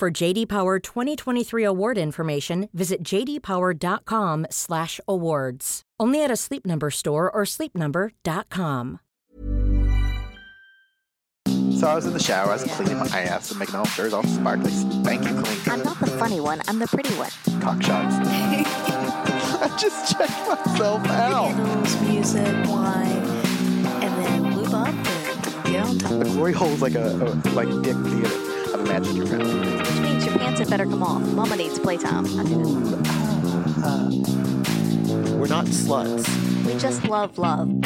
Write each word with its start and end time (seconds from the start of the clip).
For 0.00 0.10
JD 0.10 0.48
Power 0.48 0.78
2023 0.78 1.62
award 1.62 1.98
information, 1.98 2.70
visit 2.72 3.02
jdpower.com/awards. 3.02 5.82
Only 6.00 6.24
at 6.24 6.30
a 6.30 6.36
Sleep 6.36 6.64
Number 6.64 6.90
store 6.90 7.30
or 7.30 7.42
sleepnumber.com. 7.42 9.00
So 11.46 11.86
I 11.86 11.94
was 11.94 12.06
in 12.06 12.14
the 12.14 12.18
shower, 12.18 12.48
I 12.48 12.54
was 12.54 12.64
cleaning 12.64 12.96
my 12.96 13.08
ass 13.08 13.50
and 13.50 13.58
making 13.58 13.74
all 13.74 13.84
sure 13.84 14.06
it's 14.06 14.14
all 14.14 14.22
sparkly, 14.22 14.70
spanky 14.70 15.44
clean. 15.44 15.58
I'm 15.70 15.82
not 15.84 16.00
the 16.00 16.06
funny 16.06 16.40
one. 16.40 16.62
I'm 16.66 16.78
the 16.78 16.86
pretty 16.86 17.12
one. 17.16 17.28
Cock 17.60 17.82
shots. 17.82 18.16
I 18.24 19.76
just 19.78 20.16
checked 20.16 20.48
myself 20.48 21.06
out. 21.08 21.48
Candles, 21.48 22.00
music, 22.00 22.66
wine, 22.66 23.22
and 24.00 24.24
then 24.24 24.56
lube 24.56 24.72
up 24.72 24.88
and 24.88 25.66
get 25.66 25.84
on 25.84 25.98
top. 25.98 26.20
The 26.20 26.24
glory 26.24 26.54
hole's 26.54 26.80
like 26.80 26.94
a, 26.94 27.10
a 27.10 27.36
like 27.52 27.68
dick 27.82 27.96
theater. 27.96 28.49
I've 28.72 28.80
imagined 28.80 29.16
your 29.16 29.26
friend. 29.26 29.42
Which 29.80 30.00
means 30.00 30.24
your 30.24 30.38
pants 30.38 30.60
had 30.60 30.70
better 30.70 30.84
come 30.84 31.02
off. 31.02 31.22
Mama 31.22 31.56
needs 31.56 31.78
playtime. 31.78 32.26
I 32.38 32.44
do 32.44 32.62
that. 32.62 33.10
We're 35.38 35.48
not 35.48 35.66
sluts. 35.66 36.26
We 36.64 36.78
just 36.78 37.04
love 37.04 37.36
love. 37.38 37.82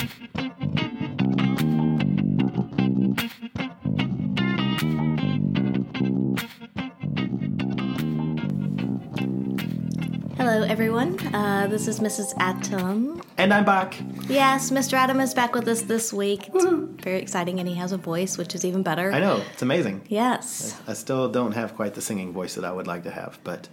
Hello, 10.45 10.61
everyone. 10.63 11.19
Uh, 11.35 11.67
this 11.69 11.89
is 11.89 12.01
Mrs. 12.01 12.35
Adam. 12.37 13.23
And 13.39 13.51
I'm 13.55 13.65
back. 13.65 13.99
Yes, 14.29 14.71
Mr. 14.71 14.93
Adam 14.93 15.19
is 15.21 15.33
back 15.33 15.55
with 15.55 15.67
us 15.67 15.81
this 15.81 16.13
week. 16.13 16.51
It's 16.53 16.65
very 17.03 17.23
exciting, 17.23 17.61
and 17.61 17.67
he 17.67 17.77
has 17.77 17.93
a 17.93 17.97
voice, 17.97 18.37
which 18.37 18.55
is 18.55 18.63
even 18.63 18.83
better. 18.83 19.11
I 19.11 19.21
know, 19.21 19.43
it's 19.55 19.63
amazing. 19.63 20.03
Yes. 20.09 20.79
I 20.87 20.93
still 20.93 21.31
don't 21.31 21.53
have 21.53 21.75
quite 21.75 21.95
the 21.95 22.03
singing 22.03 22.35
voice 22.35 22.57
that 22.57 22.65
I 22.67 22.73
would 22.73 22.87
like 22.87 23.05
to 23.05 23.11
have, 23.11 23.39
but 23.43 23.71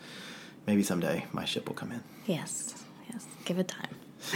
maybe 0.66 0.82
someday 0.82 1.26
my 1.34 1.44
ship 1.44 1.68
will 1.68 1.76
come 1.76 1.92
in. 1.92 2.02
Yes. 2.26 2.74
Yes. 3.12 3.26
Give 3.44 3.60
it 3.60 3.68
time. 3.68 3.94
so 4.22 4.32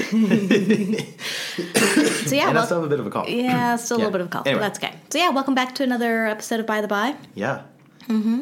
yeah, 2.35 2.49
and 2.49 2.57
I 2.57 2.59
wel- 2.59 2.65
still 2.65 2.81
have 2.81 2.85
a 2.85 2.89
bit 2.89 2.99
of 2.99 3.07
a 3.07 3.11
cough. 3.11 3.29
yeah, 3.29 3.77
still 3.77 3.95
a 3.95 3.99
Yeah. 4.01 4.05
little 4.07 4.11
bit 4.11 4.21
of 4.21 4.27
a 4.27 4.29
cough, 4.31 4.45
Anyway. 4.45 4.59
that's 4.61 4.77
okay. 4.77 4.93
So 5.09 5.19
yeah, 5.19 5.29
welcome 5.29 5.55
back 5.55 5.73
to 5.75 5.83
another 5.83 6.27
episode 6.27 6.59
of 6.59 6.65
By 6.65 6.81
the 6.81 6.89
By. 6.89 7.15
Yeah. 7.33 7.61
Mm-hmm. 8.09 8.41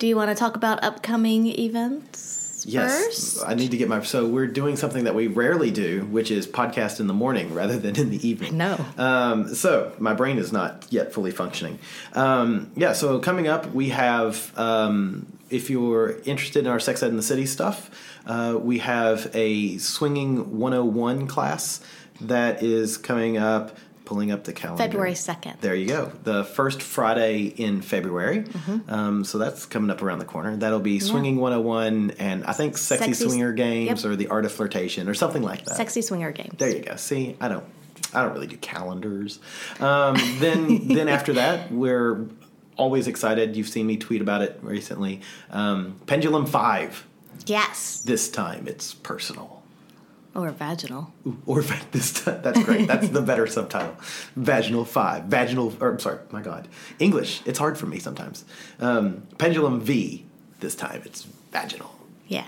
Do 0.00 0.06
you 0.08 0.16
want 0.16 0.30
to 0.30 0.34
talk 0.34 0.56
about 0.56 0.82
upcoming 0.82 1.46
events 1.46 2.38
Yes. 2.66 3.04
first? 3.04 3.44
I 3.46 3.54
need 3.54 3.70
to 3.70 3.76
get 3.76 3.88
my. 3.88 4.02
So 4.02 4.26
we're 4.26 4.46
doing 4.46 4.76
something 4.76 5.04
that 5.04 5.14
we 5.14 5.26
rarely 5.26 5.70
do, 5.70 6.04
which 6.06 6.30
is 6.30 6.46
podcast 6.46 7.00
in 7.00 7.06
the 7.06 7.14
morning 7.14 7.54
rather 7.60 7.78
than 7.78 7.96
in 7.96 8.10
the 8.10 8.26
evening. 8.26 8.56
No. 8.56 8.84
Um, 8.96 9.54
so 9.54 9.92
my 9.98 10.14
brain 10.14 10.38
is 10.38 10.52
not 10.52 10.86
yet 10.90 11.12
fully 11.12 11.30
functioning. 11.30 11.78
Um, 12.14 12.70
yeah. 12.76 12.92
So 12.92 13.18
coming 13.18 13.48
up, 13.48 13.72
we 13.72 13.90
have. 13.90 14.56
Um, 14.58 15.26
if 15.50 15.68
you're 15.68 16.20
interested 16.26 16.60
in 16.60 16.70
our 16.70 16.78
Sex 16.78 17.02
Ed 17.02 17.08
in 17.08 17.16
the 17.16 17.24
City 17.24 17.44
stuff, 17.44 17.90
uh, 18.24 18.56
we 18.56 18.78
have 18.78 19.28
a 19.34 19.78
swinging 19.78 20.58
101 20.58 21.26
class 21.26 21.80
that 22.20 22.62
is 22.62 22.96
coming 22.96 23.36
up. 23.36 23.76
Pulling 24.10 24.32
up 24.32 24.42
the 24.42 24.52
calendar. 24.52 24.82
February 24.82 25.12
2nd. 25.12 25.60
There 25.60 25.72
you 25.72 25.86
go. 25.86 26.10
The 26.24 26.42
first 26.42 26.82
Friday 26.82 27.44
in 27.44 27.80
February. 27.80 28.40
Mm-hmm. 28.40 28.92
Um, 28.92 29.24
so 29.24 29.38
that's 29.38 29.66
coming 29.66 29.88
up 29.88 30.02
around 30.02 30.18
the 30.18 30.24
corner. 30.24 30.56
That'll 30.56 30.80
be 30.80 30.98
Swinging 30.98 31.36
101 31.36 32.16
and 32.18 32.42
I 32.42 32.50
think 32.50 32.76
Sexy, 32.76 33.04
Sexy- 33.04 33.28
Swinger 33.28 33.52
Games 33.52 34.02
yep. 34.02 34.10
or 34.12 34.16
the 34.16 34.26
Art 34.26 34.46
of 34.46 34.50
Flirtation 34.50 35.08
or 35.08 35.14
something 35.14 35.44
like 35.44 35.64
that. 35.64 35.76
Sexy 35.76 36.02
swinger 36.02 36.32
games. 36.32 36.56
There 36.58 36.70
you 36.70 36.80
go. 36.80 36.96
See, 36.96 37.36
I 37.40 37.46
don't, 37.46 37.64
I 38.12 38.24
don't 38.24 38.32
really 38.32 38.48
do 38.48 38.56
calendars. 38.56 39.38
Um, 39.78 40.16
then, 40.40 40.88
then 40.92 41.06
after 41.06 41.34
that, 41.34 41.70
we're 41.70 42.26
always 42.76 43.06
excited. 43.06 43.54
You've 43.54 43.68
seen 43.68 43.86
me 43.86 43.96
tweet 43.96 44.22
about 44.22 44.42
it 44.42 44.58
recently. 44.60 45.20
Um, 45.52 46.00
Pendulum 46.06 46.46
Five. 46.46 47.06
Yes. 47.46 48.02
This 48.02 48.28
time 48.28 48.66
it's 48.66 48.92
personal. 48.92 49.59
Or 50.40 50.50
vaginal. 50.50 51.12
Or 51.46 51.60
va- 51.62 51.80
this 51.92 52.12
time, 52.12 52.40
that's 52.42 52.62
great. 52.64 52.86
That's 52.88 53.08
the 53.08 53.22
better 53.22 53.46
subtitle. 53.46 53.94
Vaginal 54.36 54.84
Five. 54.84 55.24
Vaginal. 55.24 55.72
Or 55.80 55.90
I'm 55.92 55.98
sorry. 55.98 56.18
My 56.30 56.40
God. 56.42 56.68
English. 56.98 57.42
It's 57.46 57.58
hard 57.58 57.76
for 57.78 57.86
me 57.86 57.98
sometimes. 57.98 58.44
Um, 58.80 59.22
Pendulum 59.38 59.80
V. 59.80 60.24
This 60.60 60.74
time 60.74 61.02
it's 61.04 61.26
vaginal. 61.52 61.90
Yeah. 62.28 62.44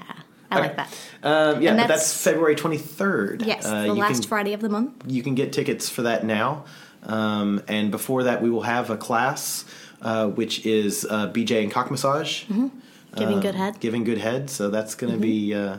I 0.51 0.59
like 0.61 0.77
that. 0.77 0.89
Um, 1.23 1.63
yeah, 1.63 1.71
And 1.71 1.79
but 1.79 1.89
that's- 1.89 2.01
that's 2.13 2.23
February 2.23 2.55
23rd. 2.57 3.47
Yes, 3.47 3.65
Uh, 3.65 3.85
the 3.85 3.95
last 3.95 4.21
can- 4.21 4.29
Friday 4.29 4.53
of 4.53 4.61
the 4.61 4.69
month. 4.69 4.93
you 5.07 5.23
can 5.23 5.35
get 5.35 5.53
tickets 5.53 5.89
for 5.89 6.03
that 6.03 6.25
now. 6.27 6.65
Um, 7.05 7.63
and 7.69 7.91
before 7.91 8.25
that, 8.25 8.43
we 8.43 8.51
will 8.51 8.63
have 8.63 8.91
a 8.91 8.97
class, 8.99 9.65
uh, 10.03 10.27
which 10.29 10.65
is 10.67 11.07
uh, 11.09 11.29
BJ 11.33 11.63
and 11.63 11.73
cock 11.73 11.91
massage. 11.91 12.43
Mm-hmm. 12.45 12.69
Giving 13.17 13.39
Uh, 13.39 13.41
good 13.41 13.55
head. 13.55 13.73
Mm-hmm. 13.75 13.81
Giving 13.81 14.05
good 14.05 14.19
head. 14.19 14.51
So 14.51 14.69
that's 14.71 14.95
going 14.95 15.13
to 15.13 15.19
be, 15.19 15.55
uh, 15.55 15.79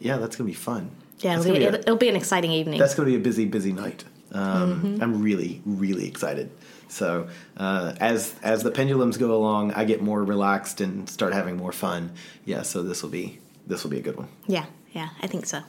yeah, 0.00 0.16
that's 0.16 0.36
going 0.36 0.46
to 0.48 0.52
be 0.52 0.58
fun. 0.58 0.90
Yeah, 1.18 1.38
it'll 1.40 1.52
be, 1.52 1.58
be 1.58 1.64
it'll 1.64 1.96
be 1.96 2.08
an 2.08 2.16
exciting 2.16 2.52
evening. 2.52 2.78
that's 2.78 2.94
going 2.94 3.06
to 3.06 3.12
be 3.12 3.16
a 3.16 3.22
busy, 3.22 3.44
busy 3.46 3.72
night. 3.72 4.04
Um, 4.32 4.82
Mm-hmm. 4.82 5.02
I'm 5.02 5.22
really, 5.22 5.62
really 5.64 6.06
excited. 6.06 6.50
So 6.88 7.28
uh, 7.56 7.94
as 8.00 8.34
as 8.42 8.62
the 8.62 8.70
pendulums 8.70 9.16
go 9.18 9.34
along, 9.34 9.72
I 9.72 9.84
get 9.84 10.00
more 10.02 10.22
relaxed 10.24 10.80
and 10.80 11.08
start 11.08 11.32
having 11.34 11.56
more 11.56 11.72
fun. 11.72 12.12
Yeah, 12.44 12.62
so 12.62 12.82
this 12.82 13.02
will 13.02 13.10
be 13.10 13.38
this 13.66 13.82
will 13.84 13.90
be 13.90 13.98
a 13.98 14.02
good 14.02 14.16
one. 14.16 14.28
yeah, 14.46 14.66
yeah, 14.92 15.08
I 15.22 15.26
think 15.26 15.44
so. 15.46 15.60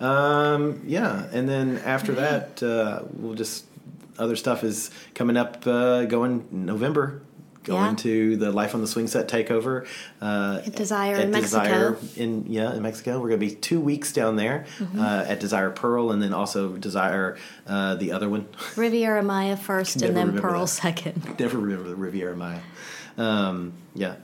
Um, 0.00 0.80
yeah, 0.86 1.26
and 1.32 1.48
then 1.48 1.78
after 1.84 2.12
that, 2.14 2.62
uh, 2.62 3.02
we'll 3.14 3.34
just 3.34 3.64
other 4.18 4.36
stuff 4.36 4.64
is 4.64 4.90
coming 5.14 5.36
up. 5.36 5.66
Uh, 5.66 6.04
going 6.04 6.46
November, 6.50 7.20
going 7.68 7.90
Yeah. 7.90 7.96
to 7.96 8.36
the 8.36 8.50
Life 8.50 8.74
on 8.74 8.80
the 8.80 8.86
Swing 8.88 9.06
Set 9.06 9.28
takeover 9.28 9.86
uh, 10.20 10.60
At 10.66 10.74
Desire 10.74 11.14
at 11.16 11.22
in 11.24 11.30
Mexico. 11.30 11.96
In 12.16 12.44
yeah 12.48 12.74
in 12.74 12.82
Mexico. 12.82 13.20
We're 13.20 13.28
gonna 13.28 13.38
be 13.38 13.52
two 13.52 13.80
weeks 13.80 14.12
down 14.12 14.34
there 14.36 14.66
Mm-hmm. 14.80 14.98
uh, 15.00 15.24
at 15.28 15.38
Desire 15.40 15.70
Pearl, 15.70 16.10
and 16.10 16.20
then 16.20 16.32
also 16.34 16.72
Desire 16.76 17.36
uh, 17.66 17.94
the 17.94 18.10
other 18.12 18.28
one. 18.28 18.48
Riviera 18.76 19.22
Maya 19.22 19.56
first 19.68 20.02
and 20.02 20.16
then 20.16 20.36
Pearl 20.38 20.62
that. 20.62 20.66
second. 20.68 21.36
Never 21.38 21.58
remember 21.58 21.88
the 21.88 21.94
Riviera 21.96 22.34
Maya. 22.36 22.60
Um, 23.16 23.74
yeah. 23.94 24.16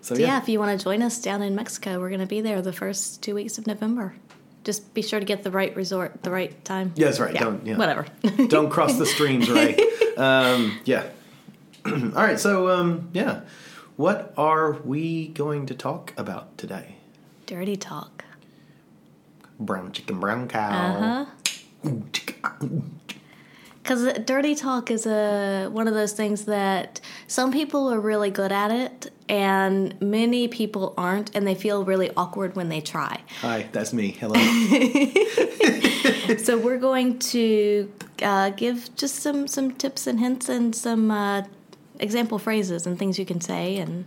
So 0.00 0.14
So 0.14 0.20
yeah, 0.20 0.26
yeah, 0.26 0.38
if 0.42 0.48
you 0.48 0.58
want 0.58 0.78
to 0.78 0.84
join 0.84 1.02
us 1.02 1.18
down 1.20 1.40
in 1.42 1.54
Mexico, 1.54 1.98
we're 1.98 2.10
going 2.10 2.20
to 2.20 2.26
be 2.26 2.40
there 2.42 2.60
the 2.62 2.72
first 2.72 3.22
two 3.22 3.34
weeks 3.34 3.56
of 3.58 3.66
November. 3.66 4.14
Just 4.62 4.92
be 4.94 5.02
sure 5.02 5.18
to 5.20 5.26
get 5.26 5.42
the 5.44 5.50
right 5.50 5.74
resort, 5.76 6.22
the 6.22 6.30
right 6.30 6.62
time. 6.64 6.92
Yeah, 6.96 7.06
that's 7.06 7.20
right. 7.20 7.34
Don't- 7.34 7.64
yeah. 7.66 7.76
Whatever. 7.76 8.06
don't 8.48 8.70
cross 8.70 8.96
the 8.98 9.06
streams, 9.14 9.50
right? 9.50 9.78
um, 10.18 10.78
yeah. 10.84 11.04
All 11.86 11.92
right. 11.92 12.40
So 12.40 12.68
um, 12.68 13.10
yeah, 13.12 13.40
what 13.96 14.32
are 14.36 14.72
we 14.72 15.28
going 15.28 15.66
to 15.66 15.74
talk 15.74 16.14
about 16.16 16.56
today? 16.56 16.96
Dirty 17.46 17.76
talk. 17.76 18.24
Brown 19.60 19.92
chicken, 19.92 20.18
brown 20.18 20.48
cow. 20.48 20.70
Uh 20.70 21.26
huh. 21.82 21.90
Because 23.82 24.18
dirty 24.24 24.54
talk 24.54 24.90
is 24.90 25.04
a 25.04 25.68
one 25.70 25.86
of 25.86 25.92
those 25.92 26.14
things 26.14 26.46
that 26.46 27.02
some 27.26 27.52
people 27.52 27.92
are 27.92 28.00
really 28.00 28.30
good 28.30 28.50
at 28.50 28.70
it, 28.70 29.12
and 29.28 30.00
many 30.00 30.48
people 30.48 30.94
aren't, 30.96 31.36
and 31.36 31.46
they 31.46 31.54
feel 31.54 31.84
really 31.84 32.10
awkward 32.16 32.56
when 32.56 32.70
they 32.70 32.80
try. 32.80 33.20
Hi, 33.42 33.68
that's 33.72 33.92
me. 33.92 34.16
Hello. 34.18 34.34
so 36.38 36.56
we're 36.56 36.78
going 36.78 37.18
to 37.18 37.92
uh, 38.22 38.48
give 38.50 38.96
just 38.96 39.16
some 39.16 39.46
some 39.46 39.72
tips 39.72 40.06
and 40.06 40.18
hints 40.18 40.48
and 40.48 40.74
some 40.74 41.10
uh, 41.10 41.42
example 42.04 42.38
phrases 42.38 42.86
and 42.86 42.98
things 42.98 43.18
you 43.18 43.26
can 43.26 43.40
say, 43.40 43.78
and 43.78 44.04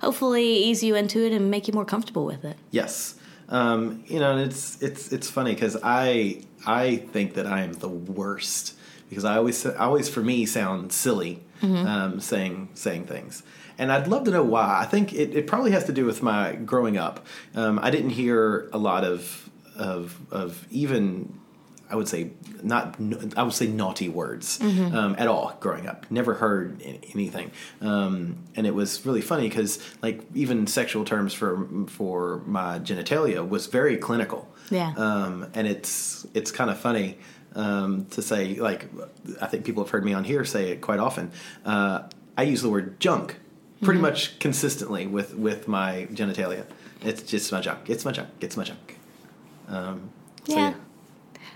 hopefully 0.00 0.44
ease 0.44 0.82
you 0.82 0.94
into 0.94 1.18
it 1.26 1.32
and 1.32 1.50
make 1.50 1.68
you 1.68 1.74
more 1.74 1.84
comfortable 1.84 2.24
with 2.24 2.44
it. 2.44 2.56
yes. 2.70 3.16
Um, 3.50 4.04
you 4.06 4.20
know, 4.20 4.30
and 4.36 4.40
it's 4.40 4.80
it's 4.80 5.12
it's 5.12 5.28
funny 5.28 5.52
because 5.54 5.76
I 5.82 6.44
I 6.64 6.98
think 7.12 7.34
that 7.34 7.46
I 7.46 7.62
am 7.62 7.72
the 7.72 7.88
worst 7.88 8.74
because 9.08 9.24
I 9.24 9.36
always 9.38 9.66
I 9.66 9.86
always 9.86 10.08
for 10.08 10.20
me 10.22 10.46
sound 10.46 10.92
silly 10.92 11.42
um, 11.60 12.20
saying 12.20 12.68
saying 12.74 13.06
things. 13.06 13.42
And 13.76 13.90
I'd 13.90 14.06
love 14.06 14.24
to 14.24 14.30
know 14.30 14.44
why. 14.44 14.78
I 14.80 14.84
think 14.84 15.12
it, 15.12 15.34
it 15.34 15.46
probably 15.48 15.72
has 15.72 15.84
to 15.86 15.92
do 15.92 16.04
with 16.04 16.22
my 16.22 16.54
growing 16.54 16.96
up. 16.96 17.26
Um, 17.56 17.80
I 17.82 17.90
didn't 17.90 18.10
hear 18.10 18.70
a 18.72 18.78
lot 18.78 19.02
of 19.02 19.50
of 19.74 20.16
of 20.30 20.66
even 20.70 21.39
I 21.90 21.96
would 21.96 22.08
say 22.08 22.30
not 22.62 22.96
I 23.36 23.42
would 23.42 23.52
say 23.52 23.66
naughty 23.66 24.08
words 24.08 24.58
Mm-hmm. 24.58 24.94
um, 24.94 25.16
at 25.18 25.26
all 25.28 25.56
growing 25.60 25.86
up. 25.88 26.06
Never 26.10 26.34
heard 26.34 26.80
anything, 27.14 27.50
um, 27.80 28.38
and 28.56 28.66
it 28.66 28.74
was 28.74 29.04
really 29.06 29.20
funny 29.22 29.48
because 29.48 29.78
like 30.02 30.20
even 30.34 30.66
sexual 30.66 31.04
terms 31.04 31.32
for 31.34 31.66
for 31.88 32.42
my 32.46 32.78
genitalia 32.78 33.46
was 33.46 33.66
very 33.66 33.96
clinical. 33.96 34.46
Yeah. 34.70 34.92
um, 34.96 35.46
and 35.54 35.66
it's 35.66 36.26
it's 36.34 36.50
kind 36.52 36.70
of 36.70 36.78
funny 36.78 37.18
um, 37.56 38.06
to 38.10 38.22
say 38.22 38.54
like 38.54 38.88
I 39.42 39.46
think 39.46 39.64
people 39.64 39.82
have 39.84 39.90
heard 39.90 40.04
me 40.04 40.12
on 40.14 40.24
here 40.24 40.44
say 40.44 40.70
it 40.72 40.80
quite 40.80 41.00
often. 41.00 41.32
Uh, 41.64 42.02
I 42.36 42.44
use 42.44 42.62
the 42.62 42.70
word 42.70 43.00
junk 43.00 43.36
pretty 43.82 43.98
Mm-hmm. 43.98 44.02
much 44.10 44.38
consistently 44.38 45.06
with 45.06 45.34
with 45.34 45.66
my 45.66 46.06
genitalia. 46.12 46.64
It's 47.02 47.22
just 47.22 47.50
my 47.50 47.60
junk. 47.62 47.88
It's 47.88 48.04
my 48.04 48.12
junk. 48.12 48.28
It's 48.40 48.56
my 48.56 48.62
junk. 48.64 48.96
Um, 49.68 50.10
so 50.44 50.54
yeah. 50.56 50.74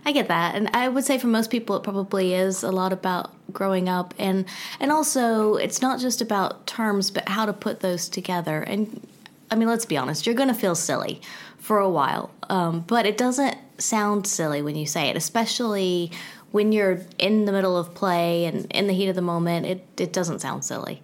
I 0.07 0.13
get 0.13 0.29
that, 0.29 0.55
and 0.55 0.69
I 0.75 0.89
would 0.89 1.05
say 1.05 1.19
for 1.19 1.29
most 1.29 1.51
people, 1.51 1.77
it 1.77 1.83
probably 1.83 2.35
is 2.35 2.63
a 2.63 2.71
lot 2.71 2.93
about 2.93 3.33
growing 3.53 3.89
up, 3.89 4.15
and 4.19 4.45
and 4.79 4.93
also 4.93 5.55
it's 5.55 5.81
not 5.81 5.99
just 5.99 6.21
about 6.21 6.67
terms, 6.67 7.11
but 7.11 7.29
how 7.29 7.47
to 7.47 7.53
put 7.53 7.81
those 7.81 8.09
together. 8.09 8.61
And 8.61 9.07
I 9.51 9.55
mean, 9.57 9.69
let's 9.69 9.87
be 9.87 9.97
honest, 9.97 10.27
you're 10.27 10.35
going 10.35 10.49
to 10.49 10.55
feel 10.55 10.75
silly 10.75 11.23
for 11.59 11.79
a 11.79 11.89
while, 11.89 12.31
um, 12.51 12.81
but 12.87 13.07
it 13.07 13.17
doesn't 13.17 13.57
sound 13.79 14.27
silly 14.27 14.61
when 14.61 14.77
you 14.77 14.87
say 14.87 15.09
it, 15.09 15.17
especially 15.17 16.11
when 16.51 16.71
you're 16.71 17.01
in 17.19 17.47
the 17.47 17.53
middle 17.53 17.77
of 17.77 17.95
play 17.95 18.45
and 18.45 18.67
in 18.73 18.87
the 18.87 18.93
heat 18.93 19.09
of 19.09 19.17
the 19.17 19.23
moment. 19.23 19.65
It 19.67 19.87
it 19.97 20.13
doesn't 20.13 20.41
sound 20.41 20.65
silly. 20.65 21.01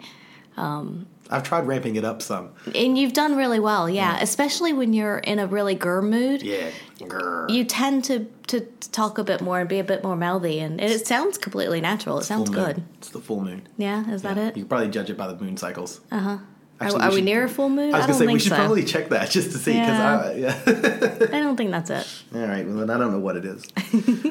I've 1.30 1.42
tried 1.44 1.66
ramping 1.66 1.96
it 1.96 2.04
up 2.04 2.20
some. 2.22 2.50
And 2.74 2.98
you've 2.98 3.12
done 3.12 3.36
really 3.36 3.60
well, 3.60 3.88
yeah. 3.88 4.18
Especially 4.20 4.72
when 4.72 4.92
you're 4.92 5.18
in 5.18 5.38
a 5.38 5.46
really 5.46 5.74
gur 5.74 6.02
mood. 6.02 6.42
Yeah. 6.42 6.70
Grr. 6.98 7.48
you 7.50 7.64
tend 7.64 8.04
to 8.04 8.26
to 8.48 8.60
talk 8.92 9.16
a 9.16 9.24
bit 9.24 9.40
more 9.40 9.60
and 9.60 9.68
be 9.68 9.78
a 9.78 9.84
bit 9.84 10.02
more 10.04 10.16
mouthy, 10.16 10.58
and 10.58 10.80
it 10.80 11.06
sounds 11.06 11.38
completely 11.38 11.80
natural. 11.80 12.18
It 12.18 12.24
sounds 12.24 12.50
good. 12.50 12.82
It's 12.98 13.08
the 13.08 13.20
full 13.20 13.40
moon. 13.40 13.66
Yeah, 13.78 14.10
is 14.10 14.20
that 14.22 14.36
it? 14.36 14.54
You 14.56 14.64
can 14.64 14.68
probably 14.68 14.88
judge 14.88 15.08
it 15.08 15.16
by 15.16 15.26
the 15.32 15.42
moon 15.42 15.56
cycles. 15.56 16.00
Uh 16.10 16.18
huh. 16.18 16.38
Are, 16.80 17.02
are 17.02 17.12
we 17.12 17.20
near 17.20 17.44
a 17.44 17.48
full 17.48 17.68
moon? 17.68 17.94
I 17.94 17.98
was 17.98 18.04
I 18.04 18.06
gonna 18.08 18.18
say 18.18 18.26
we 18.26 18.38
should 18.38 18.50
so. 18.50 18.56
probably 18.56 18.84
check 18.84 19.10
that 19.10 19.30
just 19.30 19.52
to 19.52 19.58
see 19.58 19.72
because 19.72 19.98
Yeah. 19.98 20.18
I 20.18 20.32
yeah. 20.34 20.58
I 21.36 21.40
don't 21.40 21.56
think 21.56 21.70
that's 21.70 21.90
it. 21.90 22.06
all 22.34 22.46
right. 22.46 22.66
Well, 22.66 22.76
then 22.76 22.90
I 22.90 22.98
don't 22.98 23.12
know 23.12 23.18
what 23.18 23.36
it 23.36 23.44
is. 23.44 23.64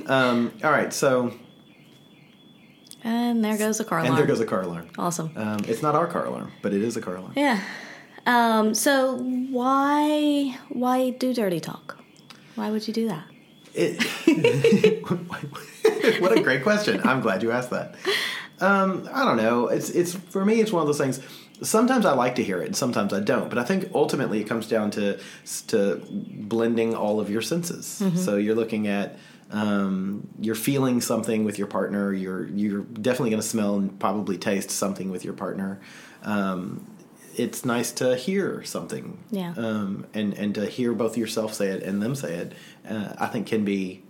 um, 0.08 0.52
all 0.64 0.72
right. 0.72 0.92
So 0.94 1.34
And 3.12 3.44
there 3.44 3.58
goes 3.58 3.78
the 3.80 3.86
car 3.86 4.00
alarm. 4.00 4.12
and 4.12 4.18
there 4.20 4.28
goes 4.28 4.40
a 4.40 4.46
car 4.46 4.62
alarm. 4.62 4.88
awesome. 4.98 5.32
Um, 5.36 5.60
it's 5.68 5.82
not 5.82 5.96
our 5.96 6.06
car 6.08 6.26
alarm, 6.26 6.52
but 6.62 6.74
it 6.74 6.82
is 6.84 6.96
a 6.96 7.02
car 7.02 7.16
alarm. 7.16 7.34
Yeah. 7.36 7.60
Um, 8.28 8.74
so 8.76 9.18
why 9.50 10.56
why 10.70 11.10
do 11.12 11.34
dirty 11.34 11.60
talk? 11.60 11.98
Why 12.56 12.70
would 12.72 12.88
you 12.88 12.94
do 12.94 13.08
that? 13.08 13.26
It, 13.74 13.96
what 16.22 16.38
a 16.38 16.42
great 16.42 16.64
question. 16.64 17.02
I'm 17.04 17.22
glad 17.22 17.42
you 17.44 17.52
asked 17.52 17.70
that. 17.72 17.96
Um, 18.60 19.08
I 19.14 19.24
don't 19.26 19.38
know. 19.38 19.68
It's 19.68 19.90
it's 19.90 20.14
for 20.14 20.44
me. 20.46 20.60
It's 20.62 20.72
one 20.72 20.82
of 20.82 20.88
those 20.88 20.98
things. 20.98 21.20
Sometimes 21.62 22.06
I 22.06 22.14
like 22.14 22.36
to 22.36 22.44
hear 22.44 22.62
it, 22.62 22.68
and 22.68 22.76
sometimes 22.76 23.14
I 23.14 23.20
don't. 23.22 23.50
But 23.50 23.58
I 23.58 23.64
think 23.64 23.90
ultimately 23.94 24.40
it 24.42 24.46
comes 24.46 24.68
down 24.68 24.92
to 24.92 25.20
to 25.68 26.02
blending 26.10 26.96
all 26.96 27.20
of 27.20 27.30
your 27.30 27.42
senses. 27.42 28.02
So 28.16 28.38
you're 28.38 28.56
looking 28.56 28.88
at 28.88 29.18
um, 29.52 30.28
you're 30.40 30.56
feeling 30.56 31.02
something 31.02 31.44
with 31.44 31.58
your 31.58 31.68
partner. 31.68 32.14
You're 32.14 32.48
you're 32.48 32.82
definitely 32.84 33.32
going 33.32 33.42
to 33.42 33.48
smell 33.48 33.76
and 33.76 34.00
probably 34.00 34.38
taste 34.38 34.70
something 34.72 35.10
with 35.10 35.24
your 35.26 35.34
partner. 35.34 35.80
Um, 36.24 36.86
it's 37.36 37.64
nice 37.64 37.92
to 37.94 38.16
hear 38.16 38.64
something 38.64 39.18
Yeah. 39.32 39.54
um, 39.56 40.06
and 40.14 40.34
and 40.34 40.54
to 40.56 40.66
hear 40.66 40.94
both 40.94 41.18
yourself 41.18 41.54
say 41.54 41.70
it 41.70 41.84
and 41.84 42.02
them 42.02 42.16
say 42.16 42.36
it, 42.36 42.54
uh, 42.90 43.14
I 43.18 43.28
think 43.28 43.48
can 43.48 43.64
be 43.64 44.04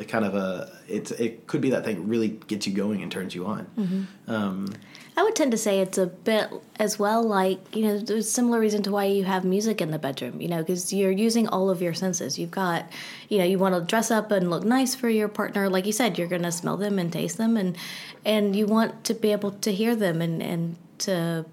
a 0.00 0.04
kind 0.04 0.24
of 0.24 0.34
a 0.34 0.76
it's 0.88 1.12
it 1.12 1.46
could 1.46 1.60
be 1.60 1.70
that 1.70 1.84
thing 1.84 1.96
that 1.96 2.02
really 2.02 2.28
gets 2.28 2.66
you 2.66 2.72
going 2.74 3.00
and 3.02 3.12
turns 3.12 3.34
you 3.34 3.46
on. 3.46 4.08
Um, 4.26 4.72
I 5.16 5.22
would 5.22 5.36
tend 5.36 5.52
to 5.52 5.58
say 5.58 5.78
it's 5.78 5.96
a 5.96 6.06
bit 6.06 6.50
as 6.80 6.98
well 6.98 7.22
like, 7.22 7.76
you 7.76 7.82
know, 7.86 7.98
there's 7.98 8.26
a 8.26 8.30
similar 8.30 8.58
reason 8.58 8.82
to 8.82 8.90
why 8.90 9.04
you 9.04 9.22
have 9.24 9.44
music 9.44 9.80
in 9.80 9.92
the 9.92 9.98
bedroom, 9.98 10.40
you 10.40 10.48
know, 10.48 10.58
because 10.58 10.92
you're 10.92 11.12
using 11.12 11.46
all 11.48 11.70
of 11.70 11.80
your 11.80 11.94
senses. 11.94 12.36
You've 12.36 12.50
got, 12.50 12.86
you 13.28 13.38
know, 13.38 13.44
you 13.44 13.58
want 13.58 13.76
to 13.76 13.80
dress 13.80 14.10
up 14.10 14.32
and 14.32 14.50
look 14.50 14.64
nice 14.64 14.96
for 14.96 15.08
your 15.08 15.28
partner. 15.28 15.68
Like 15.68 15.86
you 15.86 15.92
said, 15.92 16.18
you're 16.18 16.26
going 16.26 16.42
to 16.42 16.50
smell 16.52 16.76
them 16.76 16.98
and 16.98 17.12
taste 17.12 17.38
them 17.38 17.56
and 17.56 17.76
and 18.24 18.56
you 18.56 18.66
want 18.66 19.04
to 19.04 19.14
be 19.14 19.30
able 19.30 19.52
to 19.52 19.72
hear 19.72 19.94
them 19.94 20.20
and 20.20 20.42
and 20.42 20.76
to 20.98 21.44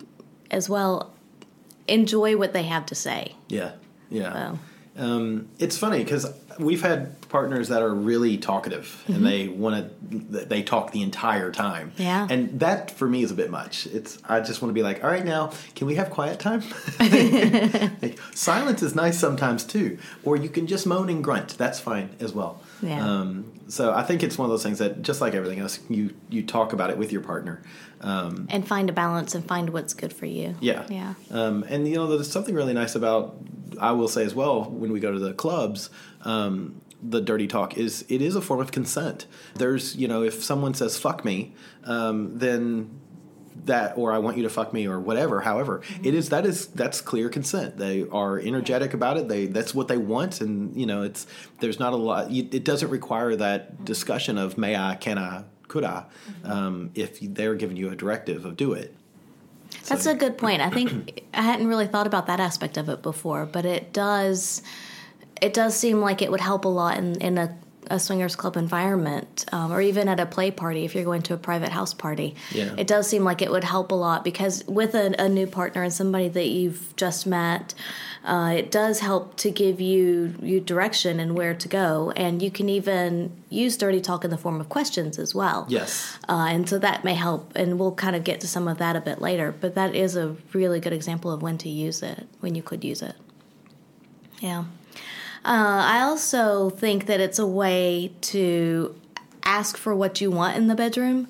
as 0.50 0.68
well 0.68 1.14
enjoy 1.88 2.38
what 2.38 2.54
they 2.54 2.64
have 2.64 2.86
to 2.88 2.96
say. 2.96 3.36
yeah, 3.48 3.74
yeah. 4.10 4.34
So, 4.34 4.60
Um, 4.98 5.50
it's 5.60 5.78
funny 5.78 6.04
because 6.04 6.26
we've 6.60 6.82
had 6.82 7.20
partners 7.30 7.70
that 7.70 7.82
are 7.82 7.94
really 7.94 8.38
talkative 8.38 9.04
and 9.08 9.26
they 9.26 9.48
want 9.48 9.90
to 10.12 10.18
they 10.18 10.62
talk 10.64 10.92
the 10.92 11.02
entire 11.02 11.52
time. 11.52 11.92
Yeah. 11.98 12.28
and 12.30 12.60
that 12.60 12.92
for 12.92 13.08
me 13.08 13.24
is 13.24 13.32
a 13.32 13.36
bit 13.36 13.50
much. 13.50 13.88
It's 13.88 14.18
I 14.28 14.42
just 14.42 14.62
want 14.62 14.70
to 14.70 14.74
be 14.74 14.84
like, 14.84 15.04
all 15.04 15.10
right, 15.10 15.24
now 15.26 15.52
can 15.76 15.88
we 15.88 15.96
have 15.96 16.10
quiet 16.10 16.40
time? 16.40 16.64
Like, 18.02 18.18
silence 18.34 18.82
is 18.82 18.96
nice 18.96 19.20
sometimes 19.20 19.64
too, 19.64 19.98
or 20.24 20.36
you 20.36 20.50
can 20.50 20.68
just 20.68 20.86
moan 20.88 21.10
and 21.10 21.24
grunt. 21.24 21.58
That's 21.58 21.80
fine 21.80 22.10
as 22.20 22.34
well. 22.34 22.62
Yeah. 22.82 23.06
Um, 23.06 23.52
so 23.68 23.94
I 23.94 24.04
think 24.04 24.24
it's 24.24 24.38
one 24.38 24.46
of 24.46 24.52
those 24.52 24.64
things 24.64 24.80
that 24.80 25.02
just 25.02 25.22
like 25.22 25.34
everything 25.36 25.60
else, 25.60 25.80
you 25.90 26.14
you 26.30 26.44
talk 26.44 26.74
about 26.74 26.90
it 26.90 26.98
with 26.98 27.12
your 27.12 27.22
partner. 27.22 27.62
Um, 28.02 28.48
and 28.50 28.68
find 28.68 28.90
a 28.90 28.94
balance 28.94 29.36
and 29.36 29.48
find 29.48 29.70
what's 29.70 29.94
good 29.94 30.12
for 30.12 30.26
you. 30.26 30.56
yeah. 30.60 30.86
Yeah. 30.90 31.14
Um, 31.30 31.64
and 31.70 31.88
you 31.88 31.96
know, 31.96 32.08
there's 32.08 32.32
something 32.32 32.56
really 32.56 32.74
nice 32.74 32.96
about 32.96 33.38
I 33.80 33.92
will 33.92 34.08
say 34.08 34.24
as 34.26 34.36
well 34.36 34.64
when 34.66 34.92
we 34.92 35.00
go 35.00 35.12
to 35.12 35.20
the 35.20 35.34
clubs. 35.34 35.90
Um, 36.24 36.82
the 37.04 37.20
dirty 37.20 37.48
talk 37.48 37.78
is 37.78 38.06
it 38.10 38.22
is 38.22 38.36
a 38.36 38.42
form 38.42 38.60
of 38.60 38.72
consent. 38.72 39.26
There's 39.56 39.96
you 39.96 40.08
know 40.08 40.24
if 40.24 40.44
someone 40.44 40.74
says 40.74 40.98
fuck 40.98 41.26
me, 41.26 41.54
um, 41.84 42.38
then 42.38 43.02
that 43.66 43.98
or 43.98 44.12
I 44.12 44.18
want 44.18 44.38
you 44.38 44.44
to 44.44 44.50
fuck 44.50 44.74
me 44.74 44.88
or 44.88 45.00
whatever. 45.00 45.42
However, 45.42 45.82
it 46.04 46.14
is 46.14 46.30
that 46.30 46.46
is 46.46 46.68
that's 46.68 47.02
clear 47.02 47.30
consent. 47.30 47.78
They 47.78 48.08
are 48.10 48.40
energetic 48.40 48.94
about 48.94 49.18
it. 49.18 49.28
They 49.28 49.48
that's 49.48 49.74
what 49.74 49.88
they 49.88 49.98
want, 49.98 50.42
and 50.42 50.76
you 50.76 50.86
know 50.86 51.04
it's 51.04 51.28
there's 51.60 51.80
not 51.80 51.94
a 51.94 51.98
lot. 51.98 52.32
It 52.32 52.64
doesn't 52.64 52.90
require 52.90 53.36
that 53.36 53.84
discussion 53.86 54.38
of 54.38 54.58
may 54.58 54.76
I, 54.76 54.96
can 54.96 55.18
I, 55.18 55.44
could 55.68 55.84
I, 55.84 56.06
um, 56.44 56.92
if 56.96 57.20
they're 57.20 57.56
giving 57.56 57.78
you 57.78 57.90
a 57.90 57.96
directive 57.96 58.46
of 58.46 58.58
do 58.58 58.74
it. 58.74 58.96
That's 59.88 60.06
a 60.06 60.16
good 60.16 60.38
point. 60.38 60.62
I 60.62 60.70
think 60.70 61.24
I 61.34 61.42
hadn't 61.42 61.68
really 61.68 61.88
thought 61.88 62.08
about 62.08 62.28
that 62.28 62.40
aspect 62.40 62.78
of 62.78 62.90
it 62.90 63.02
before, 63.02 63.46
but 63.46 63.66
it 63.66 63.94
does. 63.94 64.62
It 65.42 65.54
does 65.54 65.76
seem 65.76 66.00
like 66.00 66.22
it 66.22 66.32
would 66.32 66.42
help 66.42 66.66
a 66.66 66.70
lot 66.70 66.98
in, 66.98 67.20
in 67.20 67.38
a, 67.38 67.58
a 67.90 68.00
swingers 68.00 68.36
club 68.36 68.56
environment, 68.56 69.46
um, 69.52 69.72
or 69.72 69.82
even 69.82 70.08
at 70.08 70.20
a 70.20 70.26
play 70.26 70.52
party 70.52 70.86
if 70.86 70.94
you're 70.96 71.04
going 71.04 71.24
to 71.24 71.34
a 71.34 71.38
private 71.38 71.70
house 71.70 71.94
party. 71.94 72.36
Yeah. 72.52 72.76
It 72.78 72.88
does 72.88 73.08
seem 73.08 73.24
like 73.24 73.42
it 73.42 73.52
would 73.52 73.64
help 73.64 73.92
a 73.92 73.96
lot 73.96 74.24
because 74.24 74.64
with 74.68 74.94
a, 74.96 75.16
a 75.20 75.28
new 75.28 75.48
partner 75.48 75.84
and 75.84 75.92
somebody 75.92 76.30
that 76.30 76.48
you've 76.48 76.96
just 76.96 77.26
met, 77.26 77.74
uh, 78.24 78.54
it 78.56 78.70
does 78.70 79.00
help 79.00 79.36
to 79.38 79.50
give 79.50 79.82
you 79.82 80.36
you 80.44 80.60
direction 80.60 81.20
and 81.20 81.36
where 81.36 81.56
to 81.56 81.68
go, 81.68 82.14
and 82.16 82.42
you 82.42 82.52
can 82.52 82.70
even 82.70 83.32
use 83.50 83.76
dirty 83.76 84.00
talk 84.00 84.24
in 84.24 84.30
the 84.30 84.38
form 84.38 84.62
of 84.62 84.70
questions 84.70 85.18
as 85.18 85.34
well. 85.34 85.66
Yes. 85.68 86.20
Uh, 86.30 86.48
and 86.50 86.70
so 86.70 86.78
that 86.78 87.04
may 87.04 87.16
help, 87.16 87.52
and 87.56 87.80
we'll 87.80 87.96
kind 87.96 88.16
of 88.16 88.24
get 88.24 88.40
to 88.42 88.48
some 88.48 88.68
of 88.68 88.78
that 88.78 88.96
a 88.96 89.02
bit 89.02 89.22
later. 89.22 89.52
But 89.60 89.74
that 89.74 89.96
is 89.96 90.16
a 90.16 90.36
really 90.54 90.80
good 90.80 90.94
example 90.94 91.32
of 91.32 91.42
when 91.42 91.58
to 91.58 91.70
use 91.70 92.04
it, 92.04 92.28
when 92.42 92.54
you 92.54 92.62
could 92.62 92.84
use 92.84 93.02
it. 93.02 93.16
Yeah. 94.40 94.66
Uh, 95.44 95.82
I 95.86 96.02
also 96.02 96.70
think 96.70 97.08
that 97.08 97.20
it's 97.20 97.40
a 97.40 97.48
way 97.48 98.12
to 98.22 98.96
ask 99.44 99.76
for 99.78 99.96
what 99.96 100.22
you 100.22 100.30
want 100.30 100.56
in 100.58 100.68
the 100.68 100.76
bedroom 100.76 101.28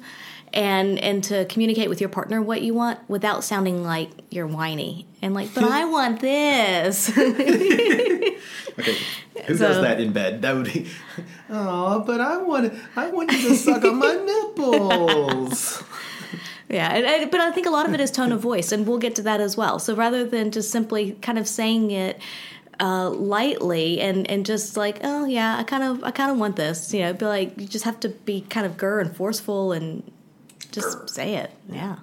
and 0.53 0.99
and 0.99 1.23
to 1.23 1.45
communicate 1.45 1.87
with 1.87 2.01
your 2.01 2.09
partner 2.09 2.41
what 2.41 2.61
you 2.61 2.73
want 2.73 2.99
without 3.09 3.41
sounding 3.41 3.83
like 3.85 4.09
you're 4.29 4.45
whiny 4.47 5.05
and 5.21 5.33
like 5.33 5.53
but 5.53 5.63
I 5.63 5.85
want 5.85 6.19
this. 6.19 7.09
Okay. 8.79 8.97
Who 9.47 9.57
So- 9.57 9.67
does 9.67 9.81
that 9.81 9.99
in 9.99 10.13
bed? 10.13 10.41
That 10.41 10.55
would 10.55 10.65
be. 10.71 10.87
Oh, 11.53 11.99
but 12.07 12.21
I 12.21 12.37
want 12.37 12.73
I 12.95 13.07
want 13.11 13.29
you 13.31 13.49
to 13.49 13.55
suck 13.55 13.83
on 13.83 13.97
my 13.97 14.13
nipples. 14.13 15.83
Yeah, 16.69 16.87
and, 16.93 17.05
and, 17.05 17.29
but 17.29 17.41
I 17.41 17.51
think 17.51 17.67
a 17.67 17.69
lot 17.69 17.85
of 17.85 17.93
it 17.93 17.99
is 17.99 18.09
tone 18.11 18.31
of 18.31 18.39
voice, 18.39 18.71
and 18.71 18.87
we'll 18.87 18.97
get 18.97 19.13
to 19.15 19.21
that 19.23 19.41
as 19.41 19.57
well. 19.57 19.77
So 19.77 19.93
rather 19.93 20.23
than 20.23 20.51
just 20.51 20.71
simply 20.71 21.17
kind 21.21 21.37
of 21.37 21.45
saying 21.45 21.91
it 21.91 22.17
uh, 22.81 23.09
lightly 23.11 24.01
and 24.01 24.29
and 24.29 24.45
just 24.45 24.75
like, 24.75 24.99
oh 25.03 25.25
yeah, 25.25 25.57
I 25.57 25.63
kind 25.63 25.83
of 25.83 26.03
I 26.03 26.11
kind 26.11 26.31
of 26.31 26.37
want 26.39 26.55
this, 26.55 26.93
you 26.93 27.01
know, 27.01 27.13
be 27.13 27.25
like 27.25 27.59
you 27.59 27.67
just 27.67 27.85
have 27.85 27.99
to 28.01 28.09
be 28.09 28.41
kind 28.41 28.65
of 28.65 28.75
gur 28.77 28.99
and 28.99 29.15
forceful 29.15 29.71
and 29.71 30.03
just 30.71 30.97
Grr. 30.97 31.09
say 31.09 31.35
it. 31.35 31.51
Yeah, 31.69 31.97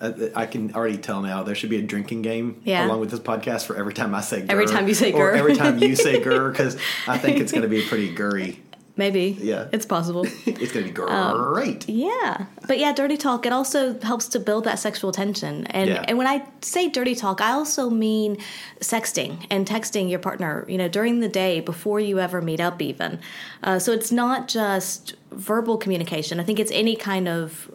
Uh, 0.00 0.12
I 0.34 0.46
can 0.46 0.74
already 0.74 0.96
tell 0.98 1.20
now 1.22 1.42
there 1.44 1.54
should 1.54 1.70
be 1.70 1.76
a 1.78 1.82
drinking 1.82 2.22
game 2.22 2.60
Yeah. 2.64 2.86
along 2.86 3.00
with 3.00 3.10
this 3.10 3.20
podcast 3.20 3.66
for 3.66 3.76
every 3.76 3.94
time 3.94 4.14
I 4.14 4.20
say 4.22 4.42
grr. 4.42 4.50
Every 4.50 4.66
time 4.66 4.88
you 4.88 4.94
say 4.94 5.12
Or 5.12 5.30
every 5.32 5.54
time 5.54 5.78
you 5.78 5.94
say 5.94 6.20
grr, 6.24 6.50
because 6.50 6.76
I 7.06 7.18
think 7.18 7.38
it's 7.38 7.52
going 7.52 7.62
to 7.62 7.68
be 7.68 7.82
pretty 7.82 8.12
gurry 8.22 8.61
Maybe. 8.94 9.38
Yeah. 9.40 9.68
It's 9.72 9.86
possible. 9.86 10.24
it's 10.46 10.70
going 10.72 10.86
to 10.86 10.92
be 10.92 11.00
Um, 11.00 11.38
great. 11.54 11.88
Yeah, 11.88 12.44
but 12.68 12.78
yeah, 12.78 12.92
dirty 12.92 13.16
talk. 13.16 13.46
It 13.46 13.52
also 13.52 13.98
helps 14.00 14.28
to 14.28 14.38
build 14.38 14.64
that 14.64 14.78
sexual 14.78 15.12
tension, 15.12 15.66
and 15.68 15.88
Yeah. 15.88 16.04
and 16.06 16.18
when 16.18 16.26
I 16.26 16.44
say 16.60 16.90
dirty 16.90 17.14
talk, 17.14 17.40
I 17.40 17.52
also 17.52 17.88
mean 17.88 18.36
sexting 18.80 19.46
and 19.50 19.66
texting 19.66 20.10
your 20.10 20.18
partner. 20.18 20.66
You 20.68 20.76
know, 20.76 20.88
during 20.88 21.20
the 21.20 21.28
day 21.28 21.60
before 21.60 22.00
you 22.00 22.18
ever 22.20 22.42
meet 22.42 22.60
up, 22.60 22.82
even. 22.82 23.18
Uh, 23.62 23.78
so 23.78 23.92
it's 23.92 24.12
not 24.12 24.46
just 24.46 25.14
verbal 25.30 25.78
communication. 25.78 26.38
I 26.38 26.44
think 26.44 26.60
it's 26.60 26.72
any 26.72 26.94
kind 26.94 27.28
of, 27.28 27.74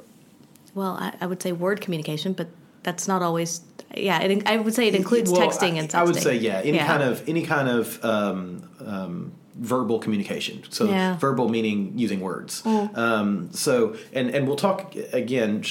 well, 0.76 0.98
I, 1.00 1.14
I 1.20 1.26
would 1.26 1.42
say 1.42 1.52
word 1.52 1.82
communication, 1.82 2.34
but 2.34 2.48
that's 2.84 3.08
not 3.08 3.24
always. 3.24 3.62
Yeah, 3.96 4.20
it, 4.22 4.46
I 4.48 4.58
would 4.58 4.76
say 4.76 4.88
it 4.88 4.94
includes 4.94 5.32
Well, 5.32 5.42
texting 5.42 5.80
and. 5.80 5.90
texting. 5.90 5.96
I 5.96 6.04
would 6.04 6.16
say 6.16 6.38
yeah, 6.38 6.62
any 6.64 6.78
kind 6.78 7.02
of 7.02 7.28
any 7.28 7.42
kind 7.42 7.70
of 7.70 8.06
um, 8.06 8.70
um, 8.86 9.32
verbal 9.60 10.00
communication. 10.00 10.64
So 10.70 10.86
Yeah. 10.86 11.14
Mm. 11.16 11.20
verbal 11.20 11.50
meaning 11.50 11.94
using 11.96 12.20
words. 12.22 12.64
Um, 12.66 13.50
so 13.52 13.96
and 14.14 14.30
and 14.36 14.48
we'll 14.48 14.56
talk 14.58 14.96
again. 15.14 15.64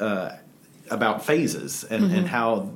Uh, 0.00 0.30
about 0.88 1.24
phases 1.26 1.82
and, 1.82 2.04
Mm-hmm. 2.04 2.14
and 2.14 2.28
how 2.28 2.70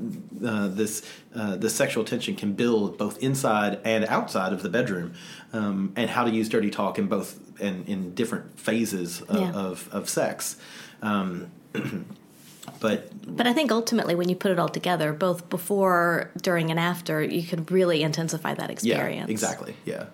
uh, 0.45 0.67
this 0.67 1.03
uh, 1.33 1.55
this 1.55 1.73
sexual 1.77 2.03
tension 2.03 2.35
can 2.35 2.55
build 2.55 2.99
both 2.99 3.23
inside 3.23 3.79
and 3.85 4.05
outside 4.07 4.53
of 4.53 4.63
the 4.65 4.69
bedroom, 4.69 5.13
um, 5.53 5.93
and 5.95 6.11
how 6.11 6.25
to 6.25 6.31
use 6.33 6.49
dirty 6.49 6.71
talk 6.71 6.99
in 6.99 7.07
both 7.07 7.39
and 7.61 7.89
in 7.89 8.13
different 8.17 8.59
phases 8.59 9.21
of, 9.29 9.41
Yeah. 9.41 9.53
of, 9.53 9.89
of 9.93 10.09
sex. 10.09 10.57
Um, 11.03 11.53
but 12.81 13.11
But 13.37 13.47
I 13.47 13.53
think 13.53 13.71
ultimately, 13.71 14.15
when 14.17 14.29
you 14.29 14.37
put 14.37 14.51
it 14.51 14.59
all 14.59 14.69
together, 14.69 15.13
both 15.13 15.49
before, 15.49 16.31
during, 16.43 16.71
and 16.71 16.81
after, 16.81 17.23
you 17.23 17.45
can 17.47 17.65
really 17.71 18.03
intensify 18.03 18.55
that 18.55 18.71
experience. 18.71 19.29
yeah, 19.29 19.33
exactly, 19.33 19.75
yeah. 19.85 20.07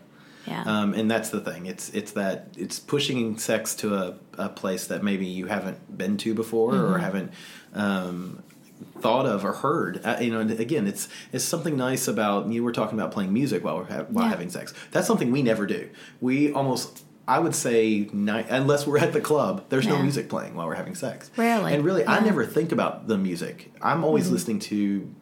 Yeah. 0.47 0.63
Um, 0.65 0.95
and 0.95 1.11
that's 1.11 1.31
the 1.31 1.41
thing. 1.41 1.67
It's 1.67 1.91
it's 1.91 2.13
that 2.13 2.49
it's 2.57 2.79
pushing 2.79 3.37
sex 3.39 3.75
to 3.77 3.95
a, 3.95 4.19
a 4.39 4.49
place 4.49 4.87
that 4.87 5.03
maybe 5.03 5.27
you 5.27 5.47
haven't 5.47 5.97
been 5.99 6.17
to 6.19 6.35
before 6.35 6.73
Mm-hmm. 6.73 6.95
or 6.95 6.99
haven't 6.99 7.33
um, 7.75 8.43
thought 9.01 9.27
of 9.27 9.45
or 9.45 9.53
heard. 9.53 10.01
Uh, 10.05 10.19
you 10.21 10.31
know, 10.31 10.41
again, 10.41 10.87
it's 10.87 11.09
it's 11.33 11.45
something 11.45 11.77
nice 11.77 12.09
about 12.09 12.49
you 12.51 12.63
were 12.63 12.73
talking 12.73 12.99
about 12.99 13.13
playing 13.13 13.33
music 13.33 13.65
while 13.65 13.79
we're 13.79 13.85
ha- 13.85 14.07
while 14.09 14.25
Yeah. 14.27 14.31
having 14.31 14.51
sex. 14.51 14.73
That's 14.93 15.07
something 15.07 15.31
we 15.33 15.43
never 15.43 15.67
do. 15.67 15.89
We 16.21 16.53
almost. 16.53 17.03
I 17.29 17.41
would 17.41 17.57
say, 17.57 18.09
ni- 18.13 18.45
unless 18.49 18.87
we're 18.87 18.99
at 18.99 19.13
the 19.13 19.21
club, 19.21 19.65
there's 19.69 19.89
no 19.89 20.01
music 20.01 20.29
playing 20.29 20.55
while 20.55 20.69
we're 20.69 20.77
having 20.77 20.95
sex. 20.95 21.29
Rarely, 21.37 21.75
And 21.75 21.85
really, 21.85 22.05
I 22.05 22.13
yeah. 22.13 22.17
Mm-hmm. 22.19 22.27
never 22.27 22.47
think 22.47 22.71
about 22.71 23.09
the 23.09 23.19
music. 23.19 23.73
I'm 23.83 24.05
always 24.05 24.31
listening 24.31 24.61
to, 24.61 25.13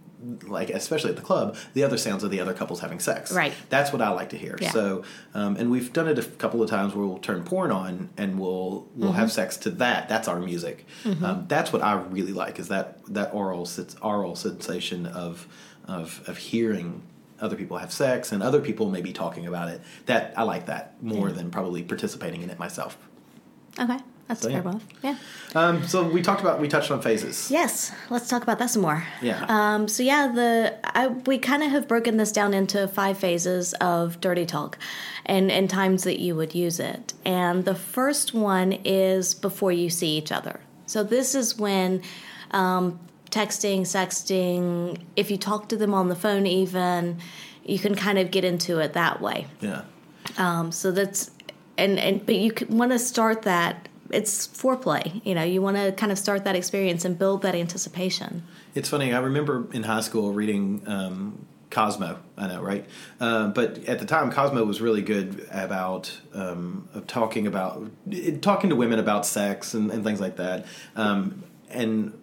like, 0.46 0.70
especially 0.70 1.10
at 1.10 1.16
the 1.16 1.22
club, 1.22 1.56
the 1.74 1.84
other 1.84 1.96
sounds 1.98 2.22
of 2.24 2.30
the 2.30 2.40
other 2.40 2.54
couples 2.54 2.80
having 2.80 3.00
sex. 3.00 3.32
Right. 3.32 3.52
That's 3.68 3.92
what 3.92 4.00
I 4.02 4.10
like 4.10 4.30
to 4.30 4.38
hear. 4.38 4.56
Yeah. 4.60 4.70
So, 4.70 5.04
um, 5.34 5.56
and 5.56 5.70
we've 5.70 5.92
done 5.92 6.08
it 6.08 6.18
a 6.18 6.22
couple 6.22 6.62
of 6.62 6.70
times 6.70 6.94
where 6.94 7.06
we'll 7.06 7.18
turn 7.18 7.44
porn 7.44 7.70
on 7.70 8.10
and 8.16 8.38
we'll 8.38 8.88
we'll 8.94 9.12
have 9.12 9.28
Mm-hmm. 9.28 9.34
sex 9.34 9.56
to 9.58 9.70
that. 9.72 10.08
That's 10.08 10.28
our 10.28 10.40
music. 10.40 10.86
Um, 11.04 11.44
that's 11.48 11.72
what 11.72 11.82
I 11.82 11.94
really 11.94 12.32
like 12.32 12.58
is 12.58 12.68
that 12.68 12.98
that 13.12 13.32
oral 13.34 13.68
oral 14.02 14.36
sensation 14.36 15.06
of 15.06 15.46
of 15.86 16.22
of 16.26 16.38
hearing 16.38 17.02
other 17.40 17.56
people 17.56 17.76
have 17.78 17.92
sex 17.92 18.32
and 18.32 18.42
other 18.42 18.60
people 18.60 18.90
maybe 18.90 19.12
talking 19.12 19.46
about 19.46 19.68
it. 19.68 19.80
That 20.06 20.32
I 20.36 20.44
like 20.44 20.66
that 20.66 21.02
more 21.02 21.30
than 21.32 21.50
probably 21.50 21.82
participating 21.82 22.42
in 22.42 22.50
it 22.50 22.58
myself. 22.58 22.96
okay, 23.78 23.98
that's 24.28 24.42
So, 24.42 24.48
fair 24.48 24.62
yeah. 24.62 24.68
enough. 24.68 24.84
Yeah. 25.02 25.16
Um, 25.54 25.86
so 25.86 26.02
we 26.08 26.22
talked 26.22 26.40
about 26.40 26.60
we 26.60 26.68
touched 26.68 26.90
on 26.90 27.00
phases. 27.02 27.50
Yes, 27.50 27.92
let's 28.10 28.28
talk 28.28 28.42
about 28.42 28.58
that 28.58 28.70
some 28.70 28.82
more. 28.82 29.04
Yeah. 29.22 29.44
Um, 29.48 29.88
so 29.88 30.02
yeah, 30.02 30.28
the 30.28 30.76
I, 30.84 31.08
we 31.08 31.38
kind 31.38 31.62
of 31.62 31.70
have 31.70 31.86
broken 31.88 32.16
this 32.16 32.32
down 32.32 32.54
into 32.54 32.88
five 32.88 33.18
phases 33.18 33.72
of 33.74 34.20
dirty 34.20 34.46
talk, 34.46 34.78
and 35.26 35.50
and 35.50 35.68
times 35.70 36.04
that 36.04 36.20
you 36.20 36.34
would 36.36 36.54
use 36.54 36.80
it. 36.80 37.14
And 37.24 37.64
the 37.64 37.74
first 37.74 38.34
one 38.34 38.72
is 38.84 39.34
before 39.34 39.72
you 39.72 39.90
see 39.90 40.16
each 40.16 40.32
other. 40.32 40.60
So 40.86 41.02
this 41.04 41.34
is 41.34 41.58
when. 41.58 42.02
Um, 42.50 43.00
texting, 43.30 43.80
sexting, 43.80 45.00
if 45.16 45.28
you 45.28 45.36
talk 45.36 45.68
to 45.68 45.76
them 45.76 45.92
on 45.92 46.08
the 46.08 46.14
phone, 46.14 46.46
even, 46.46 47.18
you 47.64 47.80
can 47.80 47.96
kind 47.96 48.16
of 48.16 48.30
get 48.30 48.44
into 48.44 48.78
it 48.78 48.92
that 48.92 49.20
way. 49.20 49.48
Yeah. 49.60 49.82
Um, 50.38 50.70
so 50.70 50.92
that's 50.92 51.32
and 51.76 51.98
and 51.98 52.24
but 52.24 52.36
you 52.36 52.52
want 52.68 52.92
to 52.92 52.98
start 52.98 53.42
that. 53.42 53.88
It's 54.10 54.46
foreplay. 54.46 55.24
You 55.24 55.34
know, 55.34 55.42
you 55.42 55.62
want 55.62 55.76
to 55.76 55.92
kind 55.92 56.12
of 56.12 56.18
start 56.18 56.44
that 56.44 56.56
experience 56.56 57.04
and 57.04 57.18
build 57.18 57.42
that 57.42 57.54
anticipation. 57.54 58.42
It's 58.74 58.88
funny. 58.88 59.12
I 59.12 59.18
remember 59.18 59.66
in 59.72 59.82
high 59.84 60.00
school 60.00 60.32
reading 60.32 60.82
um, 60.86 61.46
Cosmo. 61.70 62.20
I 62.36 62.46
know, 62.46 62.62
right? 62.62 62.86
Uh, 63.20 63.48
but 63.48 63.84
at 63.84 63.98
the 63.98 64.06
time, 64.06 64.30
Cosmo 64.30 64.64
was 64.64 64.80
really 64.80 65.02
good 65.02 65.46
about 65.50 66.20
um, 66.32 66.88
of 66.94 67.06
talking 67.06 67.46
about 67.46 67.90
talking 68.40 68.70
to 68.70 68.76
women 68.76 68.98
about 68.98 69.26
sex 69.26 69.74
and, 69.74 69.90
and 69.90 70.04
things 70.04 70.20
like 70.20 70.36
that. 70.36 70.66
Um, 70.94 71.42
and 71.70 72.18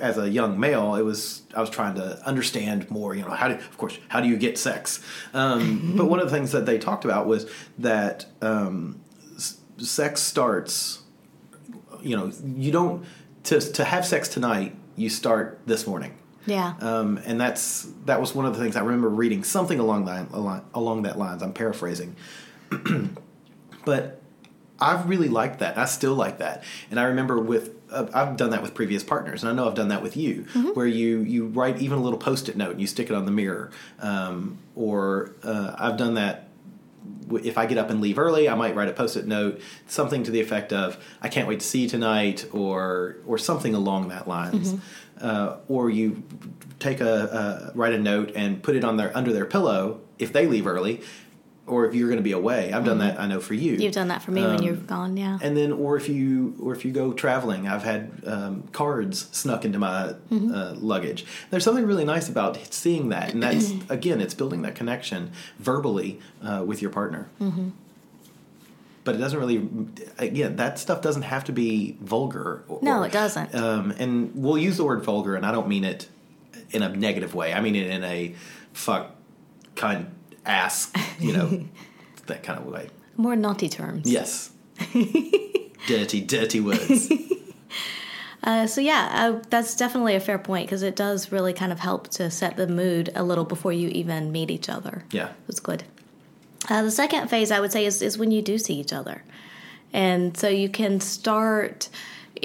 as 0.00 0.18
a 0.18 0.28
young 0.28 0.58
male, 0.58 0.94
it 0.96 1.02
was 1.02 1.42
I 1.54 1.60
was 1.60 1.70
trying 1.70 1.94
to 1.96 2.20
understand 2.26 2.90
more. 2.90 3.14
You 3.14 3.22
know, 3.22 3.30
how 3.30 3.48
do 3.48 3.54
of 3.54 3.78
course 3.78 3.98
how 4.08 4.20
do 4.20 4.28
you 4.28 4.36
get 4.36 4.58
sex? 4.58 5.00
Um, 5.32 5.94
but 5.96 6.06
one 6.06 6.20
of 6.20 6.30
the 6.30 6.36
things 6.36 6.52
that 6.52 6.66
they 6.66 6.78
talked 6.78 7.04
about 7.04 7.26
was 7.26 7.48
that 7.78 8.26
um, 8.42 9.00
sex 9.84 10.20
starts. 10.20 11.02
You 12.02 12.16
know, 12.16 12.32
you 12.56 12.70
don't 12.70 13.04
to 13.44 13.60
to 13.60 13.84
have 13.84 14.04
sex 14.04 14.28
tonight. 14.28 14.76
You 14.96 15.08
start 15.08 15.60
this 15.66 15.86
morning. 15.86 16.16
Yeah. 16.46 16.74
Um, 16.80 17.20
and 17.24 17.40
that's 17.40 17.88
that 18.04 18.20
was 18.20 18.34
one 18.34 18.46
of 18.46 18.54
the 18.54 18.62
things 18.62 18.76
I 18.76 18.80
remember 18.80 19.08
reading 19.08 19.44
something 19.44 19.78
along 19.78 20.06
that 20.06 20.30
along, 20.32 20.64
along 20.74 21.02
that 21.02 21.18
lines. 21.18 21.42
I'm 21.42 21.52
paraphrasing, 21.52 22.16
but 23.84 24.20
I've 24.78 25.08
really 25.08 25.28
liked 25.28 25.60
that. 25.60 25.78
I 25.78 25.86
still 25.86 26.14
like 26.14 26.38
that, 26.38 26.64
and 26.90 27.00
I 27.00 27.04
remember 27.04 27.40
with 27.40 27.70
uh, 27.90 28.06
I've 28.12 28.36
done 28.36 28.50
that 28.50 28.62
with 28.62 28.74
previous 28.74 29.02
partners, 29.02 29.42
and 29.42 29.50
I 29.50 29.54
know 29.54 29.68
I've 29.68 29.74
done 29.74 29.88
that 29.88 30.02
with 30.02 30.16
you, 30.16 30.42
where 30.74 30.86
you 30.86 31.20
you 31.20 31.46
write 31.46 31.80
even 31.80 31.98
a 31.98 32.02
little 32.02 32.18
post-it 32.18 32.56
note 32.56 32.72
and 32.72 32.80
you 32.80 32.86
stick 32.86 33.08
it 33.08 33.14
on 33.14 33.24
the 33.24 33.32
mirror, 33.32 33.70
um, 34.00 34.58
or 34.74 35.34
uh, 35.42 35.74
I've 35.78 35.96
done 35.96 36.14
that 36.14 36.48
if 37.42 37.58
I 37.58 37.66
get 37.66 37.78
up 37.78 37.90
and 37.90 38.00
leave 38.00 38.18
early, 38.18 38.48
I 38.48 38.54
might 38.54 38.74
write 38.74 38.88
a 38.88 38.92
post-it 38.92 39.26
note, 39.26 39.60
something 39.86 40.22
to 40.24 40.30
the 40.30 40.40
effect 40.40 40.72
of 40.72 40.98
"I 41.22 41.28
can't 41.28 41.48
wait 41.48 41.60
to 41.60 41.66
see 41.66 41.82
you 41.82 41.88
tonight," 41.88 42.46
or 42.52 43.16
or 43.26 43.38
something 43.38 43.74
along 43.74 44.08
that 44.08 44.28
lines. 44.28 44.74
Uh, 45.20 45.56
or 45.68 45.90
you 45.90 46.22
take 46.78 47.00
a 47.00 47.12
uh, 47.12 47.70
write 47.74 47.94
a 47.94 47.98
note 47.98 48.32
and 48.34 48.62
put 48.62 48.76
it 48.76 48.84
on 48.84 48.96
their 48.96 49.16
under 49.16 49.32
their 49.32 49.46
pillow 49.46 50.00
if 50.18 50.32
they 50.32 50.46
leave 50.46 50.66
early, 50.66 51.00
or 51.66 51.86
if 51.86 51.94
you're 51.94 52.08
going 52.08 52.18
to 52.18 52.22
be 52.22 52.32
away. 52.32 52.72
I've 52.72 52.84
done 52.84 52.98
that. 52.98 53.18
I 53.18 53.26
know 53.26 53.40
for 53.40 53.54
you. 53.54 53.72
You've 53.72 53.94
done 53.94 54.08
that 54.08 54.22
for 54.22 54.32
me 54.32 54.42
when 54.42 54.62
you've 54.62 54.86
gone. 54.86 55.16
Yeah. 55.16 55.38
And 55.40 55.56
then, 55.56 55.72
or 55.72 55.96
if 55.96 56.08
you, 56.08 56.54
or 56.60 56.74
if 56.74 56.84
you 56.84 56.92
go 56.92 57.12
traveling, 57.12 57.66
I've 57.66 57.82
had 57.82 58.22
um, 58.26 58.64
cards 58.72 59.28
snuck 59.32 59.64
into 59.64 59.78
my 59.78 60.14
uh, 60.30 60.74
luggage. 60.76 61.24
There's 61.50 61.64
something 61.64 61.86
really 61.86 62.04
nice 62.04 62.28
about 62.28 62.58
seeing 62.72 63.08
that, 63.10 63.32
and 63.32 63.42
that's 63.42 63.72
again, 63.88 64.20
it's 64.20 64.34
building 64.34 64.62
that 64.62 64.74
connection 64.74 65.32
verbally 65.58 66.20
uh, 66.42 66.62
with 66.66 66.82
your 66.82 66.90
partner. 66.90 67.30
Mm-hmm. 67.40 67.70
But 69.04 69.16
it 69.16 69.18
doesn't 69.18 69.38
really, 69.38 69.68
again, 70.16 70.56
that 70.56 70.78
stuff 70.78 71.02
doesn't 71.02 71.22
have 71.22 71.44
to 71.44 71.52
be 71.52 71.96
vulgar. 72.00 72.64
Or, 72.68 72.78
No, 72.80 73.02
it 73.02 73.12
doesn't. 73.12 73.54
Um, 73.54 73.90
and 73.98 74.32
we'll 74.34 74.56
use 74.56 74.78
the 74.78 74.84
word 74.84 75.02
vulgar, 75.02 75.34
and 75.34 75.44
I 75.44 75.52
don't 75.52 75.68
mean 75.68 75.84
it 75.84 76.08
in 76.70 76.82
a 76.82 76.88
negative 76.88 77.34
way. 77.34 77.52
I 77.52 77.60
mean 77.60 77.76
it 77.76 77.86
in 77.86 78.02
a 78.02 78.34
fuck 78.72 79.14
kind 79.76 80.10
ass, 80.46 80.92
you 81.18 81.32
know, 81.32 81.64
that 82.26 82.42
kind 82.42 82.58
of 82.58 82.66
way. 82.66 82.88
More 83.16 83.36
naughty 83.36 83.68
terms. 83.68 84.10
Yes. 84.10 84.50
dirty, 85.86 86.20
dirty 86.20 86.60
words. 86.60 87.12
Uh, 88.44 88.66
so 88.66 88.78
yeah, 88.78 89.08
uh, 89.10 89.42
that's 89.48 89.74
definitely 89.74 90.14
a 90.14 90.20
fair 90.20 90.38
point 90.38 90.66
because 90.66 90.82
it 90.82 90.94
does 90.94 91.32
really 91.32 91.54
kind 91.54 91.72
of 91.72 91.80
help 91.80 92.08
to 92.08 92.30
set 92.30 92.58
the 92.58 92.66
mood 92.66 93.10
a 93.14 93.24
little 93.24 93.44
before 93.44 93.72
you 93.72 93.88
even 93.88 94.30
meet 94.30 94.50
each 94.50 94.68
other. 94.68 95.02
Yeah. 95.12 95.30
It's 95.48 95.60
good. 95.60 95.82
Uh, 96.68 96.82
the 96.82 96.90
second 96.90 97.28
phase 97.28 97.50
I 97.50 97.60
would 97.60 97.72
say 97.72 97.86
is, 97.86 98.02
is 98.02 98.18
when 98.18 98.30
you 98.30 98.42
do 98.42 98.58
see 98.58 98.74
each 98.74 98.92
other. 98.92 99.22
And 99.94 100.36
so 100.36 100.48
you 100.48 100.68
can 100.68 101.00
start, 101.00 101.88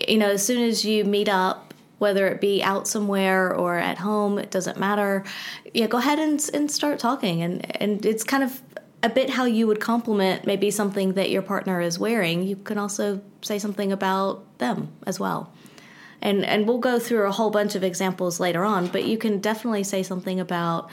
you 0.07 0.17
know, 0.17 0.29
as 0.29 0.45
soon 0.45 0.63
as 0.63 0.85
you 0.85 1.03
meet 1.03 1.27
up, 1.27 1.68
whether 1.99 2.27
it 2.27 2.41
be 2.41 2.63
out 2.63 2.87
somewhere 2.87 3.53
or 3.53 3.77
at 3.77 3.99
home, 3.99 4.39
it 4.39 4.49
doesn't 4.49 4.79
matter. 4.79 5.23
Yeah, 5.73 5.87
go 5.87 5.97
ahead 5.97 6.17
and, 6.17 6.49
and 6.53 6.71
start 6.71 6.97
talking. 6.97 7.41
And, 7.43 7.81
and 7.81 8.05
it's 8.05 8.23
kind 8.23 8.43
of 8.43 8.61
a 9.03 9.09
bit 9.09 9.29
how 9.29 9.45
you 9.45 9.67
would 9.67 9.79
compliment 9.79 10.45
maybe 10.45 10.71
something 10.71 11.13
that 11.13 11.29
your 11.29 11.41
partner 11.41 11.79
is 11.81 11.99
wearing. 11.99 12.43
You 12.43 12.55
can 12.55 12.77
also 12.77 13.21
say 13.41 13.59
something 13.59 13.91
about 13.91 14.57
them 14.57 14.89
as 15.05 15.19
well. 15.19 15.51
And, 16.21 16.45
and 16.45 16.67
we'll 16.67 16.79
go 16.79 16.99
through 16.99 17.27
a 17.27 17.31
whole 17.31 17.49
bunch 17.49 17.75
of 17.75 17.83
examples 17.83 18.39
later 18.39 18.65
on, 18.65 18.87
but 18.87 19.05
you 19.05 19.17
can 19.17 19.39
definitely 19.39 19.83
say 19.83 20.03
something 20.03 20.39
about, 20.39 20.89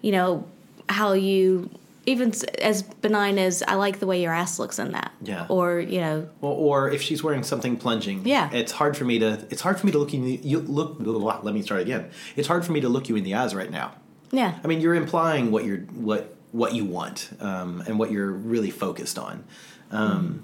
you 0.00 0.12
know, 0.12 0.46
how 0.88 1.12
you 1.12 1.68
even 2.06 2.32
as 2.60 2.82
benign 2.82 3.38
as 3.38 3.62
I 3.68 3.74
like 3.74 3.98
the 4.00 4.06
way 4.06 4.22
your 4.22 4.32
ass 4.32 4.58
looks 4.58 4.78
in 4.78 4.92
that. 4.92 5.12
Yeah. 5.22 5.46
Or 5.48 5.78
you 5.80 6.00
know, 6.00 6.28
Or, 6.40 6.86
or 6.86 6.90
if 6.90 7.02
she's 7.02 7.22
wearing 7.22 7.42
something 7.42 7.76
plunging, 7.76 8.22
Yeah. 8.24 8.50
it's 8.52 8.72
hard 8.72 8.96
for 8.96 9.04
me 9.04 9.18
to. 9.18 9.46
It's 9.50 9.60
hard 9.62 9.78
for 9.78 9.86
me 9.86 9.92
to 9.92 9.98
look 9.98 10.12
you. 10.12 10.20
in 10.20 10.24
the- 10.26 10.40
You 10.42 10.60
look. 10.60 10.98
blah, 10.98 11.12
blah, 11.12 11.20
blah, 11.20 11.40
Let 11.42 11.54
me 11.54 11.62
start 11.62 11.82
again. 11.82 12.10
It's 12.36 12.48
hard 12.48 12.64
for 12.64 12.72
me 12.72 12.80
to 12.80 12.88
look 12.88 13.08
you 13.08 13.16
in 13.16 13.24
the 13.24 13.34
eyes 13.34 13.54
right 13.54 13.70
now. 13.70 13.92
yeah, 14.32 14.58
I 14.62 14.66
mean, 14.68 14.80
you're 14.80 14.94
implying 14.94 15.50
what 15.50 15.64
you're 15.64 15.78
what 16.10 16.34
what 16.52 16.74
you 16.74 16.84
want 16.84 17.30
um, 17.40 17.82
and 17.86 17.98
what 17.98 18.10
you're 18.10 18.32
really 18.32 18.70
focused 18.70 19.18
on. 19.18 19.44
Um, 19.90 20.42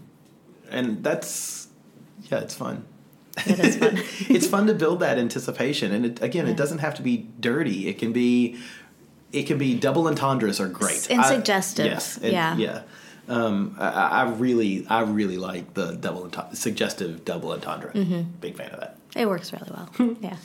And 0.71 1.03
that's 1.03 1.69
yeah, 2.31 2.41
it's 2.41 2.55
fun. 2.55 2.85
It 3.47 3.59
is 3.61 3.77
fun. 3.77 3.95
it's 4.35 4.47
fun 4.47 4.67
to 4.67 4.75
build 4.75 5.01
that 5.01 5.19
anticipation, 5.19 5.93
and 5.93 6.05
it, 6.07 6.23
again, 6.23 6.47
Yeah. 6.47 6.53
it 6.53 6.57
doesn't 6.57 6.79
have 6.79 6.95
to 6.97 7.03
be 7.03 7.29
dirty. 7.39 7.87
It 7.89 7.99
can 7.99 8.13
be, 8.13 8.57
it 9.37 9.47
can 9.47 9.59
be 9.59 9.75
double 9.75 10.07
entendres 10.09 10.61
are 10.61 10.69
great 10.69 11.09
And 11.11 11.21
I- 11.21 11.29
suggestive. 11.35 11.87
yes, 11.87 12.19
Yeah. 12.23 12.57
yeah. 12.57 12.83
Um, 13.29 13.75
I, 13.79 13.89
I 13.89 14.23
really, 14.31 14.87
I 14.89 15.01
really 15.03 15.37
like 15.37 15.75
the 15.75 15.93
double 15.93 16.23
entendre, 16.25 16.55
suggestive 16.55 17.25
double 17.25 17.51
entendre. 17.51 17.93
Mm-hmm. 17.93 18.21
Big 18.41 18.57
fan 18.57 18.71
of 18.71 18.79
that. 18.81 18.99
it 19.17 19.27
works 19.27 19.53
really 19.53 19.69
well. 19.77 19.89
yeah. 20.21 20.37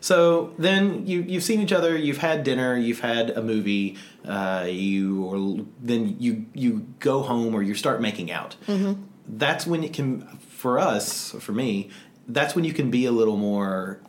So 0.00 0.54
then 0.58 1.06
you 1.06 1.20
you've 1.20 1.42
seen 1.42 1.60
each 1.60 1.72
other, 1.72 1.94
you've 1.98 2.16
had 2.18 2.42
dinner, 2.42 2.74
you've 2.76 3.00
had 3.00 3.28
a 3.30 3.42
movie, 3.42 3.98
uh, 4.26 4.66
you 4.70 5.22
or 5.24 5.66
then 5.82 6.16
you 6.18 6.46
you 6.54 6.86
go 6.98 7.20
home 7.20 7.54
or 7.54 7.62
you 7.62 7.74
start 7.74 8.00
making 8.00 8.30
out. 8.32 8.56
Mm-hmm. 8.66 9.02
That's 9.28 9.66
when 9.66 9.84
it 9.84 9.92
can 9.92 10.22
for 10.48 10.78
us 10.78 11.32
for 11.40 11.52
me. 11.52 11.90
That's 12.26 12.54
when 12.54 12.64
you 12.64 12.72
can 12.72 12.90
be 12.90 13.04
a 13.04 13.12
little 13.12 13.36
more 13.36 14.00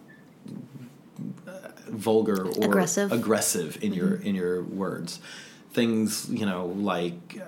vulgar 1.87 2.45
or 2.45 2.65
Aggressive. 2.65 3.11
aggressive 3.11 3.77
in 3.83 3.93
your 3.93 4.11
mm-hmm. 4.11 4.27
in 4.27 4.35
your 4.35 4.63
words. 4.63 5.19
Things 5.71 6.27
you 6.29 6.45
know 6.45 6.65
like 6.67 7.39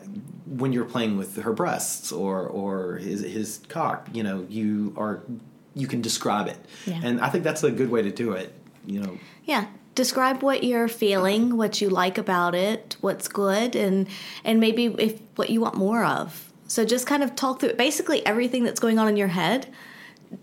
when 0.46 0.72
you're 0.74 0.86
playing 0.86 1.18
with 1.18 1.36
her 1.38 1.54
breasts 1.54 2.12
or 2.12 2.48
or 2.48 2.96
his 2.98 3.22
his 3.22 3.60
cock. 3.70 4.08
You 4.14 4.24
know 4.24 4.46
you 4.50 4.94
are 4.98 5.22
you 5.76 5.88
can 5.88 6.02
describe 6.02 6.48
it, 6.48 6.58
Yeah. 6.86 7.00
and 7.04 7.20
I 7.20 7.30
think 7.30 7.44
that's 7.44 7.64
a 7.64 7.72
good 7.72 7.90
way 7.90 8.02
to 8.04 8.12
do 8.12 8.34
it. 8.34 8.54
You 8.86 9.00
know, 9.02 9.18
Yeah. 9.46 9.66
Describe 9.96 10.42
what 10.42 10.64
you're 10.64 10.88
feeling, 10.88 11.56
what 11.56 11.80
you 11.80 11.88
like 11.88 12.18
about 12.18 12.56
it, 12.56 12.96
what's 13.02 13.28
good, 13.28 13.76
and 13.76 14.08
and 14.44 14.60
maybe 14.60 14.86
if 14.86 15.20
what 15.36 15.50
you 15.52 15.62
want 15.62 15.76
more 15.76 16.04
of. 16.04 16.52
So 16.68 16.84
just 16.84 17.06
kind 17.06 17.22
of 17.22 17.36
talk 17.36 17.60
through 17.60 17.74
basically 17.74 18.26
everything 18.26 18.64
that's 18.64 18.80
going 18.80 18.98
on 18.98 19.08
in 19.08 19.18
your 19.18 19.28
head. 19.28 19.68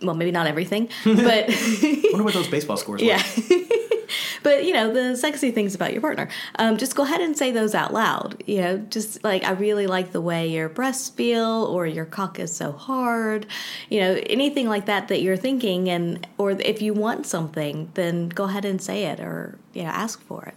Well, 0.02 0.14
maybe 0.14 0.30
not 0.30 0.46
everything, 0.46 0.88
but 1.04 1.46
I 1.48 2.02
wonder 2.10 2.24
what 2.24 2.34
those 2.34 2.48
baseball 2.48 2.76
scores 2.76 3.00
were. 3.00 3.06
yeah. 3.06 3.22
but 4.42 4.64
you 4.64 4.72
know 4.72 4.92
the 4.92 5.16
sexy 5.16 5.50
things 5.50 5.74
about 5.74 5.92
your 5.92 6.00
partner. 6.00 6.28
Um, 6.58 6.76
just 6.76 6.96
go 6.96 7.02
ahead 7.02 7.20
and 7.20 7.36
say 7.36 7.50
those 7.50 7.74
out 7.74 7.92
loud. 7.92 8.42
You 8.46 8.60
know, 8.60 8.78
just 8.78 9.22
like 9.24 9.44
I 9.44 9.52
really 9.52 9.86
like 9.86 10.12
the 10.12 10.20
way 10.20 10.48
your 10.48 10.68
breasts 10.68 11.10
feel, 11.10 11.64
or 11.70 11.86
your 11.86 12.04
cock 12.04 12.38
is 12.38 12.54
so 12.54 12.72
hard. 12.72 13.46
You 13.88 14.00
know, 14.00 14.20
anything 14.26 14.68
like 14.68 14.86
that 14.86 15.08
that 15.08 15.22
you're 15.22 15.36
thinking, 15.36 15.88
and 15.88 16.26
or 16.38 16.52
if 16.52 16.82
you 16.82 16.94
want 16.94 17.26
something, 17.26 17.90
then 17.94 18.28
go 18.28 18.44
ahead 18.44 18.64
and 18.64 18.80
say 18.80 19.04
it, 19.04 19.20
or 19.20 19.58
you 19.74 19.82
know, 19.82 19.90
ask 19.90 20.20
for 20.22 20.44
it. 20.44 20.54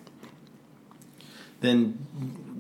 Then 1.62 1.98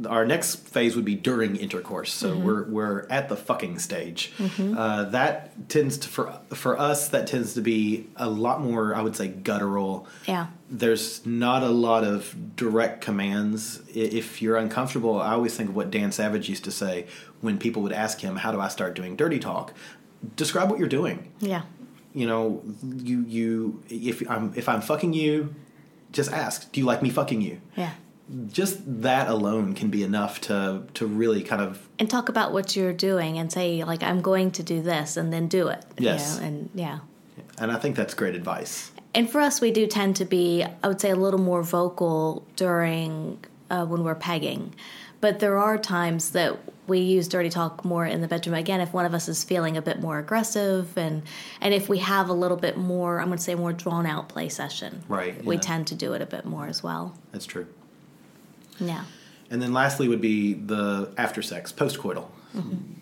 our 0.07 0.25
next 0.25 0.55
phase 0.67 0.95
would 0.95 1.05
be 1.05 1.15
during 1.15 1.55
intercourse. 1.55 2.12
So 2.13 2.31
Mm-hmm. 2.31 2.43
we're 2.45 2.63
we're 2.65 3.07
at 3.09 3.29
the 3.29 3.35
fucking 3.35 3.79
stage. 3.79 4.31
Uh, 4.59 5.03
that 5.05 5.69
tends 5.69 5.97
to 6.00 6.07
for 6.07 6.33
for 6.53 6.79
us 6.79 7.09
that 7.09 7.27
tends 7.27 7.53
to 7.53 7.62
be 7.62 8.07
a 8.15 8.29
lot 8.29 8.62
more. 8.62 8.95
I 8.95 9.01
would 9.01 9.15
say 9.15 9.27
guttural. 9.27 10.07
Yeah. 10.27 10.47
There's 10.69 11.23
not 11.25 11.62
a 11.63 11.69
lot 11.69 12.03
of 12.03 12.55
direct 12.55 13.01
commands. 13.01 13.81
If 13.93 14.41
you're 14.41 14.57
uncomfortable, 14.57 15.21
I 15.21 15.33
always 15.33 15.55
think 15.55 15.69
of 15.69 15.75
what 15.75 15.91
Dan 15.91 16.12
Savage 16.12 16.50
used 16.50 16.63
to 16.63 16.71
say 16.71 17.05
when 17.41 17.57
people 17.59 17.81
would 17.83 17.93
ask 17.93 18.21
him, 18.21 18.38
"How 18.38 18.51
do 18.51 18.59
I 18.59 18.69
start 18.69 18.95
doing 18.95 19.15
dirty 19.15 19.39
talk?" 19.39 19.73
Describe 20.35 20.69
what 20.69 20.79
you're 20.79 20.88
doing. 20.88 21.31
Yeah. 21.39 21.63
You 22.15 22.27
know, 22.27 22.63
you 22.97 23.25
you 23.27 23.83
if 23.89 24.27
I'm 24.29 24.53
if 24.55 24.67
I'm 24.69 24.81
fucking 24.81 25.13
you, 25.13 25.53
just 26.12 26.31
ask, 26.31 26.71
"Do 26.71 26.79
you 26.79 26.85
like 26.85 27.01
me 27.03 27.09
fucking 27.09 27.41
you?" 27.41 27.59
Yeah. 27.75 27.91
Just 28.51 28.80
that 29.01 29.27
alone 29.27 29.74
can 29.74 29.89
be 29.89 30.03
enough 30.03 30.39
to 30.42 30.84
to 30.94 31.06
really 31.06 31.44
kind 31.44 31.62
of 31.62 31.88
And 32.00 32.10
talk 32.10 32.30
about 32.30 32.53
what 32.53 32.75
you're 32.75 32.94
doing, 32.94 33.38
and 33.38 33.51
say 33.51 33.84
like 33.84 34.01
I'm 34.03 34.22
going 34.22 34.51
to 34.51 34.63
do 34.63 34.82
this, 34.82 35.18
and 35.18 35.32
then 35.34 35.48
do 35.48 35.68
it. 35.68 35.84
you 35.98 36.06
Yes. 36.06 36.39
know, 36.39 36.46
and 36.46 36.70
yeah. 36.74 37.00
and 37.58 37.72
I 37.72 37.77
think 37.77 37.96
that's 37.96 38.13
great 38.13 38.36
advice. 38.36 38.92
And 39.15 39.30
for 39.30 39.39
us, 39.42 39.62
we 39.62 39.70
do 39.72 39.86
tend 39.86 40.15
to 40.15 40.25
be, 40.25 40.65
I 40.84 40.88
would 40.88 41.00
say, 41.00 41.12
a 41.12 41.15
little 41.15 41.39
more 41.39 41.62
vocal 41.62 42.44
during 42.56 43.38
uh, 43.70 43.86
when 43.86 44.03
we're 44.03 44.15
pegging. 44.15 44.74
But 45.22 45.39
there 45.39 45.58
are 45.60 45.77
times 45.77 46.32
that 46.32 46.58
we 46.88 47.00
use 47.00 47.27
dirty 47.30 47.50
talk 47.50 47.86
more 47.86 48.06
in 48.06 48.22
the 48.22 48.27
bedroom. 48.27 48.56
Again, 48.56 48.82
if 48.82 48.92
one 48.92 49.06
of 49.06 49.13
us 49.13 49.30
is 49.30 49.44
feeling 49.44 49.77
a 49.77 49.82
bit 49.82 50.01
more 50.01 50.18
aggressive, 50.20 50.98
and 50.98 51.24
and 51.62 51.74
if 51.74 51.89
we 51.89 52.00
have 52.00 52.30
a 52.30 52.34
little 52.34 52.58
bit 52.58 52.77
more, 52.77 53.20
I'm 53.20 53.27
going 53.27 53.38
to 53.38 53.44
say 53.44 53.56
more 53.56 53.72
drawn 53.74 54.06
out 54.06 54.30
play 54.30 54.50
session. 54.50 55.03
Right, 55.08 55.44
We 55.46 55.58
tend 55.58 55.88
to 55.88 55.96
do 55.96 56.13
it 56.13 56.22
a 56.22 56.25
bit 56.25 56.46
more 56.46 56.68
as 56.68 56.82
well. 56.82 57.15
That's 57.32 57.46
true. 57.46 57.68
Yeah. 58.80 59.06
And 59.50 59.62
then 59.62 59.74
lastly 59.74 60.08
would 60.08 60.22
be 60.22 60.53
the 60.53 61.12
after 61.17 61.41
sex, 61.41 61.71
postcoital. 61.71 62.28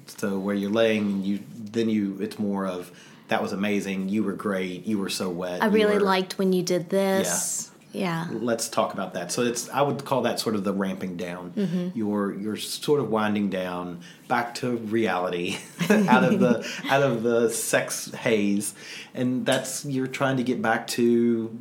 So 0.08 0.40
where 0.40 0.56
you're 0.56 0.72
laying 0.72 1.04
and 1.08 1.26
you 1.26 1.40
then 1.56 1.90
you 1.90 2.18
it's 2.22 2.40
more 2.40 2.66
of 2.66 2.92
that 3.28 3.42
was 3.42 3.54
amazing, 3.54 4.10
you 4.10 4.24
were 4.24 4.34
great, 4.34 4.86
you 4.86 4.98
were 4.98 5.10
so 5.10 5.30
wet. 5.30 5.64
I 5.64 5.68
really 5.68 5.96
were- 5.96 6.02
liked 6.02 6.38
when 6.38 6.52
you 6.54 6.64
did 6.64 6.90
this. 6.90 7.72
Yeah. 7.94 8.28
yeah. 8.30 8.38
let's 8.40 8.68
talk 8.70 8.94
about 8.94 9.14
that. 9.14 9.32
So 9.32 9.42
it's 9.44 9.70
I 9.70 9.82
would 9.82 10.04
call 10.04 10.22
that 10.24 10.40
sort 10.40 10.56
of 10.56 10.64
the 10.64 10.74
ramping 10.74 11.16
down. 11.18 11.52
Mm-hmm. 11.52 11.98
You're 11.98 12.34
you're 12.34 12.58
sort 12.58 13.00
of 13.00 13.10
winding 13.10 13.50
down 13.50 14.02
back 14.28 14.56
to 14.56 14.78
reality, 14.78 15.58
out 15.90 16.24
of 16.24 16.40
the 16.40 16.68
out 16.90 17.04
of 17.04 17.24
the 17.24 17.50
sex 17.50 18.12
haze, 18.14 18.74
and 19.14 19.46
that's 19.46 19.86
you're 19.86 20.08
trying 20.08 20.38
to 20.38 20.44
get 20.44 20.62
back 20.62 20.88
to 20.88 21.58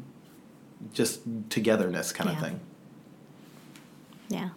just 0.93 1.21
togetherness 1.51 2.13
kind 2.13 2.31
of 2.31 2.41
thing. 2.41 2.61
Yeah. 4.31 4.51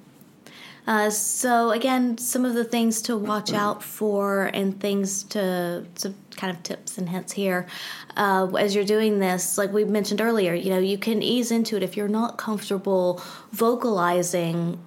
Uh, 0.86 1.10
so 1.10 1.72
again, 1.72 2.18
some 2.18 2.46
of 2.46 2.54
the 2.54 2.64
things 2.64 3.02
to 3.04 3.18
watch 3.18 3.54
out 3.66 3.84
for 3.84 4.46
and 4.54 4.80
things 4.80 5.24
to 5.24 5.86
some 5.96 6.16
kind 6.36 6.56
of 6.56 6.62
tips 6.64 6.98
and 6.98 7.10
hints 7.10 7.34
here 7.34 7.68
uh, 8.16 8.48
as 8.58 8.76
you're 8.76 8.84
doing 8.86 9.20
this. 9.20 9.58
Like 9.58 9.72
we 9.72 9.84
mentioned 9.84 10.22
earlier, 10.22 10.54
you 10.54 10.70
know, 10.70 10.80
you 10.80 10.98
can 10.98 11.22
ease 11.22 11.52
into 11.52 11.76
it 11.76 11.84
if 11.84 11.98
you're 11.98 12.08
not 12.08 12.38
comfortable 12.38 13.22
vocalizing 13.52 14.80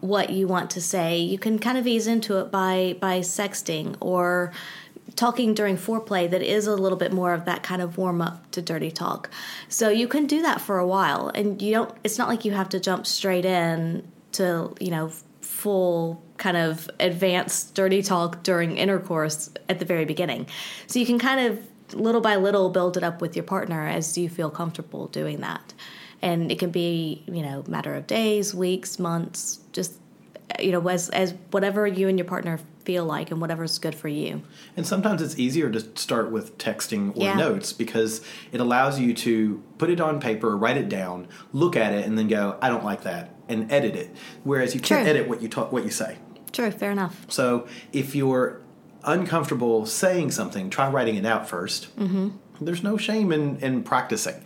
what 0.00 0.30
you 0.30 0.46
want 0.46 0.70
to 0.70 0.80
say. 0.80 1.18
You 1.18 1.38
can 1.38 1.58
kind 1.58 1.76
of 1.76 1.86
ease 1.86 2.06
into 2.06 2.38
it 2.38 2.50
by 2.50 2.96
by 3.00 3.20
sexting 3.20 3.96
or 4.00 4.52
talking 5.16 5.52
during 5.52 5.76
foreplay 5.76 6.30
that 6.30 6.42
is 6.42 6.66
a 6.68 6.76
little 6.76 6.98
bit 6.98 7.12
more 7.12 7.32
of 7.32 7.44
that 7.46 7.62
kind 7.64 7.82
of 7.82 7.98
warm 7.98 8.22
up 8.22 8.48
to 8.52 8.62
dirty 8.62 8.90
talk. 8.90 9.28
So 9.68 9.88
you 9.88 10.06
can 10.06 10.26
do 10.26 10.42
that 10.42 10.60
for 10.60 10.78
a 10.78 10.86
while 10.86 11.32
and 11.34 11.60
you 11.60 11.72
don't 11.72 11.94
it's 12.04 12.18
not 12.18 12.28
like 12.28 12.44
you 12.44 12.52
have 12.52 12.68
to 12.68 12.78
jump 12.78 13.06
straight 13.06 13.44
in 13.44 14.06
to, 14.32 14.74
you 14.80 14.90
know, 14.90 15.10
full 15.40 16.22
kind 16.36 16.56
of 16.56 16.88
advanced 17.00 17.74
dirty 17.74 18.02
talk 18.02 18.42
during 18.42 18.76
intercourse 18.76 19.50
at 19.68 19.78
the 19.78 19.84
very 19.84 20.04
beginning. 20.04 20.46
So 20.86 20.98
you 20.98 21.06
can 21.06 21.18
kind 21.18 21.40
of 21.40 21.60
little 21.94 22.20
by 22.20 22.36
little 22.36 22.68
build 22.68 22.96
it 22.96 23.02
up 23.02 23.20
with 23.20 23.34
your 23.34 23.44
partner 23.44 23.86
as 23.88 24.16
you 24.18 24.28
feel 24.28 24.50
comfortable 24.50 25.08
doing 25.08 25.40
that. 25.40 25.72
And 26.20 26.50
it 26.52 26.58
can 26.58 26.70
be, 26.70 27.22
you 27.26 27.42
know, 27.42 27.64
matter 27.66 27.94
of 27.94 28.06
days, 28.06 28.54
weeks, 28.54 28.98
months, 28.98 29.60
just 29.72 29.94
you 30.58 30.72
know, 30.72 30.86
as 30.88 31.08
as 31.10 31.34
whatever 31.50 31.86
you 31.86 32.08
and 32.08 32.18
your 32.18 32.24
partner 32.26 32.58
feel 32.84 33.04
like 33.04 33.30
and 33.30 33.40
whatever's 33.40 33.78
good 33.78 33.94
for 33.94 34.08
you. 34.08 34.42
And 34.76 34.86
sometimes 34.86 35.20
it's 35.20 35.38
easier 35.38 35.70
to 35.70 35.80
start 35.98 36.30
with 36.30 36.56
texting 36.56 37.14
or 37.16 37.24
Yeah. 37.24 37.36
notes 37.36 37.72
because 37.72 38.22
it 38.50 38.60
allows 38.60 38.98
you 38.98 39.12
to 39.14 39.62
put 39.76 39.90
it 39.90 40.00
on 40.00 40.20
paper, 40.20 40.56
write 40.56 40.78
it 40.78 40.88
down, 40.88 41.28
look 41.52 41.76
at 41.76 41.92
it, 41.92 42.06
and 42.06 42.16
then 42.18 42.28
go, 42.28 42.56
"I 42.62 42.68
don't 42.70 42.84
like 42.84 43.02
that," 43.02 43.30
and 43.48 43.70
edit 43.72 43.96
it. 43.96 44.14
Whereas 44.44 44.74
you 44.74 44.80
can't 44.80 45.02
True. 45.04 45.10
edit 45.10 45.28
what 45.28 45.42
you 45.42 45.48
talk, 45.48 45.72
what 45.72 45.84
you 45.84 45.90
say. 45.90 46.18
True, 46.52 46.70
fair 46.70 46.90
enough. 46.90 47.26
So 47.28 47.66
if 47.92 48.14
you're 48.14 48.60
uncomfortable 49.04 49.86
saying 49.86 50.30
something, 50.32 50.70
try 50.70 50.88
writing 50.90 51.16
it 51.16 51.24
out 51.26 51.48
1st 51.48 51.86
Mm-hmm. 51.88 52.28
There's 52.60 52.82
no 52.82 52.96
shame 52.96 53.30
in, 53.32 53.56
in 53.58 53.84
practicing. 53.84 54.42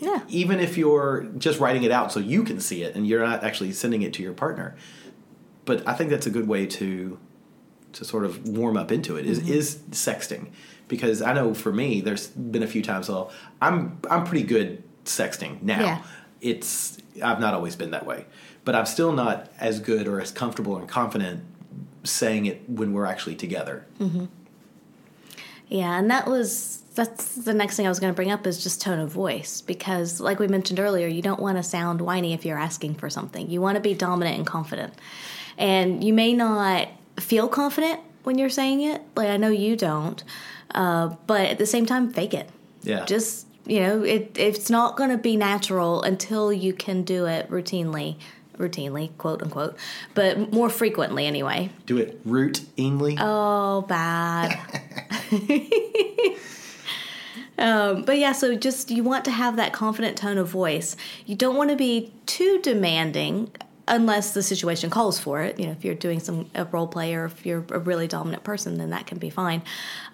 Yeah. 0.00 0.22
Even 0.28 0.58
if 0.58 0.76
you're 0.76 1.28
just 1.38 1.60
writing 1.60 1.84
it 1.84 1.92
out 1.92 2.10
so 2.10 2.18
you 2.18 2.42
can 2.42 2.58
see 2.58 2.82
it 2.82 2.96
and 2.96 3.06
you're 3.06 3.24
not 3.24 3.44
actually 3.44 3.72
sending 3.72 4.02
it 4.02 4.12
to 4.14 4.22
your 4.24 4.32
partner. 4.32 4.74
But 5.64 5.86
I 5.86 5.94
think 5.94 6.10
that's 6.10 6.26
a 6.26 6.30
good 6.30 6.48
way 6.48 6.66
to 6.66 7.18
to 7.92 8.04
sort 8.04 8.24
of 8.24 8.48
warm 8.48 8.76
up 8.76 8.90
into 8.90 9.16
it 9.16 9.24
is, 9.24 9.38
Mm-hmm. 9.38 9.52
is 9.52 9.76
sexting. 9.92 10.48
Because 10.88 11.22
I 11.22 11.32
know 11.32 11.54
for 11.54 11.72
me, 11.72 12.00
there's 12.00 12.26
been 12.26 12.64
a 12.64 12.66
few 12.66 12.82
times. 12.82 13.08
Well, 13.08 13.30
I'm 13.62 14.00
I'm 14.10 14.24
pretty 14.24 14.44
good 14.44 14.82
sexting 15.04 15.62
now. 15.62 15.80
Yeah. 15.80 16.02
It's 16.44 16.98
I've 17.22 17.40
not 17.40 17.54
always 17.54 17.74
been 17.74 17.90
that 17.90 18.06
way, 18.06 18.26
but 18.64 18.74
I'm 18.74 18.86
still 18.86 19.12
not 19.12 19.50
as 19.58 19.80
good 19.80 20.06
or 20.06 20.20
as 20.20 20.30
comfortable 20.30 20.76
and 20.76 20.88
confident 20.88 21.42
saying 22.04 22.46
it 22.46 22.68
when 22.68 22.92
we're 22.92 23.06
actually 23.06 23.34
together. 23.34 23.86
Yeah, 25.68 25.98
and 25.98 26.10
that 26.10 26.26
was 26.26 26.82
that's 26.94 27.34
the 27.34 27.54
next 27.54 27.76
thing 27.76 27.86
I 27.86 27.88
was 27.88 27.98
going 27.98 28.12
to 28.12 28.16
bring 28.16 28.30
up 28.30 28.46
is 28.46 28.62
just 28.62 28.80
tone 28.80 29.00
of 29.00 29.10
voice 29.10 29.60
because 29.60 30.20
like 30.20 30.38
we 30.38 30.46
mentioned 30.46 30.78
earlier, 30.78 31.08
you 31.08 31.22
don't 31.22 31.40
want 31.40 31.56
to 31.56 31.62
sound 31.62 32.00
whiny 32.00 32.32
if 32.32 32.44
you're 32.44 32.58
asking 32.58 32.94
for 32.96 33.10
something. 33.10 33.50
You 33.50 33.60
want 33.60 33.76
to 33.76 33.80
be 33.80 33.94
dominant 33.94 34.36
and 34.36 34.46
confident. 34.46 34.94
And 35.58 36.04
you 36.04 36.12
may 36.12 36.32
not 36.32 36.88
feel 37.18 37.48
confident 37.48 38.00
when 38.22 38.38
you're 38.38 38.50
saying 38.50 38.82
it. 38.82 39.02
Like 39.16 39.28
I 39.28 39.36
know 39.36 39.48
you 39.48 39.76
don't. 39.76 40.22
Uh, 40.74 41.14
but 41.26 41.46
at 41.46 41.58
the 41.58 41.66
same 41.66 41.86
time 41.86 42.12
fake 42.12 42.34
it. 42.34 42.48
Yeah. 42.82 43.04
Just, 43.04 43.46
you 43.66 43.80
know, 43.80 44.02
it 44.02 44.36
it's 44.36 44.70
not 44.70 44.96
going 44.96 45.10
to 45.10 45.18
be 45.18 45.36
natural 45.36 46.02
until 46.02 46.52
you 46.52 46.72
can 46.72 47.02
do 47.02 47.26
it 47.26 47.50
routinely 47.50 48.16
routinely, 48.58 49.10
quote 49.18 49.42
unquote, 49.42 49.76
but 50.14 50.52
more 50.52 50.70
frequently 50.70 51.26
anyway. 51.26 51.70
Do 51.86 51.98
it 51.98 52.20
root-ingly. 52.24 53.16
Oh, 53.20 53.82
bad. 53.82 54.58
um, 57.58 58.04
but 58.04 58.18
yeah, 58.18 58.32
so 58.32 58.54
just 58.54 58.90
you 58.90 59.02
want 59.02 59.24
to 59.24 59.30
have 59.30 59.56
that 59.56 59.72
confident 59.72 60.16
tone 60.16 60.38
of 60.38 60.48
voice. 60.48 60.96
You 61.26 61.34
don't 61.34 61.56
want 61.56 61.70
to 61.70 61.76
be 61.76 62.12
too 62.26 62.60
demanding 62.62 63.50
unless 63.86 64.32
the 64.32 64.42
situation 64.42 64.90
calls 64.90 65.18
for 65.18 65.42
it. 65.42 65.58
You 65.58 65.66
know, 65.66 65.72
if 65.72 65.84
you're 65.84 65.94
doing 65.94 66.20
some 66.20 66.50
a 66.54 66.64
role 66.64 66.86
play 66.86 67.14
or 67.14 67.26
if 67.26 67.44
you're 67.44 67.64
a 67.70 67.78
really 67.78 68.08
dominant 68.08 68.44
person, 68.44 68.78
then 68.78 68.90
that 68.90 69.06
can 69.06 69.18
be 69.18 69.30
fine. 69.30 69.62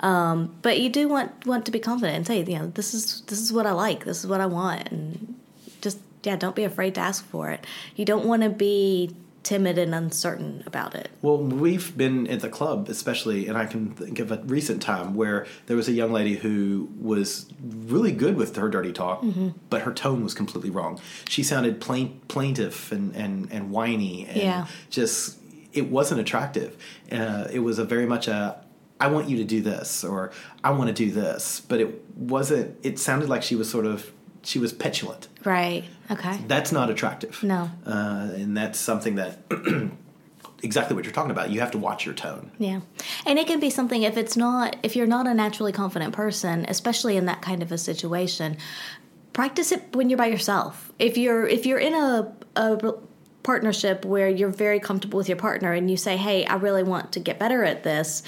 Um, 0.01 0.55
but 0.63 0.81
you 0.81 0.89
do 0.89 1.09
want 1.09 1.47
want 1.47 1.67
to 1.67 1.73
be 1.73 1.79
confident 1.79 2.17
and 2.17 2.27
say, 2.27 2.43
you 2.43 2.59
know, 2.59 2.67
this 2.69 2.95
is 2.95 3.23
this 3.23 3.41
is 3.41 3.53
what 3.53 3.67
I 3.67 3.73
like, 3.73 4.05
this 4.05 4.19
is 4.21 4.27
what 4.27 4.41
I 4.41 4.47
want, 4.47 4.91
and 4.91 5.35
just 5.81 5.99
yeah, 6.23 6.37
don't 6.37 6.57
be 6.57 6.65
afraid 6.65 6.95
to 6.97 7.01
ask 7.01 7.25
for 7.25 7.51
it. 7.51 7.67
You 7.97 8.05
don't 8.05 8.27
want 8.27 8.43
to 8.43 8.51
be 8.51 9.15
timid 9.43 9.79
and 9.79 9.95
uncertain 9.95 10.63
about 10.67 10.95
it. 10.95 11.11
Well, 11.23 11.39
we've 11.39 11.97
been 11.97 12.27
at 12.27 12.41
the 12.41 12.49
club, 12.49 12.89
especially, 12.89 13.47
and 13.49 13.57
I 13.57 13.67
can 13.67 13.91
think 13.95 14.19
of 14.19 14.31
a 14.31 14.37
recent 14.45 14.83
time 14.83 15.15
where 15.15 15.47
there 15.67 15.77
was 15.77 15.89
a 15.89 15.93
young 15.93 16.13
lady 16.13 16.35
who 16.37 16.89
was 17.01 17.47
really 17.63 18.13
good 18.13 18.37
with 18.37 18.55
her 18.57 18.69
dirty 18.69 18.93
talk, 18.93 19.23
Mm-hmm. 19.23 19.49
but 19.71 19.83
her 19.83 19.93
tone 19.93 20.23
was 20.23 20.35
completely 20.35 20.71
wrong. 20.71 21.01
She 21.29 21.43
sounded 21.43 21.81
plain, 21.81 22.21
plaintive 22.29 22.91
and, 22.93 23.15
and, 23.17 23.49
and 23.51 23.71
whiny, 23.71 24.27
and 24.27 24.37
Yeah. 24.37 24.67
just 24.91 25.39
it 25.73 25.89
wasn't 25.89 26.21
attractive. 26.21 26.77
Uh, 27.13 27.47
it 27.53 27.61
was 27.61 27.79
a 27.79 27.85
very 27.85 28.07
much 28.07 28.29
a 28.29 28.63
I 29.03 29.07
want 29.07 29.31
you 29.31 29.39
to 29.39 29.45
do 29.45 29.63
this 29.63 30.05
or 30.05 30.31
I 30.63 30.73
want 30.73 30.89
to 30.89 30.93
do 30.95 31.11
this, 31.11 31.61
but 31.67 31.81
it 31.81 32.05
wasn't. 32.17 32.77
It 32.83 32.99
sounded 32.99 33.31
like 33.31 33.43
she 33.43 33.57
was 33.57 33.71
sort 33.71 33.87
of 33.87 34.13
she 34.43 34.59
was 34.59 34.73
petulant. 34.73 35.29
Right. 35.45 35.85
Okay. 36.11 36.39
That's 36.47 36.73
not 36.73 36.91
attractive. 36.91 37.43
No. 37.43 37.71
Uh, 37.87 38.31
and 38.35 38.57
that's 38.57 38.79
something 38.79 39.17
that 39.17 39.39
exactly 40.63 40.95
what 40.95 41.05
you're 41.05 41.15
talking 41.15 41.31
about. 41.31 41.51
You 41.51 41.61
have 41.61 41.71
to 41.73 41.79
watch 41.79 42.05
your 42.05 42.15
tone. 42.15 42.51
Yeah. 42.59 42.81
And 43.27 43.39
it 43.39 43.47
can 43.47 43.61
be 43.61 43.71
something 43.71 44.03
if 44.03 44.17
it's 44.17 44.37
not 44.37 44.77
if 44.83 44.97
you're 44.97 45.07
not 45.07 45.27
a 45.27 45.35
naturally 45.35 45.73
confident 45.73 46.15
person, 46.15 46.65
especially 46.69 47.17
in 47.17 47.27
that 47.27 47.43
kind 47.43 47.63
of 47.63 47.73
a 47.73 47.79
situation, 47.79 48.57
practice 49.33 49.73
it 49.73 49.95
when 49.95 50.11
you're 50.11 50.19
by 50.19 50.27
yourself. 50.27 50.93
If 50.99 51.17
you're 51.17 51.47
if 51.47 51.67
you're 51.67 51.79
in 51.79 51.95
a 51.95 52.33
a 52.57 52.95
partnership 53.43 54.05
where 54.05 54.29
you're 54.29 54.51
very 54.51 54.81
comfortable 54.81 55.17
with 55.17 55.29
your 55.29 55.39
partner 55.39 55.73
and 55.73 55.91
you 55.91 55.97
say, 55.97 56.17
"Hey, 56.17 56.45
I 56.45 56.57
really 56.57 56.83
want 56.83 57.13
to 57.13 57.21
get 57.21 57.39
better 57.39 57.65
at 57.65 57.83
this." 57.83 58.23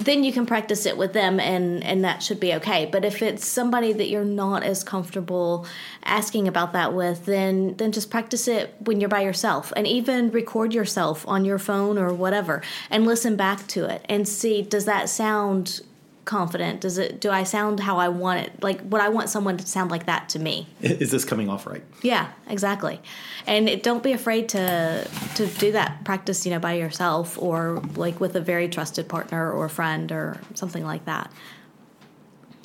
Then 0.00 0.24
you 0.24 0.32
can 0.32 0.46
practice 0.46 0.86
it 0.86 0.96
with 0.96 1.12
them 1.12 1.38
and 1.38 1.84
and 1.84 2.04
that 2.04 2.22
should 2.22 2.40
be 2.40 2.54
okay. 2.54 2.86
But 2.86 3.04
if 3.04 3.20
it's 3.22 3.46
somebody 3.46 3.92
that 3.92 4.08
you're 4.08 4.24
not 4.24 4.62
as 4.62 4.82
comfortable 4.82 5.66
asking 6.04 6.48
about 6.48 6.72
that 6.72 6.94
with, 6.94 7.26
then 7.26 7.76
then 7.76 7.92
just 7.92 8.10
practice 8.10 8.48
it 8.48 8.74
when 8.80 9.00
you're 9.00 9.10
by 9.10 9.20
yourself 9.20 9.72
and 9.76 9.86
even 9.86 10.30
record 10.30 10.72
yourself 10.72 11.26
on 11.28 11.44
your 11.44 11.58
phone 11.58 11.98
or 11.98 12.14
whatever 12.14 12.62
and 12.88 13.04
listen 13.04 13.36
back 13.36 13.66
to 13.68 13.84
it 13.84 14.04
and 14.08 14.26
see 14.26 14.62
does 14.62 14.86
that 14.86 15.08
sound 15.08 15.82
confident? 16.30 16.80
Does 16.80 16.96
it 16.96 17.20
do 17.20 17.28
I 17.28 17.42
sound 17.42 17.80
how 17.80 17.98
I 17.98 18.08
want 18.08 18.46
it? 18.46 18.62
Like 18.62 18.80
would 18.84 19.00
I 19.00 19.08
want 19.08 19.28
someone 19.28 19.56
to 19.56 19.66
sound 19.66 19.90
like 19.90 20.06
that 20.06 20.28
to 20.30 20.38
me? 20.38 20.68
Is 20.80 21.10
this 21.10 21.24
coming 21.24 21.48
off 21.48 21.66
right? 21.66 21.82
Yeah, 22.02 22.28
exactly. 22.48 23.00
And 23.48 23.68
it, 23.68 23.82
don't 23.82 24.02
be 24.02 24.12
afraid 24.12 24.48
to 24.50 25.08
to 25.34 25.46
do 25.46 25.72
that 25.72 26.04
practice, 26.04 26.46
you 26.46 26.52
know, 26.52 26.60
by 26.60 26.74
yourself 26.74 27.36
or 27.36 27.82
like 27.96 28.20
with 28.20 28.36
a 28.36 28.40
very 28.40 28.68
trusted 28.68 29.08
partner 29.08 29.50
or 29.50 29.68
friend 29.68 30.12
or 30.12 30.40
something 30.54 30.84
like 30.84 31.04
that. 31.06 31.32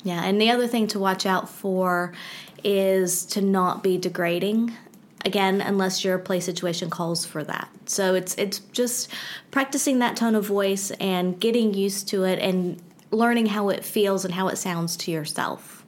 Yeah, 0.04 0.22
and 0.22 0.40
the 0.40 0.50
other 0.50 0.68
thing 0.68 0.86
to 0.88 1.00
watch 1.00 1.26
out 1.26 1.48
for 1.48 2.14
is 2.62 3.26
to 3.26 3.40
not 3.40 3.82
be 3.82 3.98
degrading 3.98 4.76
again 5.24 5.60
unless 5.60 6.04
your 6.04 6.18
play 6.18 6.38
situation 6.38 6.88
calls 6.88 7.26
for 7.26 7.42
that. 7.42 7.68
So 7.86 8.14
it's 8.14 8.36
it's 8.36 8.60
just 8.70 9.10
practicing 9.50 9.98
that 9.98 10.14
tone 10.16 10.36
of 10.36 10.44
voice 10.46 10.92
and 11.00 11.40
getting 11.40 11.74
used 11.74 12.06
to 12.10 12.22
it 12.22 12.38
and 12.38 12.80
learning 13.10 13.46
how 13.46 13.68
it 13.68 13.84
feels 13.84 14.24
and 14.24 14.34
how 14.34 14.48
it 14.48 14.56
sounds 14.56 14.96
to 14.98 15.10
yourself. 15.10 15.84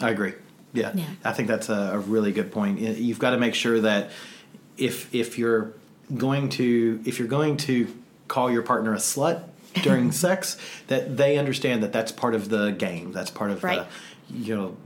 I 0.00 0.10
agree. 0.10 0.34
Yeah, 0.72 0.92
Yeah. 0.94 1.06
I 1.24 1.32
think 1.32 1.48
that's 1.48 1.68
a, 1.68 1.92
a 1.94 1.98
really 1.98 2.32
good 2.32 2.52
point. 2.52 2.78
You've 2.80 3.18
got 3.18 3.30
to 3.30 3.38
make 3.38 3.54
sure 3.54 3.80
that 3.80 4.10
if 4.76 5.14
if 5.14 5.38
you're 5.38 5.72
going 6.16 6.50
to 6.50 7.00
if 7.06 7.18
you're 7.18 7.28
going 7.28 7.56
to 7.58 7.92
call 8.28 8.50
your 8.50 8.62
partner 8.62 8.92
a 8.92 8.98
slut 8.98 9.44
during 9.82 10.12
sex, 10.12 10.58
that 10.88 11.16
they 11.16 11.38
understand 11.38 11.82
that 11.82 11.92
that's 11.92 12.12
part 12.12 12.34
of 12.34 12.48
the 12.50 12.72
game. 12.72 13.12
That's 13.12 13.30
part 13.30 13.50
of 13.50 13.64
Right. 13.64 13.86
the 14.28 14.36
you 14.36 14.54
know 14.56 14.76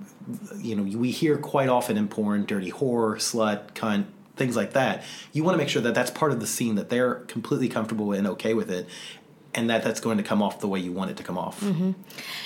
you 0.59 0.77
know 0.77 0.83
we 0.99 1.11
hear 1.11 1.37
quite 1.39 1.69
often 1.69 1.97
in 1.97 2.07
porn 2.07 2.45
dirty 2.45 2.71
whore, 2.71 3.17
slut, 3.17 3.73
cunt. 3.73 4.05
Things 4.37 4.55
like 4.57 4.73
that. 4.73 5.03
You 5.33 5.43
want 5.45 5.55
to 5.55 5.59
make 5.59 5.69
sure 5.69 5.83
that 5.83 5.95
that's 5.95 6.11
part 6.11 6.33
of 6.33 6.41
the 6.41 6.47
scene 6.47 6.77
that 6.77 6.89
they're 6.89 7.17
completely 7.17 7.69
comfortable 7.69 8.13
and 8.13 8.27
okay 8.29 8.55
with 8.55 8.71
it, 8.71 8.87
and 9.55 9.69
that 9.71 9.83
that's 9.83 10.01
going 10.01 10.17
to 10.17 10.23
come 10.23 10.43
off 10.43 10.61
the 10.61 10.69
way 10.69 10.79
you 10.79 10.93
want 10.93 11.11
it 11.11 11.17
to 11.17 11.23
come 11.23 11.37
off. 11.39 11.63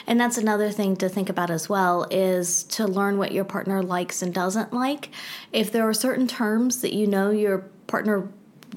And 0.07 0.21
that's 0.21 0.39
another 0.39 0.71
thing 0.71 0.97
to 0.97 1.09
think 1.09 1.29
about 1.29 1.51
as 1.51 1.69
well 1.69 2.07
is 2.11 2.65
to 2.65 2.87
learn 2.87 3.19
what 3.19 3.33
your 3.33 3.45
partner 3.45 3.83
likes 3.83 4.23
and 4.23 4.33
doesn't 4.33 4.73
like. 4.73 5.11
If 5.53 5.71
there 5.71 5.89
are 5.89 5.95
certain 5.95 6.27
terms 6.27 6.81
that 6.81 6.95
you 6.95 7.07
know 7.07 7.31
your 7.31 7.59
partner 7.87 8.29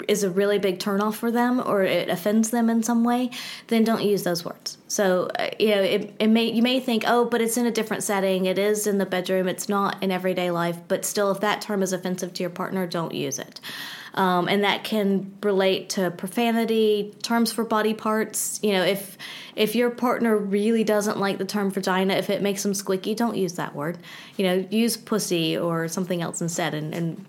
is 0.06 0.22
a 0.22 0.30
really 0.30 0.58
big 0.58 0.78
turnoff 0.78 1.14
for 1.14 1.30
them 1.30 1.60
or 1.64 1.82
it 1.82 2.08
offends 2.08 2.50
them 2.50 2.70
in 2.70 2.82
some 2.82 3.02
way, 3.02 3.30
then 3.66 3.82
don't 3.82 4.02
use 4.02 4.22
those 4.22 4.44
words. 4.44 4.78
So 4.86 5.28
uh, 5.38 5.50
you 5.58 5.70
know 5.70 5.82
it, 5.82 6.14
it 6.18 6.28
may 6.28 6.44
you 6.44 6.62
may 6.62 6.80
think 6.80 7.04
oh 7.06 7.24
but 7.24 7.40
it's 7.40 7.56
in 7.56 7.66
a 7.66 7.70
different 7.70 8.02
setting 8.02 8.46
it 8.46 8.58
is 8.58 8.86
in 8.86 8.98
the 8.98 9.06
bedroom 9.06 9.48
it's 9.48 9.68
not 9.68 10.02
in 10.02 10.10
everyday 10.10 10.50
life 10.50 10.78
but 10.88 11.04
still 11.04 11.30
if 11.30 11.40
that 11.40 11.60
term 11.60 11.82
is 11.82 11.92
offensive 11.92 12.32
to 12.34 12.42
your 12.42 12.50
partner 12.50 12.86
don't 12.86 13.12
use 13.12 13.38
it 13.38 13.60
um, 14.18 14.48
and 14.48 14.64
that 14.64 14.82
can 14.82 15.32
relate 15.44 15.90
to 15.90 16.10
profanity, 16.10 17.14
terms 17.22 17.52
for 17.52 17.64
body 17.64 17.94
parts. 17.94 18.58
You 18.64 18.72
know, 18.72 18.82
if 18.82 19.16
if 19.54 19.76
your 19.76 19.90
partner 19.90 20.36
really 20.36 20.82
doesn't 20.82 21.18
like 21.18 21.38
the 21.38 21.44
term 21.44 21.70
vagina, 21.70 22.14
if 22.14 22.28
it 22.28 22.42
makes 22.42 22.64
them 22.64 22.74
squeaky, 22.74 23.14
don't 23.14 23.36
use 23.36 23.54
that 23.54 23.76
word. 23.76 23.96
You 24.36 24.44
know, 24.44 24.66
use 24.70 24.96
pussy 24.96 25.56
or 25.56 25.86
something 25.88 26.20
else 26.20 26.42
instead, 26.42 26.74
and. 26.74 26.92
and 26.92 27.24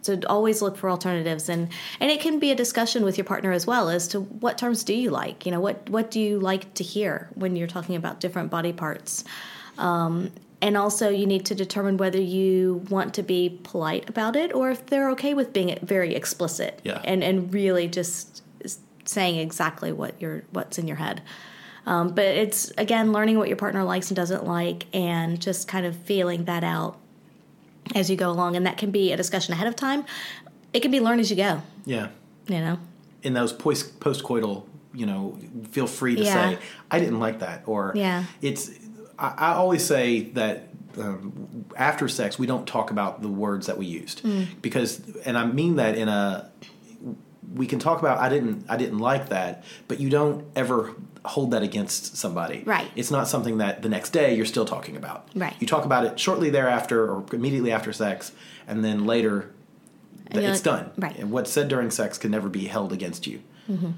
so 0.00 0.18
always 0.26 0.62
look 0.62 0.76
for 0.76 0.88
alternatives 0.88 1.48
and 1.50 1.68
and 2.00 2.10
it 2.10 2.20
can 2.20 2.38
be 2.38 2.52
a 2.52 2.54
discussion 2.54 3.04
with 3.04 3.18
your 3.18 3.24
partner 3.24 3.50
as 3.50 3.66
well 3.66 3.90
as 3.90 4.08
to 4.08 4.20
what 4.20 4.56
terms 4.56 4.84
do 4.84 4.94
you 4.94 5.10
like 5.10 5.44
you 5.44 5.50
know 5.50 5.60
what 5.60 5.90
what 5.90 6.10
do 6.10 6.20
you 6.20 6.38
like 6.38 6.72
to 6.74 6.84
hear 6.84 7.28
when 7.34 7.56
you're 7.56 7.66
talking 7.66 7.96
about 7.96 8.20
different 8.20 8.48
body 8.48 8.72
parts 8.72 9.24
um, 9.76 10.30
and 10.60 10.76
also 10.76 11.08
you 11.08 11.26
need 11.26 11.46
to 11.46 11.54
determine 11.54 11.96
whether 11.96 12.20
you 12.20 12.84
want 12.90 13.14
to 13.14 13.22
be 13.22 13.58
polite 13.62 14.08
about 14.08 14.34
it 14.36 14.52
or 14.54 14.70
if 14.70 14.84
they're 14.86 15.10
okay 15.10 15.32
with 15.34 15.52
being 15.52 15.78
very 15.82 16.14
explicit 16.14 16.80
Yeah. 16.84 17.00
and 17.04 17.22
and 17.22 17.52
really 17.54 17.88
just 17.88 18.42
saying 19.04 19.38
exactly 19.38 19.92
what 19.92 20.20
your 20.20 20.42
what's 20.52 20.78
in 20.78 20.86
your 20.86 20.96
head 20.98 21.22
um, 21.86 22.10
but 22.14 22.24
it's 22.26 22.70
again 22.76 23.12
learning 23.12 23.38
what 23.38 23.48
your 23.48 23.56
partner 23.56 23.82
likes 23.84 24.10
and 24.10 24.16
doesn't 24.16 24.44
like 24.46 24.86
and 24.92 25.40
just 25.40 25.66
kind 25.68 25.86
of 25.86 25.96
feeling 25.96 26.44
that 26.44 26.62
out 26.64 26.98
as 27.94 28.10
you 28.10 28.16
go 28.16 28.30
along 28.30 28.54
and 28.56 28.66
that 28.66 28.76
can 28.76 28.90
be 28.90 29.12
a 29.12 29.16
discussion 29.16 29.54
ahead 29.54 29.66
of 29.66 29.74
time 29.76 30.04
it 30.74 30.80
can 30.80 30.90
be 30.90 31.00
learn 31.00 31.18
as 31.20 31.30
you 31.30 31.36
go 31.36 31.62
Yeah. 31.86 32.08
you 32.48 32.58
know 32.60 32.78
in 33.22 33.32
those 33.34 33.52
post 33.52 33.98
postcoital, 33.98 34.64
you 34.94 35.04
know, 35.04 35.36
feel 35.72 35.88
free 35.88 36.14
to 36.14 36.22
Yeah. 36.22 36.50
say, 36.50 36.58
"I 36.88 37.00
didn't 37.00 37.18
like 37.18 37.40
that," 37.40 37.62
or 37.66 37.90
Yeah. 37.96 38.24
It's 38.40 38.70
I, 39.18 39.34
I 39.36 39.52
always 39.54 39.84
say 39.84 40.20
that 40.32 40.68
um, 40.98 41.64
after 41.76 42.08
sex 42.08 42.38
we 42.38 42.46
don't 42.46 42.66
talk 42.66 42.90
about 42.90 43.22
the 43.22 43.28
words 43.28 43.66
that 43.66 43.78
we 43.78 43.86
used 43.86 44.22
Mm. 44.24 44.46
because, 44.62 45.00
and 45.24 45.36
I 45.38 45.46
mean 45.46 45.76
that 45.76 45.96
in 45.96 46.08
a 46.08 46.50
we 47.54 47.66
can 47.66 47.78
talk 47.78 47.98
about 48.00 48.18
I 48.18 48.28
didn't 48.28 48.66
I 48.68 48.76
didn't 48.76 48.98
like 48.98 49.28
that, 49.30 49.64
but 49.86 50.00
you 50.00 50.10
don't 50.10 50.44
ever 50.54 50.94
hold 51.24 51.50
that 51.52 51.62
against 51.62 52.16
somebody. 52.16 52.62
Right. 52.64 52.90
It's 52.94 53.10
not 53.10 53.26
something 53.28 53.58
that 53.58 53.82
the 53.82 53.88
next 53.88 54.10
day 54.10 54.34
you're 54.34 54.46
still 54.46 54.64
talking 54.64 54.96
about. 54.96 55.28
Right. 55.34 55.54
You 55.60 55.66
talk 55.66 55.84
about 55.84 56.04
it 56.04 56.18
shortly 56.20 56.50
thereafter 56.50 57.10
or 57.10 57.24
immediately 57.32 57.72
after 57.72 57.92
sex, 57.92 58.32
and 58.66 58.84
then 58.84 59.04
later 59.06 59.50
And 60.30 60.44
it's 60.44 60.64
like- 60.66 60.76
done. 60.80 60.90
right. 60.98 61.18
And 61.18 61.30
what's 61.30 61.50
said 61.50 61.68
during 61.68 61.90
sex 61.90 62.18
can 62.18 62.30
never 62.30 62.48
be 62.48 62.66
held 62.66 62.92
against 62.92 63.26
you. 63.26 63.40
Mm-hmm. 63.70 63.90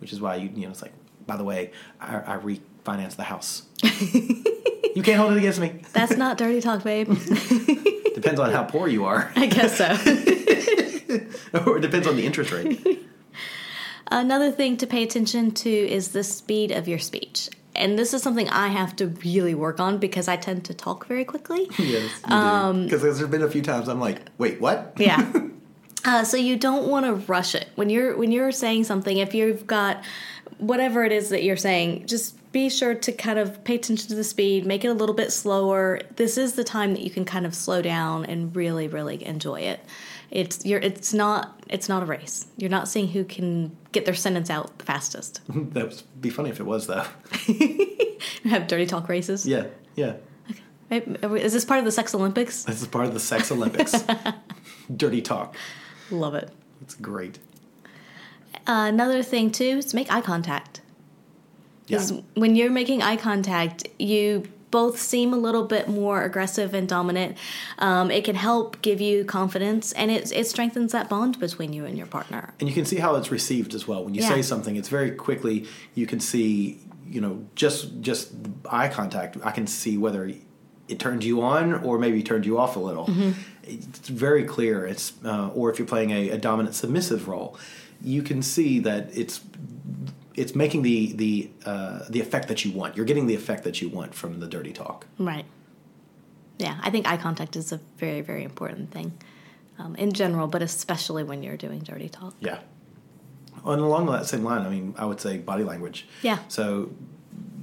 Which 0.00 0.12
is 0.12 0.20
why 0.20 0.36
you 0.36 0.50
you 0.54 0.62
know 0.62 0.70
it's 0.70 0.82
like, 0.82 0.92
by 1.26 1.36
the 1.36 1.44
way, 1.44 1.70
I, 2.00 2.34
I 2.34 2.38
refinanced 2.38 3.16
the 3.16 3.24
house. 3.24 3.62
you 3.82 5.02
can't 5.02 5.18
hold 5.18 5.32
it 5.32 5.38
against 5.38 5.60
me. 5.60 5.82
that's 5.92 6.16
not 6.16 6.38
dirty 6.38 6.60
talk 6.60 6.82
babe 6.84 7.08
Depends 8.14 8.38
on 8.40 8.52
how 8.52 8.62
poor 8.64 8.86
you 8.88 9.04
are, 9.04 9.32
i 9.36 9.46
guess 9.46 9.76
so 9.76 9.86
or 11.66 11.78
it 11.78 11.80
depends 11.80 12.06
on 12.06 12.16
the 12.16 12.24
interest 12.24 12.50
rate. 12.52 13.00
Another 14.10 14.50
thing 14.52 14.76
to 14.78 14.86
pay 14.86 15.02
attention 15.02 15.50
to 15.52 15.70
is 15.70 16.08
the 16.08 16.22
speed 16.24 16.70
of 16.70 16.86
your 16.88 16.98
speech. 16.98 17.48
And 17.74 17.98
this 17.98 18.14
is 18.14 18.22
something 18.22 18.48
I 18.50 18.68
have 18.68 18.94
to 18.96 19.08
really 19.24 19.54
work 19.54 19.80
on 19.80 19.98
because 19.98 20.28
I 20.28 20.36
tend 20.36 20.64
to 20.66 20.74
talk 20.74 21.06
very 21.06 21.24
quickly. 21.24 21.68
yes, 21.78 22.20
Because 22.22 23.02
there's 23.02 23.22
been 23.26 23.42
a 23.42 23.50
few 23.50 23.62
times 23.62 23.88
I'm 23.88 23.98
like, 24.00 24.20
wait, 24.38 24.60
what? 24.60 24.92
Yeah. 24.96 25.30
Uh, 26.04 26.22
so 26.22 26.36
you 26.36 26.56
don't 26.56 26.86
want 26.88 27.06
to 27.06 27.14
rush 27.32 27.54
it 27.54 27.68
when 27.76 27.88
you're 27.88 28.16
when 28.16 28.30
you're 28.30 28.52
saying 28.52 28.84
something. 28.84 29.16
If 29.16 29.34
you've 29.34 29.66
got 29.66 30.04
whatever 30.58 31.04
it 31.04 31.12
is 31.12 31.28
that 31.30 31.42
you're 31.42 31.56
saying, 31.56 32.06
just 32.06 32.36
be 32.52 32.68
sure 32.68 32.94
to 32.94 33.12
kind 33.12 33.38
of 33.38 33.62
pay 33.64 33.74
attention 33.74 34.08
to 34.08 34.14
the 34.14 34.24
speed, 34.24 34.64
make 34.64 34.84
it 34.84 34.88
a 34.88 34.94
little 34.94 35.14
bit 35.14 35.32
slower. 35.32 36.00
This 36.16 36.38
is 36.38 36.54
the 36.54 36.64
time 36.64 36.92
that 36.94 37.02
you 37.02 37.10
can 37.10 37.24
kind 37.24 37.46
of 37.46 37.54
slow 37.54 37.82
down 37.82 38.24
and 38.24 38.54
really, 38.54 38.88
really 38.88 39.24
enjoy 39.24 39.60
it. 39.60 39.80
It's 40.30 40.64
you're 40.64 40.80
it's 40.80 41.12
not 41.12 41.60
it's 41.68 41.88
not 41.88 42.02
a 42.02 42.06
race. 42.06 42.46
You're 42.56 42.70
not 42.70 42.88
seeing 42.88 43.08
who 43.08 43.24
can 43.24 43.76
get 43.92 44.04
their 44.04 44.14
sentence 44.14 44.50
out 44.50 44.78
the 44.78 44.84
fastest. 44.84 45.40
that 45.48 45.84
would 45.84 46.02
be 46.20 46.30
funny 46.30 46.50
if 46.50 46.60
it 46.60 46.64
was 46.64 46.86
though. 46.86 47.04
Have 48.44 48.66
dirty 48.66 48.86
talk 48.86 49.08
races. 49.08 49.46
Yeah, 49.46 49.66
yeah. 49.94 50.14
Is 50.90 51.52
this 51.52 51.64
part 51.64 51.78
of 51.78 51.84
the 51.84 51.92
Sex 51.92 52.14
Olympics? 52.14 52.64
This 52.64 52.82
is 52.82 52.88
part 52.88 53.06
of 53.06 53.14
the 53.14 53.20
Sex 53.20 53.50
Olympics. 53.50 54.04
Dirty 54.96 55.22
talk. 55.22 55.56
Love 56.10 56.34
it. 56.34 56.50
It's 56.82 56.94
great. 56.94 57.38
Uh, 58.66 58.86
another 58.88 59.22
thing 59.22 59.50
too 59.50 59.64
is 59.78 59.92
make 59.94 60.10
eye 60.12 60.20
contact. 60.20 60.80
Yeah. 61.86 61.98
Because 61.98 62.22
when 62.34 62.56
you're 62.56 62.70
making 62.70 63.02
eye 63.02 63.16
contact, 63.16 63.86
you 63.98 64.44
both 64.70 64.98
seem 64.98 65.32
a 65.32 65.36
little 65.36 65.64
bit 65.64 65.86
more 65.88 66.22
aggressive 66.24 66.74
and 66.74 66.88
dominant. 66.88 67.36
Um, 67.78 68.10
it 68.10 68.24
can 68.24 68.34
help 68.34 68.80
give 68.82 69.00
you 69.00 69.24
confidence, 69.24 69.92
and 69.92 70.10
it 70.10 70.32
it 70.32 70.46
strengthens 70.46 70.92
that 70.92 71.08
bond 71.08 71.38
between 71.38 71.72
you 71.72 71.84
and 71.84 71.96
your 71.96 72.06
partner. 72.06 72.54
And 72.58 72.68
you 72.68 72.74
can 72.74 72.84
see 72.84 72.96
how 72.96 73.14
it's 73.16 73.30
received 73.30 73.74
as 73.74 73.86
well. 73.86 74.02
When 74.04 74.14
you 74.14 74.22
Yeah. 74.22 74.30
say 74.30 74.42
something, 74.42 74.76
it's 74.76 74.88
very 74.88 75.10
quickly 75.12 75.66
you 75.94 76.06
can 76.06 76.18
see, 76.20 76.80
you 77.08 77.20
know, 77.20 77.44
just 77.54 78.00
just 78.00 78.32
eye 78.68 78.88
contact. 78.88 79.36
I 79.44 79.50
can 79.52 79.66
see 79.66 79.96
whether 79.98 80.30
it 80.88 80.98
turned 80.98 81.22
you 81.22 81.40
on 81.42 81.74
or 81.84 81.98
maybe 81.98 82.22
turned 82.22 82.44
you 82.46 82.58
off 82.58 82.76
a 82.76 82.80
little. 82.80 83.08
It's 83.62 84.08
very 84.08 84.44
clear. 84.44 84.86
It's 84.86 85.12
uh, 85.24 85.50
or 85.54 85.70
if 85.70 85.78
you're 85.78 85.86
playing 85.88 86.10
a, 86.10 86.30
a 86.30 86.38
dominant 86.38 86.74
submissive 86.74 87.28
role, 87.28 87.56
you 88.04 88.22
can 88.22 88.42
see 88.42 88.78
that 88.80 89.08
it's 89.16 89.40
it's 90.34 90.54
making 90.54 90.82
the 90.82 91.12
the 91.12 91.50
uh, 91.64 92.00
the 92.08 92.20
effect 92.20 92.48
that 92.48 92.64
you 92.64 92.72
want. 92.72 92.96
You're 92.96 93.06
getting 93.06 93.26
the 93.26 93.34
effect 93.34 93.64
that 93.64 93.80
you 93.80 93.88
want 93.88 94.14
from 94.14 94.40
the 94.40 94.46
dirty 94.46 94.72
talk. 94.72 95.06
Right. 95.18 95.46
Yeah, 96.58 96.78
I 96.82 96.90
think 96.90 97.08
eye 97.08 97.16
contact 97.16 97.56
is 97.56 97.72
a 97.72 97.80
very 97.96 98.20
very 98.20 98.44
important 98.44 98.90
thing 98.90 99.12
um, 99.78 99.96
in 99.96 100.12
general, 100.12 100.46
but 100.46 100.62
especially 100.62 101.24
when 101.24 101.42
you're 101.42 101.56
doing 101.56 101.80
dirty 101.80 102.08
talk. 102.08 102.34
Yeah. 102.40 102.58
And 103.64 103.80
along 103.80 104.06
that 104.06 104.26
same 104.26 104.44
line, 104.44 104.66
I 104.66 104.68
mean, 104.68 104.94
I 104.98 105.06
would 105.06 105.20
say 105.20 105.38
body 105.38 105.64
language. 105.64 106.06
Yeah. 106.22 106.38
So 106.48 106.90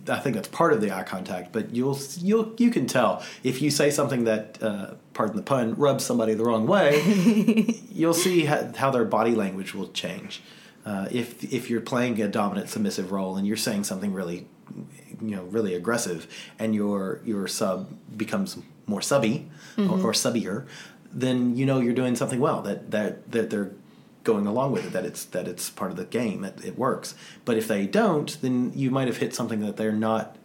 I 0.07 0.19
think 0.19 0.35
that's 0.35 0.47
part 0.47 0.73
of 0.73 0.81
the 0.81 0.95
eye 0.95 1.03
contact, 1.03 1.51
but 1.51 1.75
you'll 1.75 1.99
you'll 2.19 2.53
you 2.57 2.71
can 2.71 2.87
tell 2.87 3.23
if 3.43 3.61
you 3.61 3.69
say 3.69 3.91
something 3.91 4.23
that, 4.23 4.61
uh, 4.61 4.95
pardon 5.13 5.35
the 5.35 5.43
pun, 5.43 5.75
rubs 5.75 6.03
somebody 6.03 6.33
the 6.33 6.43
wrong 6.43 6.67
way. 6.67 7.01
you'll 7.91 8.13
see 8.13 8.45
how, 8.45 8.71
how 8.75 8.91
their 8.91 9.05
body 9.05 9.35
language 9.35 9.73
will 9.73 9.89
change. 9.89 10.41
Uh, 10.85 11.07
if 11.11 11.53
if 11.53 11.69
you're 11.69 11.81
playing 11.81 12.19
a 12.21 12.27
dominant 12.27 12.69
submissive 12.69 13.11
role 13.11 13.37
and 13.37 13.45
you're 13.45 13.57
saying 13.57 13.83
something 13.83 14.13
really, 14.13 14.47
you 15.21 15.35
know, 15.35 15.43
really 15.43 15.75
aggressive, 15.75 16.27
and 16.57 16.73
your 16.73 17.21
your 17.23 17.47
sub 17.47 17.89
becomes 18.17 18.57
more 18.87 19.01
subby 19.01 19.49
or, 19.77 20.07
or 20.07 20.11
subbier, 20.11 20.65
then 21.11 21.55
you 21.55 21.65
know 21.65 21.79
you're 21.79 21.93
doing 21.93 22.15
something 22.15 22.39
well. 22.39 22.61
That 22.61 22.89
that 22.91 23.31
that 23.31 23.49
they're 23.51 23.71
going 24.23 24.45
along 24.47 24.71
with 24.71 24.85
it. 24.85 24.93
That 24.93 25.05
it's 25.05 25.25
that 25.25 25.47
it's 25.47 25.69
part 25.69 25.91
of 25.91 25.97
the 25.97 26.05
game. 26.05 26.41
That 26.41 26.63
it 26.63 26.77
works. 26.77 27.15
But 27.45 27.57
if 27.57 27.67
they 27.67 27.87
don't, 27.87 28.39
then 28.41 28.71
you 28.75 28.91
might 28.91 29.07
have 29.07 29.17
hit 29.17 29.33
something 29.35 29.59
that 29.61 29.77
they're 29.77 29.91
not 29.91 30.35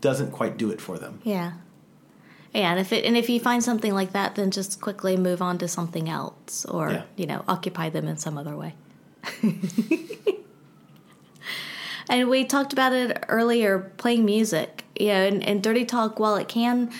doesn't 0.00 0.32
quite 0.32 0.56
do 0.56 0.70
it 0.70 0.80
for 0.80 0.98
them. 0.98 1.20
Yeah. 1.24 1.52
Yeah, 2.54 2.70
and 2.72 2.80
if 2.80 2.92
it 2.92 3.04
and 3.06 3.16
if 3.16 3.30
you 3.30 3.40
find 3.40 3.64
something 3.64 3.94
like 3.94 4.12
that, 4.12 4.34
then 4.34 4.50
just 4.50 4.80
quickly 4.80 5.16
move 5.16 5.40
on 5.40 5.56
to 5.58 5.68
something 5.68 6.08
else, 6.10 6.66
or 6.66 6.90
Yeah. 6.90 7.02
you 7.16 7.26
know, 7.26 7.44
occupy 7.48 7.88
them 7.88 8.06
in 8.06 8.18
some 8.18 8.36
other 8.36 8.54
way. 8.54 8.74
and 12.08 12.28
we 12.28 12.44
talked 12.44 12.72
about 12.72 12.92
it 12.92 13.24
earlier, 13.28 13.92
playing 13.96 14.24
music. 14.24 14.84
You 14.98 15.08
know, 15.08 15.26
and, 15.26 15.42
and 15.42 15.62
dirty 15.62 15.84
talk, 15.86 16.20
while 16.20 16.36
it 16.36 16.48
can 16.48 16.90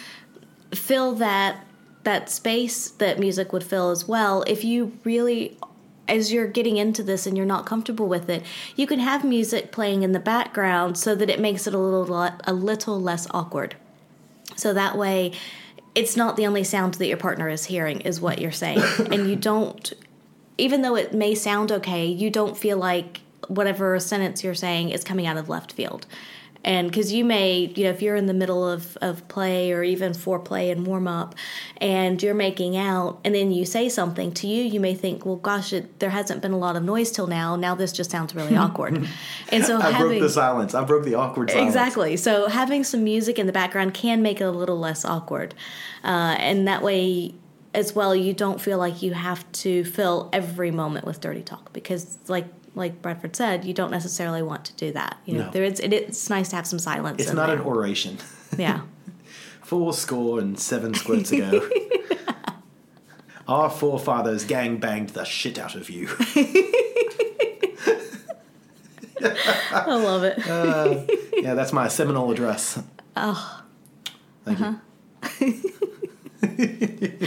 fill 0.74 1.14
that 1.16 1.66
that 2.04 2.28
space 2.30 2.88
that 2.90 3.18
music 3.20 3.52
would 3.52 3.62
fill 3.62 3.90
as 3.90 4.08
well, 4.08 4.42
if 4.46 4.64
you 4.64 4.98
really 5.04 5.56
as 6.08 6.32
you're 6.32 6.46
getting 6.46 6.76
into 6.76 7.02
this 7.02 7.26
and 7.26 7.36
you're 7.36 7.46
not 7.46 7.66
comfortable 7.66 8.08
with 8.08 8.28
it, 8.28 8.42
you 8.76 8.86
can 8.86 8.98
have 8.98 9.24
music 9.24 9.72
playing 9.72 10.02
in 10.02 10.12
the 10.12 10.20
background 10.20 10.98
so 10.98 11.14
that 11.14 11.30
it 11.30 11.40
makes 11.40 11.66
it 11.66 11.74
a 11.74 11.78
little 11.78 12.12
a 12.44 12.52
little 12.52 13.00
less 13.00 13.26
awkward. 13.30 13.76
So 14.56 14.74
that 14.74 14.98
way, 14.98 15.32
it's 15.94 16.16
not 16.16 16.36
the 16.36 16.46
only 16.46 16.64
sound 16.64 16.94
that 16.94 17.06
your 17.06 17.16
partner 17.16 17.48
is 17.48 17.66
hearing, 17.66 18.00
is 18.00 18.20
what 18.20 18.40
you're 18.40 18.50
saying. 18.52 18.82
and 19.10 19.28
you 19.28 19.36
don't, 19.36 19.92
even 20.58 20.82
though 20.82 20.96
it 20.96 21.12
may 21.12 21.34
sound 21.34 21.70
okay, 21.70 22.06
you 22.06 22.30
don't 22.30 22.56
feel 22.56 22.78
like 22.78 23.20
whatever 23.48 23.98
sentence 23.98 24.42
you're 24.44 24.54
saying 24.54 24.90
is 24.90 25.04
coming 25.04 25.26
out 25.26 25.36
of 25.36 25.48
left 25.48 25.72
field. 25.72 26.06
And 26.64 26.88
because 26.88 27.12
you 27.12 27.24
may, 27.24 27.72
you 27.74 27.84
know, 27.84 27.90
if 27.90 28.02
you're 28.02 28.16
in 28.16 28.26
the 28.26 28.34
middle 28.34 28.68
of, 28.68 28.96
of 29.00 29.26
play 29.28 29.72
or 29.72 29.82
even 29.82 30.12
foreplay 30.12 30.70
and 30.70 30.86
warm 30.86 31.08
up 31.08 31.34
and 31.78 32.22
you're 32.22 32.34
making 32.34 32.76
out 32.76 33.20
and 33.24 33.34
then 33.34 33.50
you 33.50 33.64
say 33.64 33.88
something 33.88 34.32
to 34.32 34.46
you, 34.46 34.62
you 34.62 34.78
may 34.78 34.94
think, 34.94 35.26
well, 35.26 35.36
gosh, 35.36 35.72
it, 35.72 35.98
there 35.98 36.10
hasn't 36.10 36.40
been 36.40 36.52
a 36.52 36.58
lot 36.58 36.76
of 36.76 36.84
noise 36.84 37.10
till 37.10 37.26
now. 37.26 37.56
Now 37.56 37.74
this 37.74 37.92
just 37.92 38.10
sounds 38.10 38.34
really 38.34 38.56
awkward. 38.62 39.08
And 39.50 39.64
so 39.64 39.78
I 39.78 39.90
having. 39.90 40.08
broke 40.08 40.20
the 40.20 40.30
silence. 40.30 40.74
I 40.74 40.84
broke 40.84 41.04
the 41.04 41.14
awkward 41.14 41.50
silence. 41.50 41.68
Exactly. 41.68 42.16
So 42.16 42.48
having 42.48 42.84
some 42.84 43.02
music 43.02 43.38
in 43.38 43.46
the 43.46 43.52
background 43.52 43.94
can 43.94 44.22
make 44.22 44.40
it 44.40 44.44
a 44.44 44.50
little 44.50 44.78
less 44.78 45.04
awkward, 45.04 45.54
uh, 46.04 46.36
and 46.38 46.68
that 46.68 46.82
way 46.82 47.34
as 47.74 47.94
well, 47.94 48.14
you 48.14 48.34
don't 48.34 48.60
feel 48.60 48.78
like 48.78 49.02
you 49.02 49.14
have 49.14 49.50
to 49.52 49.84
fill 49.84 50.28
every 50.32 50.70
moment 50.70 51.06
with 51.06 51.20
dirty 51.20 51.42
talk 51.42 51.72
because, 51.72 52.18
like 52.28 52.46
like 52.74 53.02
Bradford 53.02 53.36
said, 53.36 53.64
you 53.64 53.74
don't 53.74 53.90
necessarily 53.90 54.42
want 54.42 54.64
to 54.66 54.72
do 54.74 54.92
that. 54.92 55.18
You 55.26 55.34
know, 55.34 55.44
No. 55.46 55.50
there 55.50 55.64
is 55.64 55.78
it, 55.80 55.92
it's 55.92 56.30
nice 56.30 56.48
to 56.50 56.56
have 56.56 56.66
some 56.66 56.78
silence. 56.78 57.20
It's 57.22 57.32
not 57.32 57.46
there. 57.48 57.56
an 57.56 57.62
oration. 57.62 58.18
yeah. 58.58 58.82
Full 59.62 59.92
score 59.92 60.38
and 60.38 60.58
seven 60.58 60.94
squirts 60.94 61.32
ago. 61.32 61.68
Our 63.48 63.68
forefathers 63.70 64.44
gang 64.44 64.78
banged 64.78 65.10
the 65.10 65.24
shit 65.24 65.58
out 65.58 65.74
of 65.74 65.90
you. 65.90 66.08
I 69.24 69.84
love 69.94 70.24
it. 70.24 70.38
yeah, 71.42 71.54
that's 71.54 71.72
my 71.72 71.88
seminal 71.88 72.30
address. 72.30 72.80
Oh. 73.16 73.62
Thank 74.44 74.80
you. 75.40 77.18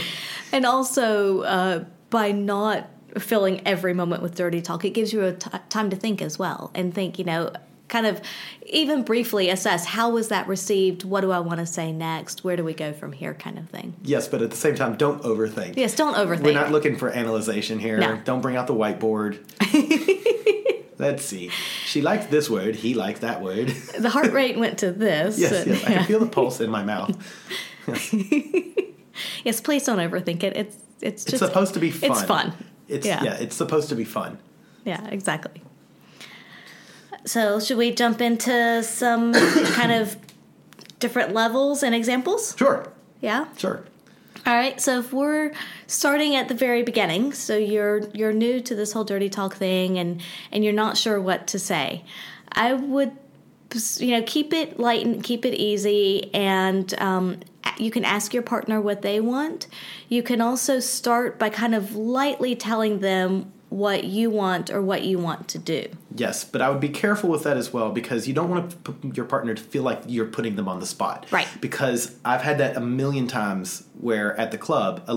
And 0.52 0.64
also, 0.64 1.40
uh, 1.42 1.84
by 2.10 2.32
not 2.32 2.88
filling 3.18 3.66
every 3.66 3.94
moment 3.94 4.22
with 4.22 4.34
dirty 4.34 4.60
talk, 4.62 4.84
it 4.84 4.90
gives 4.90 5.12
you 5.12 5.22
a 5.24 5.32
t- 5.32 5.50
time 5.68 5.90
to 5.90 5.96
think 5.96 6.20
as 6.22 6.38
well 6.38 6.70
and 6.74 6.94
think, 6.94 7.18
you 7.18 7.24
know, 7.24 7.52
kind 7.88 8.06
of 8.06 8.20
even 8.66 9.02
briefly 9.04 9.48
assess 9.48 9.86
how 9.86 10.10
was 10.10 10.28
that 10.28 10.48
received? 10.48 11.04
What 11.04 11.20
do 11.20 11.30
I 11.30 11.38
want 11.38 11.60
to 11.60 11.66
say 11.66 11.92
next? 11.92 12.42
Where 12.44 12.56
do 12.56 12.64
we 12.64 12.74
go 12.74 12.92
from 12.92 13.12
here? 13.12 13.32
Kind 13.34 13.58
of 13.58 13.68
thing. 13.70 13.94
Yes, 14.02 14.26
but 14.28 14.42
at 14.42 14.50
the 14.50 14.56
same 14.56 14.74
time, 14.74 14.96
don't 14.96 15.22
overthink. 15.22 15.76
Yes, 15.76 15.94
don't 15.94 16.14
overthink. 16.14 16.42
We're 16.44 16.52
not 16.54 16.72
looking 16.72 16.96
for 16.96 17.10
analyzation 17.10 17.78
here. 17.78 17.98
No. 17.98 18.20
Don't 18.24 18.40
bring 18.40 18.56
out 18.56 18.66
the 18.66 18.74
whiteboard. 18.74 19.38
Let's 20.98 21.24
see. 21.24 21.50
She 21.84 22.00
liked 22.00 22.30
this 22.30 22.48
word. 22.48 22.74
He 22.74 22.94
liked 22.94 23.20
that 23.20 23.42
word. 23.42 23.68
the 23.98 24.08
heart 24.08 24.32
rate 24.32 24.58
went 24.58 24.78
to 24.78 24.90
this. 24.92 25.38
yes, 25.38 25.52
and- 25.52 25.66
yes. 25.76 25.84
I 25.84 25.92
can 25.94 26.04
feel 26.06 26.20
the 26.20 26.26
pulse 26.26 26.60
in 26.60 26.70
my 26.70 26.82
mouth. 26.82 27.14
yes, 29.44 29.60
please 29.60 29.84
don't 29.84 29.98
overthink 29.98 30.42
it. 30.42 30.56
It's 30.56 30.76
it's 31.00 31.26
It's 31.26 31.38
supposed 31.38 31.74
to 31.74 31.80
be 31.80 31.90
fun. 31.90 32.10
It's 32.10 32.22
fun. 32.24 32.52
It's 32.88 33.06
Yeah. 33.06 33.22
yeah. 33.22 33.34
It's 33.34 33.56
supposed 33.56 33.88
to 33.90 33.94
be 33.94 34.04
fun. 34.04 34.38
Yeah, 34.84 35.04
exactly. 35.08 35.62
So, 37.24 37.58
should 37.58 37.76
we 37.76 37.90
jump 37.90 38.20
into 38.20 38.82
some 38.84 39.32
kind 39.74 39.92
of 39.92 40.16
different 41.00 41.34
levels 41.34 41.82
and 41.82 41.94
examples? 41.94 42.54
Sure. 42.56 42.92
Yeah. 43.20 43.46
Sure. 43.56 43.84
All 44.46 44.54
right. 44.54 44.80
So, 44.80 45.00
if 45.00 45.12
we're 45.12 45.52
starting 45.88 46.36
at 46.36 46.46
the 46.48 46.54
very 46.54 46.82
beginning, 46.84 47.32
so 47.32 47.56
you're 47.56 48.08
you're 48.14 48.32
new 48.32 48.60
to 48.60 48.74
this 48.76 48.92
whole 48.92 49.02
dirty 49.04 49.28
talk 49.28 49.54
thing, 49.54 49.98
and 49.98 50.20
and 50.52 50.62
you're 50.64 50.72
not 50.72 50.96
sure 50.96 51.20
what 51.20 51.48
to 51.48 51.58
say, 51.58 52.04
I 52.52 52.74
would, 52.74 53.16
you 53.98 54.12
know, 54.12 54.22
keep 54.26 54.52
it 54.52 54.78
light 54.78 55.04
and 55.04 55.22
keep 55.22 55.44
it 55.44 55.54
easy, 55.54 56.32
and 56.34 56.92
um, 56.98 57.40
you 57.78 57.90
can 57.90 58.04
ask 58.04 58.32
your 58.32 58.42
partner 58.42 58.80
what 58.80 59.02
they 59.02 59.20
want. 59.20 59.66
You 60.08 60.22
can 60.22 60.40
also 60.40 60.80
start 60.80 61.38
by 61.38 61.50
kind 61.50 61.74
of 61.74 61.94
lightly 61.94 62.54
telling 62.54 63.00
them 63.00 63.52
what 63.68 64.04
you 64.04 64.30
want 64.30 64.70
or 64.70 64.80
what 64.80 65.02
you 65.02 65.18
want 65.18 65.48
to 65.48 65.58
do. 65.58 65.86
Yes, 66.14 66.44
but 66.44 66.62
I 66.62 66.70
would 66.70 66.80
be 66.80 66.88
careful 66.88 67.28
with 67.28 67.42
that 67.42 67.56
as 67.56 67.72
well 67.72 67.90
because 67.90 68.28
you 68.28 68.34
don't 68.34 68.48
want 68.48 68.70
to 68.70 68.76
put 68.76 69.16
your 69.16 69.26
partner 69.26 69.54
to 69.54 69.62
feel 69.62 69.82
like 69.82 70.02
you're 70.06 70.26
putting 70.26 70.56
them 70.56 70.68
on 70.68 70.80
the 70.80 70.86
spot. 70.86 71.26
Right. 71.30 71.48
Because 71.60 72.16
I've 72.24 72.42
had 72.42 72.58
that 72.58 72.76
a 72.76 72.80
million 72.80 73.26
times 73.26 73.84
where 74.00 74.38
at 74.38 74.52
the 74.52 74.58
club, 74.58 75.02
a 75.08 75.16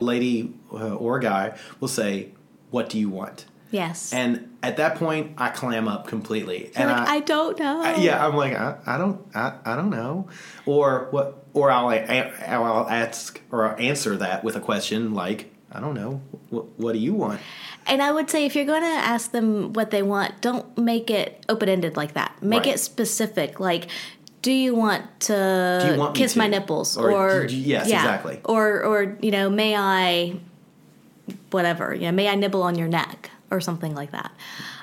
Lady 0.00 0.52
uh, 0.72 0.94
or 0.94 1.18
guy 1.18 1.56
will 1.80 1.88
say, 1.88 2.28
"What 2.70 2.90
do 2.90 2.98
you 2.98 3.08
want?" 3.08 3.46
Yes. 3.70 4.12
And 4.12 4.56
at 4.62 4.76
that 4.76 4.94
point, 4.96 5.34
I 5.38 5.48
clam 5.48 5.88
up 5.88 6.06
completely. 6.06 6.70
You're 6.78 6.88
and 6.88 6.90
like, 6.90 7.08
I, 7.08 7.20
don't 7.20 7.58
know. 7.58 7.82
I- 7.82 7.96
yeah, 7.96 8.24
I'm 8.24 8.36
like, 8.36 8.54
I, 8.54 8.76
I 8.86 8.96
don't, 8.96 9.26
I, 9.34 9.58
I 9.64 9.74
don't 9.74 9.90
know, 9.90 10.28
or 10.66 11.08
what, 11.10 11.44
or 11.52 11.70
I'll, 11.70 11.88
I'll 11.88 12.88
ask 12.88 13.40
or 13.50 13.66
I'll 13.68 13.78
answer 13.78 14.16
that 14.18 14.44
with 14.44 14.54
a 14.54 14.60
question 14.60 15.14
like, 15.14 15.52
I 15.72 15.80
don't 15.80 15.94
know, 15.94 16.22
what, 16.50 16.78
what 16.78 16.92
do 16.92 16.98
you 17.00 17.12
want? 17.14 17.40
And 17.88 18.00
I 18.02 18.12
would 18.12 18.30
say 18.30 18.46
if 18.46 18.54
you're 18.54 18.64
going 18.64 18.82
to 18.82 18.86
ask 18.86 19.32
them 19.32 19.72
what 19.72 19.90
they 19.90 20.02
want, 20.02 20.40
don't 20.40 20.76
make 20.78 21.10
it 21.10 21.44
open 21.48 21.68
ended 21.68 21.96
like 21.96 22.14
that. 22.14 22.40
Make 22.42 22.64
Right. 22.64 22.74
it 22.74 22.80
specific. 22.80 23.60
Like, 23.60 23.88
do 24.46 24.52
you 24.52 24.72
want 24.76 25.02
to 25.28 25.80
Do 25.82 25.92
you 25.92 25.98
want 25.98 26.14
kiss 26.14 26.32
to? 26.34 26.38
my 26.38 26.46
nipples? 26.46 26.96
Or 26.96 27.10
Or, 27.10 27.46
you- 27.46 27.58
yes, 27.74 27.88
yeah. 27.88 27.96
exactly. 27.98 28.36
Or, 28.44 28.82
or 28.84 29.16
you 29.20 29.32
know, 29.32 29.50
may 29.50 29.74
I, 29.74 30.38
whatever, 31.50 31.92
you 31.94 32.02
know, 32.02 32.12
may 32.12 32.28
I 32.28 32.34
nibble 32.36 32.62
on 32.62 32.76
your 32.78 32.88
neck 32.88 33.30
or 33.50 33.60
something 33.60 33.94
like 33.94 34.12
that. 34.12 34.30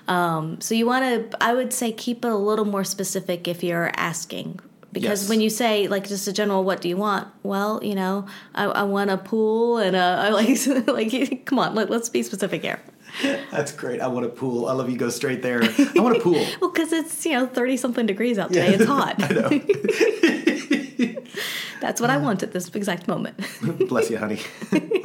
Um, 0.09 0.59
so 0.59 0.75
you 0.75 0.85
want 0.85 1.31
to, 1.31 1.37
I 1.43 1.53
would 1.53 1.71
say, 1.71 1.91
keep 1.93 2.25
it 2.25 2.31
a 2.31 2.35
little 2.35 2.65
more 2.65 2.83
specific 2.83 3.47
if 3.47 3.63
you're 3.63 3.91
asking. 3.95 4.59
Because 4.91 5.21
Yes. 5.23 5.29
when 5.29 5.39
you 5.41 5.49
say 5.49 5.87
like 5.87 6.07
just 6.07 6.27
a 6.27 6.33
general, 6.33 6.63
what 6.63 6.81
do 6.81 6.89
you 6.89 6.97
want? 6.97 7.27
Well, 7.41 7.79
you 7.83 7.95
know, 7.95 8.27
I, 8.53 8.65
I 8.65 8.83
want 8.83 9.09
a 9.09 9.17
pool 9.17 9.77
and 9.77 9.95
a, 9.95 9.99
I 10.25 10.29
like 10.29 10.59
like 10.87 11.45
come 11.45 11.57
on, 11.57 11.73
let, 11.73 11.89
let's 11.89 12.09
be 12.09 12.21
specific 12.21 12.61
here. 12.61 12.79
That's 13.21 13.71
great. 13.71 14.01
I 14.01 14.07
want 14.07 14.25
a 14.25 14.29
pool. 14.29 14.67
I 14.67 14.73
love 14.73 14.89
you. 14.89 14.97
Go 14.97 15.09
straight 15.09 15.41
there. 15.41 15.63
I 15.63 15.99
want 15.99 16.17
a 16.17 16.19
pool. 16.19 16.45
Well, 16.61 16.71
because 16.71 16.93
it's 16.93 17.25
you 17.25 17.33
know 17.33 17.45
thirty 17.45 17.77
something 17.77 18.05
degrees 18.05 18.37
out 18.37 18.49
today. 18.49 18.73
It's 18.73 18.85
hot. 18.85 19.15
I 19.19 19.33
know. 19.33 19.49
That's 21.81 21.99
what 21.99 22.09
I 22.09 22.17
want 22.17 22.43
at 22.43 22.53
this 22.53 22.69
exact 22.69 23.07
moment. 23.07 23.35
Bless 23.89 24.09
you, 24.09 24.17
honey. 24.17 24.39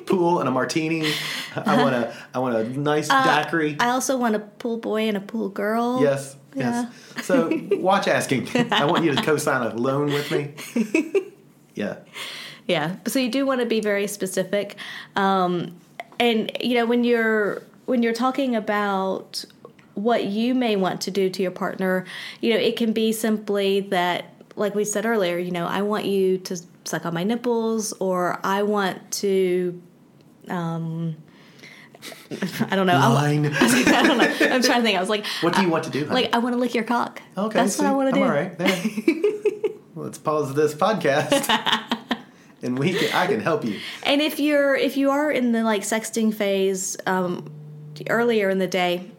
pool 0.07 0.39
and 0.39 0.49
a 0.49 0.53
martini. 0.53 1.13
I 1.57 1.83
want 1.83 1.95
a, 1.95 2.15
I 2.33 2.39
want 2.39 2.57
a 2.57 2.65
nice 2.79 3.09
daiquiri. 3.09 3.77
Uh, 3.81 3.85
I 3.85 3.89
also 3.91 4.17
want 4.17 4.37
a 4.37 4.39
pool 4.39 4.79
boy 4.79 5.09
and 5.09 5.17
a 5.17 5.21
pool 5.21 5.49
girl. 5.49 6.01
Yes, 6.01 6.37
yes. 6.55 6.87
So 7.23 7.51
watch 7.73 8.07
asking. 8.07 8.49
I 8.71 8.85
want 8.85 9.05
you 9.05 9.15
to 9.15 9.23
co-sign 9.23 9.67
a 9.67 9.75
loan 9.75 10.13
with 10.13 10.31
me. 10.31 10.55
Yeah. 11.75 11.97
Yeah. 12.67 12.97
So 13.07 13.19
you 13.19 13.31
do 13.31 13.45
want 13.47 13.61
to 13.61 13.67
be 13.67 13.81
very 13.81 14.07
specific, 14.07 14.77
um, 15.17 15.75
and 16.21 16.53
you 16.61 16.75
know 16.75 16.87
when 16.87 17.03
you're 17.03 17.63
when 17.89 18.03
you're 18.03 18.13
talking 18.13 18.55
about 18.55 19.45
what 19.95 20.25
you 20.25 20.55
may 20.55 20.77
want 20.77 21.01
to 21.03 21.11
do 21.11 21.29
to 21.31 21.43
your 21.43 21.51
partner, 21.51 22.05
you 22.41 22.53
know 22.53 22.59
it 22.61 22.77
can 22.77 22.93
be 22.93 23.13
simply 23.13 23.81
that, 23.81 24.27
like 24.57 24.75
we 24.75 24.85
said 24.85 25.07
earlier, 25.07 25.39
you 25.39 25.51
know 25.51 25.67
I 25.67 25.83
want 25.83 26.05
you 26.05 26.39
to 26.39 26.57
suck 26.85 27.07
on 27.07 27.15
my 27.15 27.25
nipples, 27.25 27.93
or 27.95 28.39
I 28.45 28.63
want 28.63 29.11
to. 29.13 29.81
Um, 30.49 31.17
I 32.71 32.77
don't 32.77 32.87
know. 32.87 32.97
I, 32.97 33.09
Line. 33.09 33.47
I 33.61 34.03
don't 34.07 34.19
know. 34.19 34.25
I'm 34.25 34.63
trying 34.63 34.81
to 34.81 34.83
think. 34.83 34.97
I 34.97 35.01
was 35.01 35.09
like, 35.09 35.27
What 35.41 35.55
do 35.55 35.63
you 35.63 35.69
want 35.69 35.85
to 35.85 35.91
do? 35.91 36.07
Honey? 36.07 36.23
like 36.23 36.35
I 36.35 36.39
want 36.39 36.55
to 36.55 36.59
lick 36.59 36.75
your 36.75 36.85
cock. 36.85 37.23
okay, 37.37 37.59
that's 37.59 37.79
what 37.79 37.87
I 37.87 37.93
want 37.93 38.15
to 38.15 38.21
do. 38.21 38.25
all 38.25 38.31
right. 38.31 38.57
There. 38.59 38.83
Let's 39.95 40.19
pause 40.19 40.55
this 40.55 40.75
podcast, 40.75 41.49
and 42.63 42.79
we 42.79 42.93
can, 42.93 43.13
I 43.13 43.27
can 43.27 43.41
help 43.41 43.65
you. 43.65 43.81
And 44.05 44.21
if 44.23 44.39
you're 44.39 44.77
if 44.77 44.97
you 44.97 45.11
are 45.11 45.31
in 45.31 45.51
the 45.53 45.65
like 45.65 45.83
sexting 45.83 46.33
phase 46.33 46.97
um, 47.07 47.51
earlier 48.09 48.51
in 48.51 48.59
the 48.59 48.67
day 48.67 49.11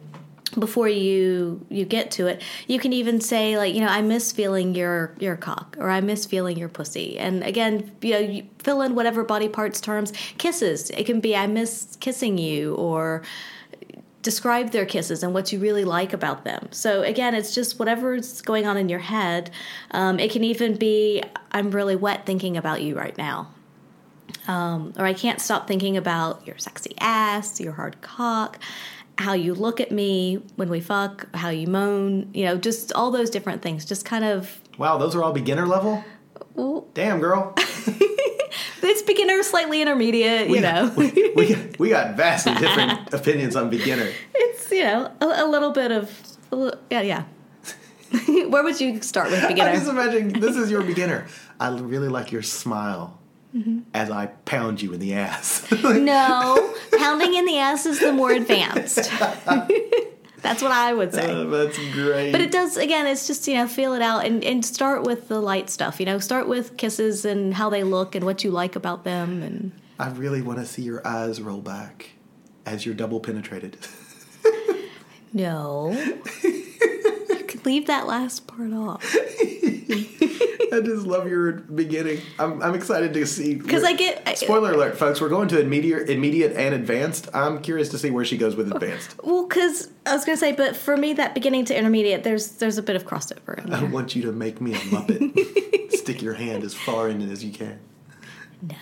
before 0.58 0.88
you 0.88 1.64
you 1.68 1.84
get 1.84 2.10
to 2.12 2.26
it, 2.26 2.42
you 2.66 2.78
can 2.78 2.92
even 2.92 3.20
say 3.20 3.56
like 3.56 3.74
you 3.74 3.80
know 3.80 3.88
I 3.88 4.02
miss 4.02 4.32
feeling 4.32 4.74
your 4.74 5.14
your 5.20 5.36
cock 5.36 5.76
or 5.78 5.90
I 5.90 6.00
miss 6.00 6.26
feeling 6.26 6.56
your 6.58 6.68
pussy. 6.68 7.18
And 7.18 7.42
again, 7.44 7.92
you 8.02 8.12
know 8.12 8.18
you 8.18 8.46
fill 8.58 8.82
in 8.82 8.94
whatever 8.94 9.22
body 9.22 9.48
parts 9.48 9.80
terms. 9.80 10.12
Kisses. 10.38 10.90
It 10.90 11.04
can 11.04 11.20
be 11.20 11.36
I 11.36 11.46
miss 11.46 11.96
kissing 12.00 12.38
you 12.38 12.74
or 12.74 13.22
describe 14.22 14.70
their 14.70 14.84
kisses 14.84 15.22
and 15.22 15.32
what 15.32 15.50
you 15.50 15.58
really 15.58 15.84
like 15.84 16.12
about 16.12 16.44
them. 16.44 16.68
So 16.72 17.02
again, 17.02 17.34
it's 17.34 17.54
just 17.54 17.78
whatever's 17.78 18.42
going 18.42 18.66
on 18.66 18.76
in 18.76 18.90
your 18.90 18.98
head. 18.98 19.50
Um, 19.92 20.18
it 20.18 20.30
can 20.30 20.44
even 20.44 20.76
be 20.76 21.22
I'm 21.52 21.70
really 21.70 21.96
wet 21.96 22.26
thinking 22.26 22.56
about 22.56 22.82
you 22.82 22.96
right 22.96 23.16
now 23.16 23.48
Um, 24.48 24.92
or 24.98 25.04
I 25.04 25.12
can't 25.12 25.40
stop 25.40 25.66
thinking 25.68 25.96
about 25.96 26.46
your 26.46 26.58
sexy 26.58 26.94
ass, 26.98 27.60
your 27.60 27.72
hard 27.72 28.00
cock, 28.00 28.58
how 29.18 29.34
you 29.34 29.54
look 29.54 29.80
at 29.80 29.92
me 29.92 30.42
when 30.56 30.68
we 30.70 30.80
fuck, 30.80 31.34
how 31.34 31.50
you 31.50 31.66
moan, 31.66 32.30
you 32.32 32.44
know, 32.44 32.56
just 32.56 32.92
all 32.94 33.10
those 33.10 33.30
different 33.30 33.62
things. 33.62 33.84
Just 33.84 34.04
kind 34.04 34.24
of, 34.24 34.60
Wow, 34.78 34.96
those 34.98 35.14
are 35.14 35.22
all 35.22 35.32
beginner 35.32 35.66
level. 35.66 36.02
Ooh. 36.58 36.86
Damn, 36.94 37.20
girl. 37.20 37.52
it's 37.56 39.02
beginner, 39.02 39.42
slightly 39.42 39.82
intermediate, 39.82 40.48
you 40.48 40.60
know. 40.60 40.92
we, 40.96 41.32
we, 41.36 41.70
we 41.78 41.88
got 41.90 42.16
vastly 42.16 42.54
different 42.54 43.12
opinions 43.14 43.56
on 43.56 43.68
beginner. 43.70 44.08
it's, 44.34 44.70
you 44.70 44.84
know, 44.84 45.12
a, 45.20 45.26
a 45.26 45.46
little 45.46 45.70
bit 45.72 45.92
of, 45.92 46.10
a 46.50 46.56
li- 46.56 46.72
yeah, 46.90 47.02
yeah. 47.02 47.24
Where 48.48 48.64
would 48.64 48.80
you 48.80 49.02
start 49.02 49.30
with 49.30 49.46
beginner? 49.46 49.70
I 49.70 49.74
just 49.76 49.88
imagine 49.88 50.40
this 50.40 50.56
is 50.56 50.70
your 50.70 50.82
beginner. 50.82 51.26
I 51.60 51.68
really 51.68 52.08
like 52.08 52.32
your 52.32 52.42
smile 52.42 53.19
Mm-hmm. 53.54 53.80
as 53.94 54.10
I 54.10 54.26
pound 54.26 54.80
you 54.80 54.92
in 54.92 55.00
the 55.00 55.14
ass. 55.14 55.66
No, 55.82 56.74
pounding 56.98 57.34
in 57.34 57.44
the 57.46 57.58
ass 57.58 57.84
is 57.84 57.98
the 57.98 58.12
more 58.12 58.30
advanced. 58.30 59.10
That's 60.42 60.62
what 60.62 60.70
I 60.72 60.94
would 60.94 61.12
say. 61.12 61.30
Oh, 61.30 61.50
that's 61.50 61.76
great. 61.92 62.32
But 62.32 62.40
it 62.40 62.50
does 62.50 62.78
again. 62.78 63.06
It's 63.06 63.26
just 63.26 63.46
you 63.46 63.54
know 63.56 63.66
feel 63.66 63.92
it 63.92 64.00
out 64.00 64.24
and, 64.24 64.42
and 64.42 64.64
start 64.64 65.02
with 65.02 65.28
the 65.28 65.38
light 65.38 65.68
stuff. 65.68 66.00
You 66.00 66.06
know, 66.06 66.18
start 66.18 66.48
with 66.48 66.78
kisses 66.78 67.26
and 67.26 67.52
how 67.52 67.68
they 67.68 67.84
look 67.84 68.14
and 68.14 68.24
what 68.24 68.42
you 68.42 68.50
like 68.50 68.74
about 68.74 69.04
them. 69.04 69.42
And 69.42 69.72
I 69.98 70.08
really 70.10 70.40
want 70.40 70.58
to 70.60 70.64
see 70.64 70.80
your 70.82 71.06
eyes 71.06 71.42
roll 71.42 71.60
back 71.60 72.10
as 72.64 72.86
you're 72.86 72.94
double 72.94 73.20
penetrated. 73.20 73.76
no, 75.34 75.90
leave 77.64 77.86
that 77.86 78.06
last 78.06 78.46
part 78.46 78.72
off 78.72 79.04
I 80.72 80.80
just 80.80 81.06
love 81.06 81.28
your 81.28 81.52
beginning. 81.52 82.20
I'm, 82.38 82.62
I'm 82.62 82.74
excited 82.74 83.12
to 83.14 83.26
see. 83.26 83.54
because 83.56 83.82
I 83.82 83.94
get 83.94 84.22
I- 84.26 84.34
Spoiler 84.34 84.72
alert, 84.72 84.96
folks. 84.96 85.20
We're 85.20 85.28
going 85.28 85.48
to 85.48 85.60
immediate, 85.60 86.08
immediate 86.08 86.56
and 86.56 86.74
advanced. 86.74 87.28
I'm 87.34 87.60
curious 87.60 87.88
to 87.90 87.98
see 87.98 88.10
where 88.10 88.24
she 88.24 88.36
goes 88.36 88.54
with 88.54 88.72
advanced. 88.72 89.16
well 89.24 89.46
because 89.48 89.88
I 90.06 90.14
was 90.14 90.24
gonna 90.24 90.36
say, 90.36 90.52
but 90.52 90.76
for 90.76 90.96
me 90.96 91.12
that 91.14 91.34
beginning 91.34 91.64
to 91.66 91.76
intermediate, 91.76 92.22
there's 92.22 92.52
there's 92.52 92.78
a 92.78 92.82
bit 92.82 92.96
of 92.96 93.04
crossover 93.04 93.68
I 93.72 93.82
want 93.84 94.14
you 94.14 94.22
to 94.22 94.32
make 94.32 94.60
me 94.60 94.74
a 94.74 94.78
muppet. 94.78 95.90
Stick 95.96 96.22
your 96.22 96.34
hand 96.34 96.62
as 96.62 96.74
far 96.74 97.08
in 97.08 97.20
it 97.20 97.30
as 97.30 97.44
you 97.44 97.52
can. 97.52 97.80
No. 98.62 98.76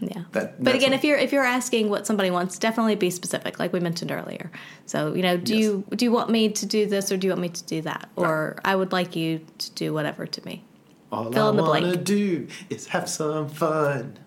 Yeah. 0.00 0.22
That- 0.32 0.62
but 0.62 0.74
again, 0.74 0.92
a- 0.92 0.96
if 0.96 1.04
you're 1.04 1.18
if 1.18 1.32
you're 1.32 1.44
asking 1.44 1.90
what 1.90 2.06
somebody 2.06 2.30
wants, 2.30 2.58
definitely 2.58 2.94
be 2.96 3.10
specific, 3.10 3.58
like 3.58 3.72
we 3.72 3.80
mentioned 3.80 4.10
earlier. 4.10 4.50
So 4.86 5.14
you 5.14 5.22
know, 5.22 5.36
do 5.36 5.56
you 5.56 5.84
do 5.94 6.04
you 6.04 6.12
want 6.12 6.30
me 6.30 6.48
to 6.50 6.66
do 6.66 6.86
this 6.86 7.12
or 7.12 7.16
do 7.16 7.26
you 7.26 7.32
want 7.32 7.42
me 7.42 7.48
to 7.50 7.64
do 7.64 7.82
that, 7.82 8.08
or 8.16 8.58
I 8.64 8.74
would 8.76 8.92
like 8.92 9.14
you 9.16 9.40
to 9.58 9.70
do 9.72 9.92
whatever 9.92 10.26
to 10.26 10.44
me. 10.46 10.64
All 11.12 11.30
Fill 11.32 11.46
I 11.46 11.50
in 11.50 11.56
the 11.56 11.62
wanna 11.64 11.80
blank. 11.82 12.04
do 12.04 12.46
is 12.70 12.86
have 12.88 13.08
some 13.08 13.48
fun. 13.48 14.18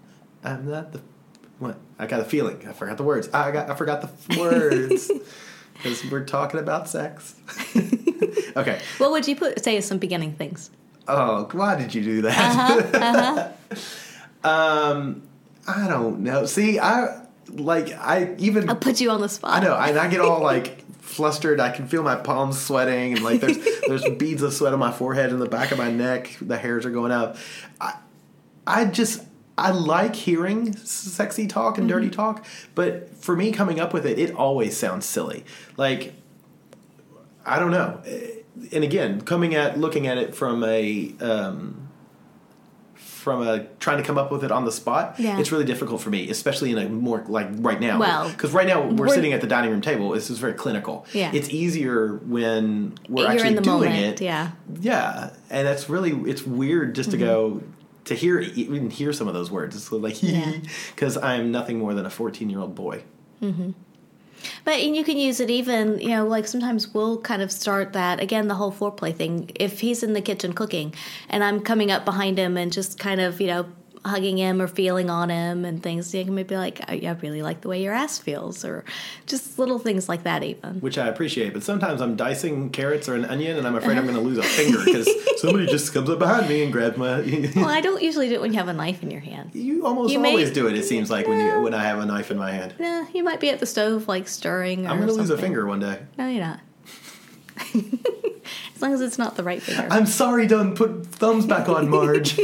I'm 0.44 0.70
not 0.70 0.92
the 0.92 1.02
what? 1.60 1.78
I 1.98 2.06
got 2.08 2.20
a 2.20 2.26
feeling. 2.26 2.68
I 2.68 2.74
forgot 2.74 2.98
the 2.98 3.04
words. 3.04 3.30
I 3.34 3.52
got. 3.52 3.70
I 3.70 3.76
forgot 3.76 4.02
the 4.02 4.40
words 4.40 5.10
because 5.76 6.04
we're 6.12 6.26
talking 6.26 6.60
about 6.60 6.90
sex. 6.90 7.36
okay. 8.58 8.80
What 8.98 9.12
would 9.12 9.28
you 9.28 9.36
put 9.36 9.64
say 9.64 9.78
as 9.78 9.86
some 9.86 9.98
beginning 9.98 10.34
things? 10.34 10.70
Oh, 11.08 11.48
why 11.54 11.76
did 11.76 11.94
you 11.96 12.02
do 12.04 12.22
that? 12.24 13.58
um, 14.44 15.24
I 15.67 15.88
don't 15.88 16.21
know. 16.21 16.45
See, 16.45 16.80
I 16.80 17.26
like. 17.49 17.91
I 17.93 18.36
even. 18.38 18.69
I'll 18.69 18.76
put 18.76 18.99
you 18.99 19.12
on 19.12 19.21
the 19.21 19.30
spot. 19.30 19.52
I 19.52 19.65
know, 19.65 19.76
and 19.76 19.97
I 19.97 20.08
get 20.08 20.19
all 20.19 20.41
like 20.41 20.84
flustered. 20.99 21.60
I 21.60 21.69
can 21.69 21.88
feel 21.88 22.04
my 22.04 22.15
palms 22.15 22.60
sweating, 22.60 23.13
and 23.13 23.23
like 23.23 23.41
there's 23.41 23.58
there's 23.88 24.10
beads 24.17 24.41
of 24.41 24.54
sweat 24.54 24.73
on 24.73 24.80
my 24.80 24.91
forehead 24.91 25.32
and 25.32 25.41
the 25.41 25.49
back 25.49 25.71
of 25.71 25.78
my 25.78 25.91
neck. 25.91 26.38
The 26.41 26.58
hairs 26.58 26.86
are 26.86 26.91
going 26.91 27.12
up. 27.12 27.38
I 27.80 27.95
I 28.68 28.86
just 28.86 29.24
I, 29.57 29.72
like 29.72 30.16
hearing 30.16 30.76
sexy 30.76 31.47
talk 31.47 31.78
and 31.78 31.88
dirty 31.88 32.09
talk, 32.09 32.45
but 32.76 33.16
for 33.16 33.36
me 33.36 33.51
coming 33.51 33.80
up 33.80 33.93
with 33.93 34.05
it, 34.05 34.18
it 34.20 34.34
always 34.36 34.76
sounds 34.76 35.05
silly. 35.05 35.45
Like 35.78 36.14
I 37.45 37.59
don't 37.59 37.72
know. 37.72 38.01
And 38.72 38.84
again, 38.84 39.22
coming 39.22 39.55
at 39.55 39.80
looking 39.80 40.07
at 40.07 40.18
it 40.18 40.36
from 40.36 40.64
a 40.64 41.14
um, 41.20 41.83
from 43.24 43.41
a 43.47 43.63
trying 43.80 43.97
to 43.97 44.03
come 44.03 44.17
up 44.17 44.32
with 44.32 44.43
it 44.43 44.51
on 44.51 44.65
the 44.65 44.71
spot, 44.71 45.15
Yeah. 45.17 45.39
it's 45.39 45.49
really 45.49 45.63
difficult 45.63 46.01
for 46.01 46.09
me, 46.09 46.30
especially 46.30 46.71
in 46.71 46.78
a 46.78 46.89
more 46.89 47.24
like 47.30 47.47
right 47.53 47.80
now. 47.80 47.97
Well, 47.97 48.30
because 48.30 48.51
right 48.51 48.67
now 48.67 48.82
we're, 48.82 48.93
we're- 48.93 49.11
sitting 49.11 49.32
at 49.32 49.39
the 49.39 49.47
dining 49.47 49.71
room 49.71 49.80
table. 49.80 50.09
This 50.09 50.30
is 50.30 50.39
very 50.39 50.53
clinical. 50.53 51.05
Yeah. 51.13 51.32
it's 51.34 51.49
easier 51.49 52.17
when 52.17 52.97
we're 53.07 53.24
You're 53.24 53.32
actually 53.32 53.53
doing 53.55 53.65
moment, 53.65 54.21
it. 54.21 54.26
yeah. 54.26 54.51
yeah, 54.82 55.30
and 55.49 55.65
that's 55.65 55.89
really 55.89 56.11
it's 56.30 56.43
weird 56.45 56.95
just 56.95 57.11
to 57.11 57.17
mm-hmm. 57.17 57.26
go 57.26 57.63
to 58.05 58.13
hear 58.13 58.39
even 58.41 58.89
hear 58.89 59.13
some 59.13 59.30
of 59.30 59.34
those 59.34 59.49
words. 59.49 59.76
It's 59.78 59.89
like 59.91 60.21
Yeah. 60.24 60.57
because 60.93 61.15
I'm 61.17 61.51
nothing 61.51 61.80
more 61.80 61.93
than 61.93 62.05
a 62.05 62.09
14 62.09 62.49
year 62.49 62.59
old 62.59 62.76
boy. 62.76 63.03
Mm-hmm. 63.41 63.71
But 64.66 64.76
and 64.80 64.96
you 64.96 65.04
can 65.04 65.18
use 65.18 65.39
it 65.39 65.50
even, 65.50 66.00
you 66.00 66.10
know, 66.10 66.28
like 66.28 66.48
sometimes 66.48 66.94
we'll 66.94 67.20
kind 67.22 67.41
of 67.41 67.52
start 67.52 67.94
that 67.94 68.20
again, 68.20 68.48
the 68.48 68.56
whole 68.56 68.72
foreplay 68.72 69.16
thing. 69.16 69.52
If 69.56 69.82
he's 69.82 70.04
in 70.04 70.14
the 70.14 70.22
kitchen 70.22 70.54
cooking 70.54 70.94
and 71.30 71.44
I'm 71.44 71.62
coming 71.62 71.91
up 71.91 72.06
behind 72.06 72.38
him 72.38 72.58
and 72.58 72.72
just 72.72 73.00
kind 73.00 73.22
of, 73.22 73.39
you 73.39 73.48
know, 73.48 73.66
hugging 74.06 74.38
him 74.38 74.62
or 74.62 74.68
feeling 74.68 75.10
on 75.10 75.30
him 75.30 75.64
and 75.66 75.82
things, 75.82 76.14
you 76.14 76.26
can 76.26 76.36
maybe 76.36 76.58
like, 76.58 76.82
I, 76.89 77.01
I 77.06 77.12
really 77.22 77.41
like 77.41 77.62
the 77.62 77.70
way 77.70 77.82
your 77.82 77.93
ass 77.93 78.18
feels, 78.20 78.66
or 78.66 78.84
just 79.26 79.58
little 79.58 79.80
things 79.80 80.10
like 80.10 80.24
that, 80.24 80.43
even. 80.43 80.82
which 80.82 80.97
I 80.97 81.08
appreciate. 81.08 81.54
But 81.54 81.64
sometimes 81.64 82.01
I'm 82.01 82.16
dicing 82.16 82.70
carrots 82.70 83.08
or 83.08 83.16
an 83.16 83.24
onion, 83.26 83.58
and 83.58 83.66
I'm 83.66 83.76
afraid 83.76 83.97
I'm 83.97 84.04
going 84.10 84.16
to 84.18 84.22
lose 84.22 84.38
a 84.38 84.43
finger 84.43 84.80
because 84.84 85.08
somebody 85.39 85.66
just 85.68 85.93
comes 85.93 86.10
up 86.10 86.20
behind 86.20 86.49
me 86.49 86.64
and 86.64 86.72
grabs 86.74 86.97
my. 86.97 87.22
Well, 87.56 87.70
I 87.70 87.82
don't 87.82 88.01
usually 88.01 88.28
do 88.30 88.36
it 88.36 88.41
when 88.41 88.51
you 88.51 88.60
have 88.60 88.68
a 88.68 88.74
knife 88.74 89.04
in 89.04 89.10
your 89.12 89.22
hand. 89.22 89.51
you 89.54 89.86
almost 89.86 90.12
You 90.12 90.20
may- 90.20 90.32
always 90.32 90.51
do 90.51 90.68
it. 90.68 90.76
It 90.78 90.84
seems 90.86 91.10
like 91.10 91.28
when 91.28 91.39
you 91.39 91.62
when 91.62 91.74
I 91.74 91.84
have 91.84 91.99
a 91.99 92.06
knife 92.06 92.30
in 92.32 92.38
my 92.38 92.51
hand. 92.51 92.74
Yeah, 92.80 93.06
you 93.14 93.24
might 93.24 93.39
be 93.39 93.49
at 93.49 93.60
the 93.60 93.66
stove 93.66 94.08
like 94.08 94.28
stirring. 94.28 94.86
Or 94.86 94.89
I'm 94.89 94.97
going 94.97 95.08
to 95.08 95.14
lose 95.14 95.30
a 95.30 95.38
finger 95.38 95.66
one 95.66 95.80
day. 95.80 95.99
No, 96.18 96.28
you're 96.28 96.43
not. 96.43 96.60
as 97.74 98.82
long 98.82 98.93
as 98.93 98.99
it's 99.01 99.18
not 99.18 99.36
the 99.38 99.43
right 99.43 99.62
finger. 99.62 99.88
I'm 99.89 100.06
sorry, 100.08 100.47
don't 100.47 100.76
put 100.76 101.06
thumbs 101.08 101.45
back 101.45 101.70
on, 101.70 101.89
Marge. 101.89 102.38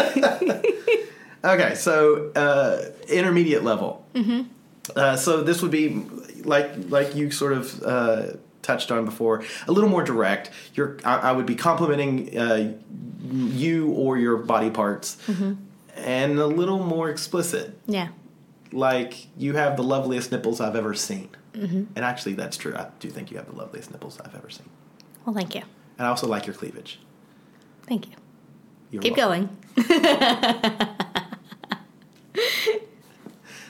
okay, 1.44 1.74
so 1.74 2.30
uh, 2.34 2.84
intermediate 3.08 3.64
level. 3.64 4.06
Mm-hmm. 4.14 4.42
Uh, 4.96 5.16
so 5.16 5.42
this 5.42 5.62
would 5.62 5.70
be 5.70 6.04
like 6.44 6.70
like 6.88 7.14
you 7.14 7.30
sort 7.30 7.52
of 7.52 7.82
uh, 7.82 8.26
touched 8.62 8.90
on 8.90 9.04
before, 9.04 9.44
a 9.66 9.72
little 9.72 9.90
more 9.90 10.02
direct. 10.02 10.50
You're, 10.74 10.98
I, 11.04 11.16
I 11.16 11.32
would 11.32 11.46
be 11.46 11.54
complimenting 11.54 12.36
uh, 12.36 12.74
you 13.30 13.90
or 13.92 14.18
your 14.18 14.36
body 14.38 14.70
parts, 14.70 15.16
and 15.96 16.38
a 16.38 16.46
little 16.46 16.82
more 16.82 17.10
explicit 17.10 17.78
yeah. 17.86 18.08
like 18.72 19.26
you 19.36 19.54
have 19.54 19.76
the 19.76 19.82
loveliest 19.82 20.32
nipples 20.32 20.60
I've 20.60 20.76
ever 20.76 20.94
seen. 20.94 21.30
Mm-hmm. 21.52 21.84
And 21.96 22.04
actually, 22.04 22.34
that's 22.34 22.56
true. 22.56 22.74
I 22.74 22.88
do 23.00 23.10
think 23.10 23.30
you 23.30 23.36
have 23.36 23.46
the 23.46 23.56
loveliest 23.56 23.90
nipples 23.90 24.20
I've 24.20 24.34
ever 24.34 24.50
seen. 24.50 24.68
Well, 25.24 25.34
thank 25.34 25.54
you. 25.54 25.62
And 25.98 26.06
I 26.06 26.10
also 26.10 26.26
like 26.26 26.46
your 26.46 26.54
cleavage. 26.54 27.00
Thank 27.82 28.08
you. 28.08 28.14
You're 28.90 29.02
Keep 29.02 29.16
welcome. 29.16 29.46
going. 29.46 29.56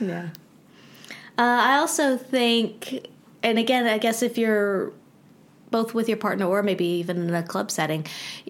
yeah. 0.01 0.29
Uh, 1.39 1.39
I 1.39 1.79
also 1.79 2.17
think, 2.17 3.07
and 3.43 3.59
again, 3.59 3.87
I 3.87 3.99
guess 3.99 4.23
if 4.23 4.37
you're 4.37 4.93
both 5.71 5.95
with 5.95 6.09
your 6.09 6.19
partner 6.19 6.47
or 6.47 6.63
maybe 6.63 6.85
even 6.85 7.29
in 7.29 7.35
a 7.35 7.43
club 7.43 7.71
setting, 7.71 8.07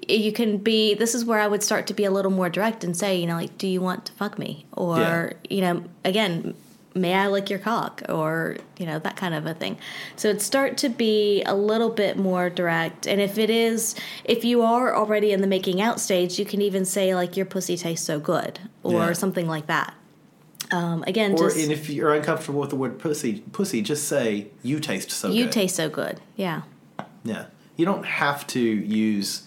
you 0.08 0.32
can 0.32 0.56
be. 0.58 0.94
This 0.94 1.14
is 1.14 1.24
where 1.24 1.38
I 1.38 1.46
would 1.46 1.62
start 1.62 1.86
to 1.88 1.94
be 1.94 2.04
a 2.04 2.10
little 2.10 2.30
more 2.30 2.48
direct 2.48 2.82
and 2.82 2.96
say, 2.96 3.18
you 3.18 3.26
know, 3.26 3.36
like, 3.36 3.56
do 3.58 3.68
you 3.68 3.80
want 3.80 4.06
to 4.06 4.12
fuck 4.12 4.38
me? 4.38 4.66
Or, 4.72 4.98
Yeah. 4.98 5.32
you 5.56 5.60
know, 5.60 5.84
again, 6.04 6.54
may 7.00 7.14
I 7.14 7.28
lick 7.28 7.48
your 7.50 7.58
cock? 7.58 8.02
Or, 8.08 8.56
you 8.78 8.86
know, 8.86 8.98
that 8.98 9.16
kind 9.16 9.34
of 9.34 9.46
a 9.46 9.54
thing. 9.54 9.78
So 10.16 10.28
it'd 10.28 10.42
start 10.42 10.76
to 10.78 10.88
be 10.88 11.42
a 11.44 11.54
little 11.54 11.90
bit 11.90 12.16
more 12.16 12.50
direct. 12.50 13.06
And 13.06 13.20
if 13.20 13.38
it 13.38 13.50
is, 13.50 13.94
if 14.24 14.44
you 14.44 14.62
are 14.62 14.94
already 14.94 15.32
in 15.32 15.40
the 15.40 15.46
making 15.46 15.80
out 15.80 16.00
stage, 16.00 16.38
you 16.38 16.44
can 16.44 16.60
even 16.62 16.84
say, 16.84 17.14
like, 17.14 17.36
your 17.36 17.46
pussy 17.46 17.76
tastes 17.76 18.06
so 18.06 18.20
good 18.20 18.60
or 18.82 18.92
Yeah. 18.92 19.12
something 19.14 19.46
like 19.48 19.66
that. 19.66 19.94
Um, 20.72 21.02
again, 21.06 21.32
Or 21.32 21.48
just 21.48 21.56
and 21.58 21.72
if 21.72 21.90
you're 21.90 22.14
uncomfortable 22.14 22.60
with 22.60 22.70
the 22.70 22.76
word 22.76 22.98
pussy, 23.00 23.40
pussy, 23.52 23.82
just 23.82 24.06
say 24.06 24.48
you 24.62 24.78
taste 24.78 25.10
so 25.10 25.28
good. 25.28 25.36
you 25.36 25.44
good. 25.44 25.52
taste 25.52 25.74
so 25.76 25.88
good. 25.88 26.20
Yeah. 26.36 26.62
Yeah, 27.24 27.46
you 27.76 27.84
don't 27.84 28.04
have 28.06 28.46
to 28.48 28.60
use 28.60 29.42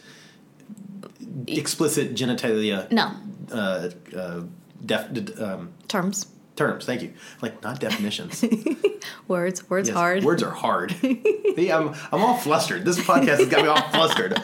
explicit 1.47 2.13
genitalia. 2.15 2.91
No 2.91 3.11
Uh, 3.51 3.89
uh, 4.15 4.41
def, 4.85 5.39
um, 5.39 5.69
terms, 5.87 6.25
terms. 6.55 6.85
Thank 6.85 7.01
you. 7.01 7.13
Like 7.41 7.61
not 7.63 7.79
definitions. 7.79 8.43
words, 9.27 9.69
words 9.69 9.89
Yes, 9.89 9.97
hard. 9.97 10.23
Words 10.23 10.43
are 10.43 10.51
hard. 10.51 10.91
See, 11.01 11.71
I'm 11.71 11.93
I'm 12.11 12.21
all 12.21 12.37
flustered. 12.37 12.85
This 12.85 12.99
podcast 12.99 13.39
has 13.39 13.49
got 13.49 13.61
me 13.61 13.67
all 13.67 13.81
flustered. 13.89 14.41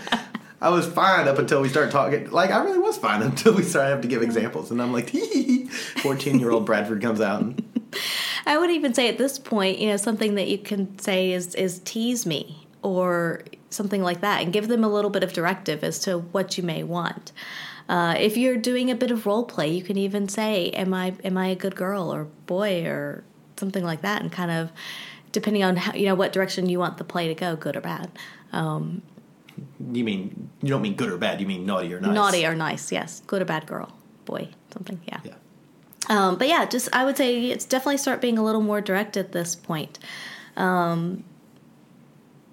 I 0.61 0.69
was 0.69 0.85
fine 0.85 1.27
up 1.27 1.39
until 1.39 1.61
we 1.61 1.69
started 1.69 1.91
talking. 1.91 2.29
Like 2.31 2.51
I 2.51 2.63
really 2.63 2.79
was 2.79 2.97
fine 2.97 3.21
until 3.29 3.53
we 3.53 3.63
started 3.63 3.89
having 3.89 4.01
to 4.03 4.07
give 4.07 4.21
examples, 4.21 4.71
and 4.71 4.81
I'm 4.81 4.93
like, 4.93 5.09
fourteen 6.01 6.39
year 6.39 6.51
old 6.51 6.65
Bradford 6.65 7.01
comes 7.01 7.21
out 7.21 7.41
and 7.41 7.63
I 8.45 8.57
would 8.57 8.69
even 8.71 8.93
say 8.93 9.07
at 9.09 9.17
this 9.17 9.39
point, 9.39 9.79
you 9.79 9.89
know, 9.89 9.97
something 9.97 10.35
that 10.35 10.47
you 10.47 10.57
can 10.57 10.97
say 10.99 11.31
is 11.31 11.55
is 11.55 11.79
tease 11.79 12.25
me 12.25 12.67
or 12.81 13.43
something 13.69 14.01
like 14.01 14.21
that, 14.21 14.41
and 14.41 14.53
give 14.53 14.67
them 14.67 14.83
a 14.83 14.89
little 14.89 15.11
bit 15.11 15.23
of 15.23 15.33
directive 15.33 15.83
as 15.83 15.99
to 15.99 16.19
what 16.19 16.57
you 16.57 16.63
may 16.63 16.83
want. 16.83 17.31
Uh, 17.89 18.13
if 18.19 18.37
you're 18.37 18.55
doing 18.55 18.91
a 18.91 18.95
bit 18.95 19.09
of 19.09 19.25
role 19.25 19.43
play, 19.43 19.67
you 19.67 19.81
can 19.81 19.97
even 19.97 20.29
say, 20.29 20.69
"Am 20.69 20.93
I 20.93 21.15
am 21.23 21.37
I 21.37 21.47
a 21.47 21.55
good 21.55 21.75
girl 21.75 22.13
or 22.13 22.25
boy 22.45 22.85
or 22.85 23.23
something 23.57 23.83
like 23.83 24.01
that," 24.03 24.21
and 24.21 24.31
kind 24.31 24.51
of 24.51 24.71
depending 25.31 25.63
on 25.63 25.75
how 25.75 25.93
you 25.93 26.05
know 26.05 26.15
what 26.15 26.31
direction 26.31 26.69
you 26.69 26.77
want 26.77 26.97
the 26.97 27.03
play 27.03 27.27
to 27.27 27.33
go, 27.33 27.55
good 27.55 27.75
or 27.75 27.81
bad, 27.81 28.11
um, 28.53 29.01
you 29.91 30.03
mean 30.03 30.49
you 30.61 30.69
don't 30.69 30.83
mean 30.83 30.95
good 30.95 31.09
or 31.09 31.17
bad. 31.17 31.41
You 31.41 31.47
mean 31.47 31.65
naughty 31.65 31.91
or 31.91 31.99
nice. 31.99 32.13
naughty 32.13 32.45
or 32.45 32.53
nice. 32.53 32.91
Yes, 32.91 33.21
good 33.25 33.41
or 33.41 33.45
bad 33.45 33.65
girl, 33.65 33.91
boy, 34.25 34.49
something. 34.71 35.01
Yeah. 35.07 35.19
Yeah. 35.23 35.33
Um, 36.09 36.37
but 36.37 36.47
yeah, 36.47 36.65
just 36.65 36.89
I 36.93 37.05
would 37.05 37.17
say 37.17 37.45
it's 37.45 37.65
definitely 37.65 37.97
start 37.97 38.21
being 38.21 38.37
a 38.37 38.43
little 38.43 38.61
more 38.61 38.81
direct 38.81 39.17
at 39.17 39.31
this 39.31 39.55
point. 39.55 39.97
Um, 40.55 41.23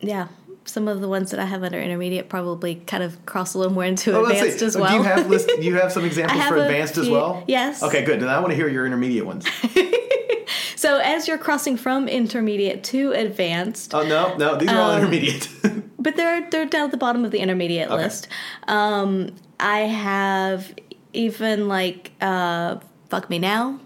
yeah, 0.00 0.28
some 0.66 0.88
of 0.88 1.00
the 1.00 1.08
ones 1.08 1.30
that 1.30 1.40
I 1.40 1.44
have 1.46 1.62
under 1.62 1.80
intermediate 1.80 2.28
probably 2.28 2.74
kind 2.86 3.02
of 3.02 3.24
cross 3.26 3.54
a 3.54 3.58
little 3.58 3.72
more 3.72 3.84
into 3.84 4.20
advanced 4.20 4.62
as 4.62 4.76
well. 4.76 4.90
Do 4.90 4.96
you 4.96 5.02
have 5.04 5.28
list? 5.30 5.48
Do 5.56 5.62
you 5.62 5.74
have 5.76 5.92
some 5.92 6.04
examples 6.04 6.38
have 6.40 6.48
for 6.48 6.56
advanced 6.58 6.98
as 6.98 7.08
well? 7.08 7.44
yes. 7.46 7.82
Okay, 7.82 8.04
good. 8.04 8.20
Then 8.20 8.28
I 8.28 8.38
want 8.40 8.50
to 8.50 8.56
hear 8.56 8.68
your 8.68 8.84
intermediate 8.86 9.24
ones. 9.24 9.46
so 10.76 10.98
as 10.98 11.26
you're 11.28 11.38
crossing 11.38 11.76
from 11.76 12.08
intermediate 12.08 12.84
to 12.84 13.12
advanced, 13.12 13.94
Oh 13.94 14.06
no, 14.06 14.36
no, 14.36 14.56
these 14.56 14.68
are 14.70 14.80
all 14.80 14.90
Um, 14.90 14.98
intermediate. 14.98 15.48
but 15.98 16.16
they're 16.16 16.48
they're 16.50 16.66
down 16.66 16.86
at 16.86 16.90
the 16.90 16.96
bottom 16.96 17.24
of 17.24 17.30
the 17.30 17.38
intermediate 17.38 17.90
Okay. 17.90 18.02
list. 18.02 18.28
Um, 18.68 19.34
I 19.58 19.80
have 19.80 20.72
even 21.12 21.68
like 21.68 22.12
uh, 22.20 22.76
fuck 23.08 23.30
me 23.30 23.38
now, 23.38 23.80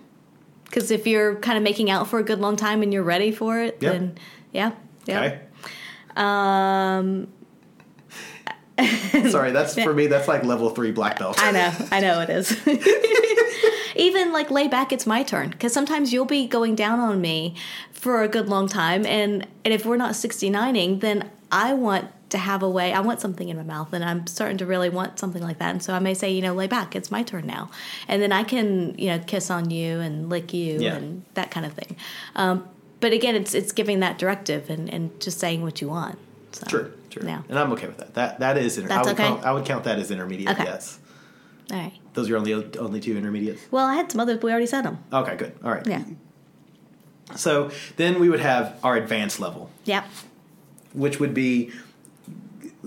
because 0.65 0.91
if 0.91 1.07
you're 1.07 1.37
kind 1.37 1.57
of 1.57 1.63
making 1.63 1.91
out 1.91 2.09
for 2.09 2.19
a 2.19 2.23
good 2.25 2.41
long 2.41 2.57
time 2.57 2.83
and 2.83 2.93
you're 2.93 3.03
ready 3.05 3.31
for 3.33 3.61
it, 3.61 3.79
Yep. 3.81 3.93
then 3.93 4.19
yeah, 4.53 4.73
yeah. 5.07 5.21
okay. 5.25 5.41
Um, 6.21 7.29
Sorry, 9.31 9.51
that's 9.53 9.75
for 9.75 9.93
me. 9.93 10.07
That's 10.07 10.27
like 10.27 10.43
level 10.45 10.71
three 10.71 10.91
black 10.91 11.19
belt. 11.19 11.37
I 11.39 11.53
know, 11.53 11.73
I 11.91 12.01
know 12.01 12.21
it 12.21 12.31
is. 12.31 12.57
Even 13.97 14.33
like 14.33 14.51
lay 14.51 14.69
back, 14.69 14.91
it's 14.93 15.07
my 15.07 15.23
turn 15.23 15.51
because 15.51 15.73
sometimes 15.75 16.13
you'll 16.13 16.25
be 16.25 16.47
going 16.47 16.75
down 16.77 16.99
on 17.01 17.21
me 17.21 17.55
for 17.93 18.23
a 18.23 18.29
good 18.29 18.49
long 18.49 18.69
time, 18.69 19.05
and 19.05 19.47
and 19.65 19.75
if 19.75 19.85
we're 19.85 19.97
not 19.99 20.13
69ing, 20.13 21.01
then 21.01 21.31
I 21.53 21.75
want 21.75 22.09
to 22.31 22.39
have 22.39 22.63
a 22.63 22.71
way. 22.71 22.95
I 22.95 23.01
want 23.01 23.21
something 23.21 23.49
in 23.51 23.57
my 23.59 23.63
mouth, 23.65 23.93
and 23.93 24.03
I'm 24.03 24.27
starting 24.27 24.57
to 24.59 24.67
really 24.67 24.89
want 24.89 25.19
something 25.19 25.43
like 25.43 25.59
that. 25.59 25.71
And 25.73 25.83
so 25.83 25.93
I 25.93 25.99
may 25.99 26.15
say, 26.15 26.31
you 26.31 26.41
know, 26.41 26.55
lay 26.55 26.67
back, 26.69 26.97
it's 26.97 27.11
my 27.11 27.23
turn 27.23 27.47
now, 27.47 27.71
and 28.09 28.23
then 28.23 28.33
I 28.33 28.45
can 28.45 28.95
you 28.99 29.09
know 29.09 29.19
kiss 29.19 29.51
on 29.51 29.71
you 29.71 30.01
and 30.01 30.31
lick 30.31 30.55
you 30.55 30.81
Yeah. 30.81 30.95
and 30.95 31.25
that 31.35 31.51
kind 31.51 31.67
of 31.67 31.75
thing. 31.75 31.97
Um, 32.35 32.67
but 33.01 33.13
again, 33.13 33.35
it's 33.35 33.55
it's 33.55 33.73
giving 33.73 34.01
that 34.01 34.19
directive 34.19 34.71
and 34.71 34.89
and 34.93 35.19
just 35.21 35.39
saying 35.39 35.63
what 35.63 35.81
you 35.81 35.89
want. 35.89 36.19
So, 36.53 36.67
True, 36.67 36.93
true. 37.11 37.23
Yeah. 37.27 37.43
And 37.49 37.59
I'm 37.59 37.73
okay 37.73 37.87
with 37.87 37.99
that. 37.99 38.15
That 38.15 38.41
that 38.41 38.57
is. 38.59 38.77
Inter- 38.79 38.89
That's 38.89 39.07
I 39.09 39.11
would 39.13 39.21
okay? 39.21 39.29
Count, 39.29 39.45
I 39.45 39.53
would 39.53 39.65
count 39.65 39.85
that 39.85 39.99
as 39.99 40.11
intermediate. 40.11 40.51
Okay. 40.51 40.65
Yes. 40.65 40.99
All 41.73 41.79
right. 41.79 41.93
Those 42.15 42.27
are 42.27 42.31
your 42.31 42.39
only 42.39 42.55
only 42.79 43.01
two 43.01 43.17
intermediates. 43.17 43.63
Well, 43.71 43.87
I 43.87 43.95
had 43.95 44.11
some 44.11 44.21
others. 44.21 44.37
but 44.39 44.45
We 44.45 44.51
already 44.51 44.67
said 44.67 44.83
them. 44.83 44.99
Okay, 45.13 45.37
good. 45.37 45.53
All 45.63 45.71
right. 45.71 45.87
Yeah. 45.87 46.03
So 47.37 47.71
then 47.97 48.19
we 48.19 48.29
would 48.29 48.41
have 48.41 48.77
our 48.83 48.97
advanced 48.97 49.39
level, 49.39 49.71
Yep. 49.85 50.05
which 50.93 51.21
would 51.21 51.33
be 51.33 51.71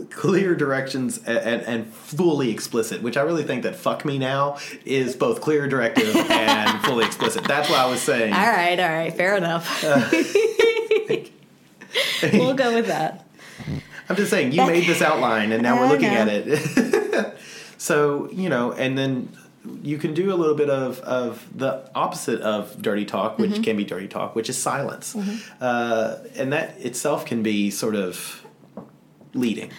clear 0.10 0.56
directions 0.56 1.18
and, 1.20 1.38
and, 1.38 1.62
and 1.64 1.94
fully 1.94 2.50
explicit. 2.52 3.02
Which 3.02 3.18
I 3.18 3.22
really 3.22 3.44
think 3.44 3.64
that 3.64 3.76
"fuck 3.76 4.06
me 4.06 4.18
now" 4.18 4.58
is 4.86 5.16
both 5.16 5.42
clear 5.42 5.68
directive 5.68 6.16
and 6.30 6.82
fully 6.84 7.06
explicit. 7.06 7.44
That's 7.46 7.70
what 7.70 7.80
I 7.80 7.90
was 7.90 8.02
saying. 8.02 8.34
All 8.34 8.40
right, 8.40 8.80
all 8.80 8.90
right, 8.90 9.14
fair 9.14 9.36
enough. 9.38 9.84
Uh, 9.84 10.10
we'll 12.34 12.56
go 12.56 12.74
with 12.74 12.88
that. 12.88 13.28
I'm 14.10 14.16
just 14.16 14.30
saying 14.30 14.52
you 14.52 14.66
made 14.66 14.86
this 14.86 15.02
outline, 15.02 15.52
and 15.52 15.64
now 15.64 15.80
we're 15.80 15.88
looking 15.88 16.12
know. 16.12 16.22
at 16.22 16.28
it. 16.30 17.38
So 17.84 18.30
you 18.32 18.48
know, 18.48 18.72
and 18.72 18.98
then 18.98 19.28
you 19.82 19.98
can 19.98 20.14
do 20.14 20.34
a 20.34 20.36
little 20.36 20.56
bit 20.56 20.70
of, 20.70 21.00
of 21.02 21.46
the 21.54 21.90
opposite 21.94 22.40
of 22.40 22.82
dirty 22.82 23.04
talk, 23.04 23.38
which 23.38 23.52
mm-hmm. 23.52 23.62
can 23.62 23.76
be 23.76 23.84
dirty 23.84 24.08
talk, 24.08 24.36
which 24.36 24.50
is 24.50 24.58
silence, 24.58 25.14
mm-hmm. 25.14 25.36
uh, 25.60 26.16
and 26.36 26.54
that 26.54 26.80
itself 26.80 27.26
can 27.26 27.44
be 27.44 27.70
sort 27.70 27.96
of 27.96 28.43
leading. 29.34 29.72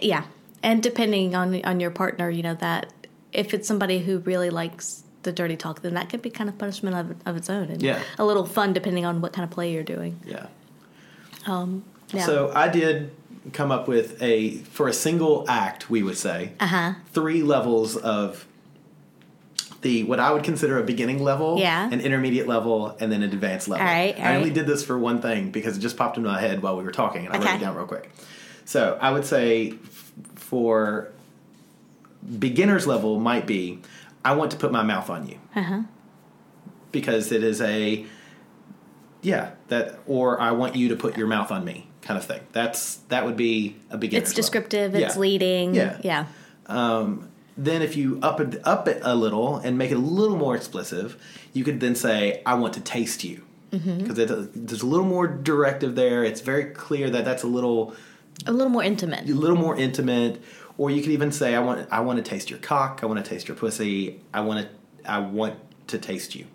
yeah 0.00 0.24
and 0.62 0.82
depending 0.82 1.34
on 1.34 1.62
on 1.64 1.80
your 1.80 1.90
partner 1.90 2.30
you 2.30 2.42
know 2.42 2.54
that 2.54 2.92
if 3.32 3.52
it's 3.54 3.66
somebody 3.68 3.98
who 3.98 4.18
really 4.20 4.50
likes 4.50 5.02
the 5.22 5.32
dirty 5.32 5.56
talk 5.56 5.82
then 5.82 5.94
that 5.94 6.08
could 6.08 6.22
be 6.22 6.30
kind 6.30 6.48
of 6.48 6.56
punishment 6.58 6.96
of, 6.96 7.14
of 7.26 7.36
its 7.36 7.48
own 7.50 7.68
and 7.68 7.82
Yeah. 7.82 8.00
a 8.18 8.24
little 8.24 8.44
fun 8.46 8.72
depending 8.72 9.04
on 9.04 9.20
what 9.20 9.32
kind 9.32 9.44
of 9.44 9.50
play 9.50 9.72
you're 9.72 9.82
doing 9.84 10.18
Yeah. 10.24 10.46
yeah 11.46 12.26
So 12.26 12.52
I 12.54 12.68
did 12.68 13.10
come 13.52 13.70
up 13.72 13.88
with 13.88 14.22
a 14.22 14.58
for 14.76 14.86
a 14.88 14.92
single 14.92 15.44
act, 15.48 15.90
we 15.90 16.02
would 16.02 16.16
say, 16.16 16.52
uh-huh 16.60 16.94
three 17.12 17.42
levels 17.42 17.96
of 17.96 18.46
the 19.82 20.04
what 20.04 20.20
I 20.20 20.30
would 20.32 20.44
consider 20.44 20.78
a 20.78 20.84
beginning 20.84 21.22
level, 21.22 21.58
Yeah. 21.58 21.88
an 21.90 22.00
intermediate 22.00 22.46
level, 22.46 22.96
and 23.00 23.10
then 23.10 23.22
an 23.22 23.30
advanced 23.32 23.66
level. 23.68 23.84
All 23.86 23.92
right, 23.92 24.14
all 24.16 24.24
I 24.24 24.36
only 24.36 24.50
right. 24.50 24.54
did 24.54 24.66
this 24.68 24.84
for 24.84 24.96
one 24.98 25.20
thing 25.20 25.50
because 25.50 25.76
it 25.76 25.80
just 25.80 25.96
popped 25.96 26.16
into 26.16 26.28
my 26.28 26.40
head 26.40 26.62
while 26.62 26.76
we 26.76 26.84
were 26.84 26.92
talking, 26.92 27.26
and 27.26 27.34
I 27.34 27.38
wrote 27.38 27.56
it 27.56 27.60
down 27.60 27.74
real 27.76 27.86
quick. 27.86 28.08
So 28.72 28.96
I 29.02 29.10
would 29.10 29.26
say 29.26 29.72
f- 29.84 30.12
for 30.34 31.08
beginners 32.38 32.86
level 32.86 33.20
might 33.20 33.46
be 33.46 33.80
I 34.24 34.34
want 34.34 34.50
to 34.52 34.56
put 34.56 34.72
my 34.72 34.82
mouth 34.82 35.10
on 35.10 35.26
you 35.28 35.38
uh-huh 35.54 35.82
because 36.90 37.32
it 37.32 37.42
is 37.42 37.60
a 37.60 38.06
yeah 39.20 39.50
that 39.68 39.98
or 40.06 40.40
I 40.40 40.52
want 40.52 40.74
you 40.76 40.88
to 40.88 40.96
put 40.96 41.18
your 41.18 41.26
mouth 41.26 41.50
on 41.50 41.64
me 41.66 41.88
kind 42.00 42.16
of 42.18 42.24
thing. 42.24 42.40
That's 42.52 42.96
that 43.12 43.26
would 43.26 43.36
be 43.36 43.76
a 43.90 43.98
beginner. 43.98 44.22
it's 44.22 44.32
descriptive 44.32 44.94
it's 44.94 45.16
Yeah. 45.16 45.20
leading 45.20 45.74
Yeah. 45.74 45.98
yeah 46.02 46.26
Then 47.54 47.82
if 47.82 47.94
you 47.96 48.18
up 48.22 48.40
it 48.40 48.58
up 48.66 48.88
it 48.88 49.00
a 49.02 49.14
little 49.14 49.56
and 49.58 49.76
make 49.76 49.90
it 49.90 49.96
a 49.96 50.06
little 50.20 50.38
more 50.38 50.56
explicit, 50.56 51.12
you 51.52 51.62
could 51.64 51.80
then 51.80 51.94
say 51.94 52.40
I 52.46 52.54
want 52.54 52.72
to 52.74 52.80
taste 52.80 53.22
you 53.22 53.42
because 53.70 54.16
there's 54.16 54.82
a 54.82 54.86
little 54.86 55.04
more 55.06 55.26
directive 55.26 55.94
there. 55.94 56.24
It's 56.24 56.40
very 56.40 56.64
clear 56.64 57.10
that 57.10 57.24
that's 57.26 57.42
a 57.42 57.46
little 57.58 57.94
a 58.46 58.52
little 58.52 58.70
more 58.70 58.82
intimate 58.82 59.28
a 59.28 59.32
little 59.34 59.56
more 59.56 59.76
intimate. 59.76 60.42
Or 60.78 60.90
you 60.90 61.02
could 61.02 61.12
even 61.12 61.30
say 61.32 61.54
I 61.54 61.60
want 61.60 61.86
I 61.92 62.00
want 62.00 62.16
to 62.24 62.28
taste 62.28 62.50
your 62.50 62.58
cock. 62.58 63.00
I 63.02 63.06
want 63.06 63.22
to 63.24 63.28
taste 63.28 63.46
your 63.46 63.56
pussy. 63.56 64.20
I 64.32 64.40
want 64.40 64.66
to 64.66 65.10
I 65.10 65.18
want 65.18 65.54
to 65.88 65.98
taste 65.98 66.34
you. 66.34 66.46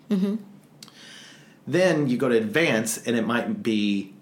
Then 1.66 2.08
you 2.08 2.16
go 2.16 2.28
to 2.28 2.36
advance, 2.36 3.06
and 3.06 3.16
it 3.16 3.26
might 3.26 3.62
be 3.62 4.14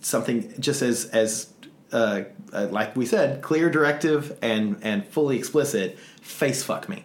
something 0.00 0.54
just 0.58 0.80
as 0.82 1.04
as 1.06 1.52
uh, 1.92 2.22
uh, 2.52 2.66
like 2.70 2.96
we 2.96 3.04
said, 3.06 3.42
clear 3.42 3.68
directive 3.70 4.36
and 4.42 4.78
and 4.82 5.06
fully 5.06 5.36
explicit. 5.36 5.98
Face 6.22 6.62
fuck 6.62 6.88
me, 6.88 7.04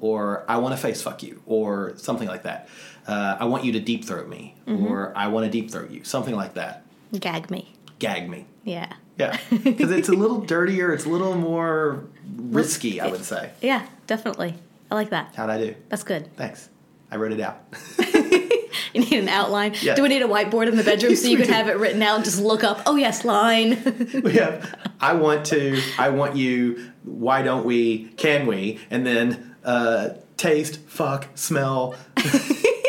or 0.00 0.44
I 0.48 0.58
want 0.58 0.74
to 0.74 0.80
face 0.80 1.02
fuck 1.02 1.22
you, 1.22 1.40
or 1.46 1.92
something 1.96 2.28
like 2.28 2.42
that. 2.42 2.68
Uh, 3.06 3.36
I 3.38 3.44
want 3.44 3.64
you 3.64 3.72
to 3.72 3.80
deep 3.80 4.04
throat 4.04 4.28
me, 4.28 4.56
or 4.66 5.12
I 5.16 5.28
want 5.28 5.44
to 5.46 5.50
deep 5.50 5.70
throat 5.70 5.90
you, 5.90 6.02
something 6.04 6.34
like 6.34 6.54
that. 6.54 6.84
gag 7.18 7.50
me 7.50 7.72
Gag 7.98 8.28
me. 8.28 8.46
yeah 8.64 8.92
Yeah, 9.18 9.38
because 9.50 9.90
it's 9.90 10.08
a 10.08 10.12
little 10.14 10.40
dirtier. 10.40 10.92
It's 10.92 11.04
a 11.06 11.08
little 11.08 11.34
more 11.36 12.04
risky, 12.36 13.00
I 13.00 13.06
would 13.08 13.24
say. 13.24 13.50
yeah 13.60 13.86
definitely 14.06 14.54
i 14.90 14.94
like 14.94 15.10
that 15.10 15.32
How'd 15.34 15.50
I 15.50 15.58
do? 15.58 15.74
that's 15.88 16.02
good 16.04 16.34
Thanks. 16.36 16.68
I 17.10 17.16
wrote 17.16 17.32
it 17.32 17.40
out. 17.40 17.60
you 17.98 19.00
need 19.00 19.12
an 19.14 19.28
outline 19.28 19.74
Yeah. 19.80 19.94
do 19.94 20.02
we 20.02 20.08
need 20.08 20.22
a 20.22 20.28
whiteboard 20.28 20.68
in 20.68 20.76
the 20.76 20.82
bedroom 20.84 21.14
so 21.16 21.28
you 21.28 21.36
can 21.42 21.48
have 21.48 21.68
it 21.68 21.76
written 21.78 22.02
out 22.02 22.16
and 22.16 22.24
just 22.24 22.40
look 22.40 22.62
up 22.64 22.82
oh 22.86 22.96
yes 22.96 23.24
line 23.24 23.82
we 24.22 24.32
have. 24.34 24.74
I 25.00 25.12
want 25.14 25.44
to. 25.46 25.80
I 25.98 26.08
want 26.10 26.36
you. 26.36 26.90
Why 27.04 27.42
don't 27.42 27.64
we? 27.64 28.04
Can 28.16 28.46
we? 28.46 28.80
And 28.90 29.06
then 29.06 29.54
uh, 29.64 30.10
taste, 30.36 30.80
fuck, 30.88 31.28
smell, 31.36 31.94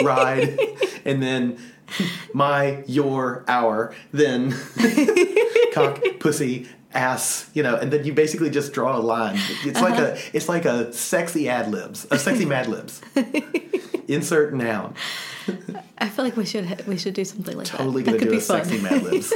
ride, 0.04 0.58
and 1.06 1.22
then 1.22 1.58
my, 2.34 2.84
your, 2.88 3.44
our. 3.48 3.94
Then 4.14 4.52
cock, 5.78 6.04
pussy, 6.20 6.68
ass. 6.94 7.50
You 7.54 7.64
know, 7.64 7.76
and 7.76 7.92
then 7.92 8.04
you 8.04 8.14
basically 8.14 8.50
just 8.50 8.74
draw 8.74 8.98
a 8.98 9.00
line. 9.00 9.38
It's 9.64 9.82
like 9.82 9.94
uh-huh. 9.94 10.16
a. 10.16 10.36
It's 10.36 10.50
like 10.50 10.66
a 10.66 10.92
sexy 10.94 11.50
ad 11.50 11.72
libs. 11.72 12.08
A 12.12 12.20
sexy 12.20 12.46
Mad 12.46 12.68
Libs. 12.68 13.02
Insert 14.08 14.54
noun. 14.54 14.94
i 15.98 16.10
feel 16.10 16.26
like 16.26 16.36
we 16.36 16.46
should 16.46 16.86
we 16.88 16.98
should 16.98 17.14
do 17.14 17.24
something 17.24 17.58
like 17.58 17.68
Totally 17.68 18.04
that 18.04 18.12
gonna 18.12 18.18
that 18.18 18.24
could 18.24 18.26
do 18.26 18.32
be 18.32 18.38
a 18.38 18.42
fun 18.42 18.66
sexy 18.66 18.82
Mad 18.82 19.04
Libs. 19.04 19.34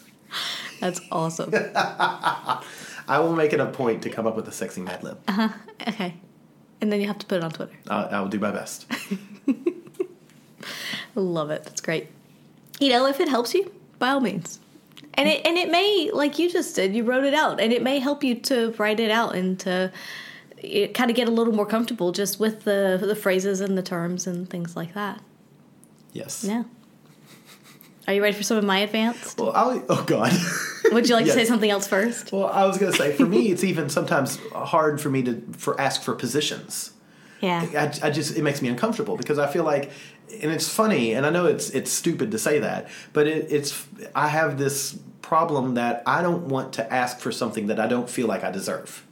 that's 0.80 1.00
awesome 1.12 1.52
I 3.08 3.18
will 3.18 3.34
make 3.34 3.52
it 3.52 3.60
a 3.60 3.66
point 3.66 4.02
to 4.02 4.10
come 4.10 4.26
up 4.26 4.34
with 4.34 4.48
a 4.48 4.52
sexy 4.52 4.80
Mad 4.80 5.02
Lib. 5.02 5.18
Uh-huh. 5.28 5.48
okay 5.88 6.14
and 6.80 6.90
then 6.90 7.00
you 7.02 7.06
have 7.06 7.18
to 7.18 7.26
put 7.26 7.36
it 7.38 7.44
on 7.44 7.50
twitter 7.50 7.72
I'll, 7.88 8.08
I 8.14 8.20
will 8.20 8.28
do 8.28 8.38
my 8.38 8.50
best. 8.50 8.86
Love 11.16 11.50
it. 11.50 11.64
That's 11.64 11.80
great. 11.80 12.08
You 12.78 12.90
know, 12.90 13.06
if 13.06 13.20
it 13.20 13.28
helps 13.28 13.54
you, 13.54 13.72
by 13.98 14.10
all 14.10 14.20
means. 14.20 14.58
And 15.16 15.28
it 15.28 15.46
and 15.46 15.56
it 15.56 15.70
may, 15.70 16.10
like 16.12 16.38
you 16.38 16.50
just 16.50 16.76
did, 16.76 16.94
you 16.94 17.04
wrote 17.04 17.24
it 17.24 17.34
out, 17.34 17.60
and 17.60 17.72
it 17.72 17.82
may 17.82 17.98
help 17.98 18.22
you 18.22 18.34
to 18.34 18.74
write 18.78 19.00
it 19.00 19.10
out 19.10 19.34
and 19.34 19.58
to 19.60 19.92
it 20.58 20.94
kind 20.94 21.10
of 21.10 21.16
get 21.16 21.28
a 21.28 21.30
little 21.30 21.54
more 21.54 21.66
comfortable 21.66 22.12
just 22.12 22.40
with 22.40 22.64
the 22.64 22.98
the 23.00 23.16
phrases 23.16 23.60
and 23.60 23.76
the 23.76 23.82
terms 23.82 24.26
and 24.26 24.48
things 24.48 24.76
like 24.76 24.94
that. 24.94 25.20
Yes. 26.12 26.44
Yeah. 26.44 26.64
Are 28.06 28.14
you 28.14 28.22
ready 28.22 28.36
for 28.36 28.44
some 28.44 28.56
of 28.56 28.64
my 28.64 28.78
advanced? 28.78 29.38
Well, 29.38 29.52
I 29.54 29.82
oh 29.88 30.04
god. 30.06 30.32
Would 30.92 31.08
you 31.08 31.14
like 31.14 31.26
to 31.26 31.32
say 31.40 31.44
something 31.44 31.70
else 31.70 31.88
first? 31.88 32.32
well, 32.32 32.46
I 32.46 32.64
was 32.66 32.78
gonna 32.78 32.92
say 32.92 33.12
for 33.12 33.26
me, 33.26 33.50
it's 33.50 33.64
even 33.64 33.88
sometimes 33.88 34.38
hard 34.52 35.00
for 35.00 35.10
me 35.10 35.22
to 35.24 35.42
for 35.56 35.80
ask 35.80 36.02
for 36.02 36.14
positions. 36.14 36.92
Yeah. 37.40 37.66
I, 38.02 38.08
I 38.08 38.10
just 38.10 38.36
it 38.36 38.42
makes 38.42 38.62
me 38.62 38.68
uncomfortable 38.68 39.16
because 39.16 39.38
I 39.38 39.46
feel 39.46 39.64
like, 39.64 39.90
and 40.42 40.50
it's 40.52 40.68
funny, 40.68 41.12
and 41.12 41.24
I 41.26 41.30
know 41.30 41.46
it's 41.46 41.70
it's 41.70 41.90
stupid 41.90 42.30
to 42.32 42.38
say 42.38 42.58
that, 42.60 42.88
but 43.12 43.26
it, 43.26 43.50
it's 43.50 43.86
I 44.14 44.28
have 44.28 44.58
this 44.58 44.98
problem 45.22 45.74
that 45.74 46.02
I 46.06 46.22
don't 46.22 46.44
want 46.48 46.72
to 46.74 46.92
ask 46.92 47.18
for 47.18 47.32
something 47.32 47.66
that 47.68 47.80
I 47.80 47.86
don't 47.86 48.08
feel 48.08 48.26
like 48.26 48.44
I 48.44 48.50
deserve, 48.50 49.04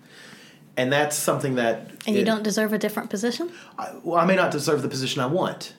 and 0.77 0.93
that's 0.93 1.17
something 1.17 1.55
that 1.57 1.91
And 2.07 2.15
you 2.17 2.23
it- 2.23 2.25
don't 2.25 2.43
deserve 2.43 2.73
a 2.73 2.79
different 2.79 3.11
position? 3.11 3.51
I, 3.79 3.91
well, 4.03 4.19
I 4.21 4.25
may 4.27 4.37
not 4.37 4.51
deserve 4.51 4.83
the 4.83 4.89
position 4.89 5.21
I 5.23 5.27
want. 5.27 5.75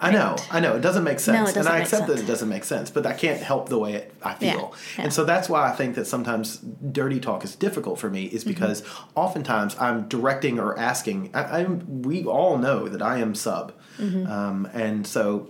I 0.00 0.12
know, 0.12 0.36
I 0.50 0.60
know, 0.60 0.76
it 0.76 0.80
doesn't 0.80 1.02
make 1.02 1.18
sense, 1.18 1.34
No, 1.36 1.42
it 1.42 1.46
and 1.48 1.54
doesn't 1.56 1.72
I 1.72 1.78
accept 1.80 2.06
that 2.06 2.20
it 2.20 2.26
doesn't 2.26 2.48
make 2.48 2.62
sense, 2.64 2.88
but 2.88 3.04
I 3.04 3.14
can't 3.14 3.40
help 3.40 3.68
the 3.68 3.78
way 3.80 3.94
it, 3.94 4.14
I 4.22 4.34
feel, 4.34 4.46
Yeah, 4.48 4.58
yeah. 4.96 5.02
and 5.04 5.12
so 5.12 5.24
that's 5.24 5.48
why 5.48 5.68
I 5.68 5.72
think 5.72 5.96
that 5.96 6.06
sometimes 6.06 6.58
dirty 6.92 7.18
talk 7.18 7.42
is 7.42 7.56
difficult 7.56 7.98
for 7.98 8.08
me, 8.08 8.24
is 8.26 8.44
Mm-hmm. 8.44 8.50
because 8.50 8.82
oftentimes 9.16 9.76
I'm 9.80 10.06
directing 10.08 10.60
or 10.60 10.78
asking. 10.78 11.30
I, 11.34 11.60
I'm, 11.62 12.02
we 12.02 12.24
all 12.24 12.58
know 12.58 12.88
that 12.88 13.02
I 13.02 13.18
am 13.18 13.34
sub, 13.34 13.72
Mm-hmm. 13.98 14.30
um, 14.30 14.68
and 14.72 15.04
so 15.04 15.48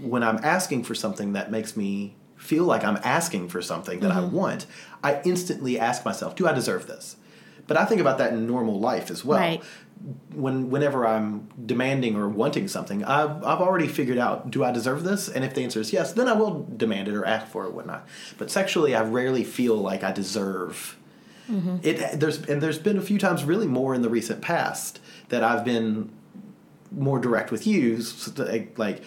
when 0.00 0.22
I'm 0.22 0.38
asking 0.44 0.84
for 0.84 0.94
something 0.94 1.32
that 1.32 1.50
makes 1.50 1.76
me 1.76 2.14
feel 2.36 2.62
like 2.64 2.84
I'm 2.84 2.98
asking 3.02 3.48
for 3.48 3.60
something 3.60 3.98
that 4.00 4.12
I 4.12 4.20
Mm-hmm. 4.20 4.36
want, 4.36 4.66
I 5.02 5.20
instantly 5.24 5.76
ask 5.76 6.04
myself, 6.04 6.36
"Do 6.36 6.46
I 6.46 6.52
deserve 6.52 6.86
this?" 6.86 7.16
But 7.66 7.76
I 7.76 7.84
think 7.84 8.00
about 8.00 8.16
that 8.18 8.32
in 8.32 8.46
normal 8.46 8.78
life 8.80 9.10
as 9.10 9.24
well 9.24 9.40
Right. 9.40 9.62
When 10.34 10.70
whenever 10.70 11.06
I'm 11.06 11.48
demanding 11.64 12.16
or 12.16 12.28
wanting 12.28 12.68
something, 12.68 13.04
I've 13.04 13.44
I've 13.44 13.60
already 13.60 13.88
figured 13.88 14.18
out 14.18 14.50
do 14.50 14.64
I 14.64 14.70
deserve 14.70 15.04
this, 15.04 15.28
and 15.28 15.44
if 15.44 15.54
the 15.54 15.62
answer 15.62 15.80
is 15.80 15.92
yes, 15.92 16.12
then 16.12 16.28
I 16.28 16.32
will 16.32 16.66
demand 16.76 17.08
it 17.08 17.14
or 17.14 17.24
ask 17.24 17.46
for 17.48 17.64
it, 17.64 17.68
or 17.68 17.70
whatnot. 17.70 18.06
But 18.36 18.50
sexually, 18.50 18.94
I 18.94 19.02
rarely 19.02 19.44
feel 19.44 19.76
like 19.76 20.04
I 20.04 20.12
deserve 20.12 20.96
mm-hmm. 21.50 21.78
it. 21.82 22.20
There's 22.20 22.38
and 22.44 22.62
there's 22.62 22.78
been 22.78 22.98
a 22.98 23.02
few 23.02 23.18
times, 23.18 23.44
really 23.44 23.66
more 23.66 23.94
in 23.94 24.02
the 24.02 24.10
recent 24.10 24.40
past, 24.40 25.00
that 25.28 25.42
I've 25.42 25.64
been 25.64 26.10
more 26.90 27.18
direct 27.18 27.50
with 27.50 27.66
you, 27.66 28.02
like, 28.36 28.78
like 28.78 29.02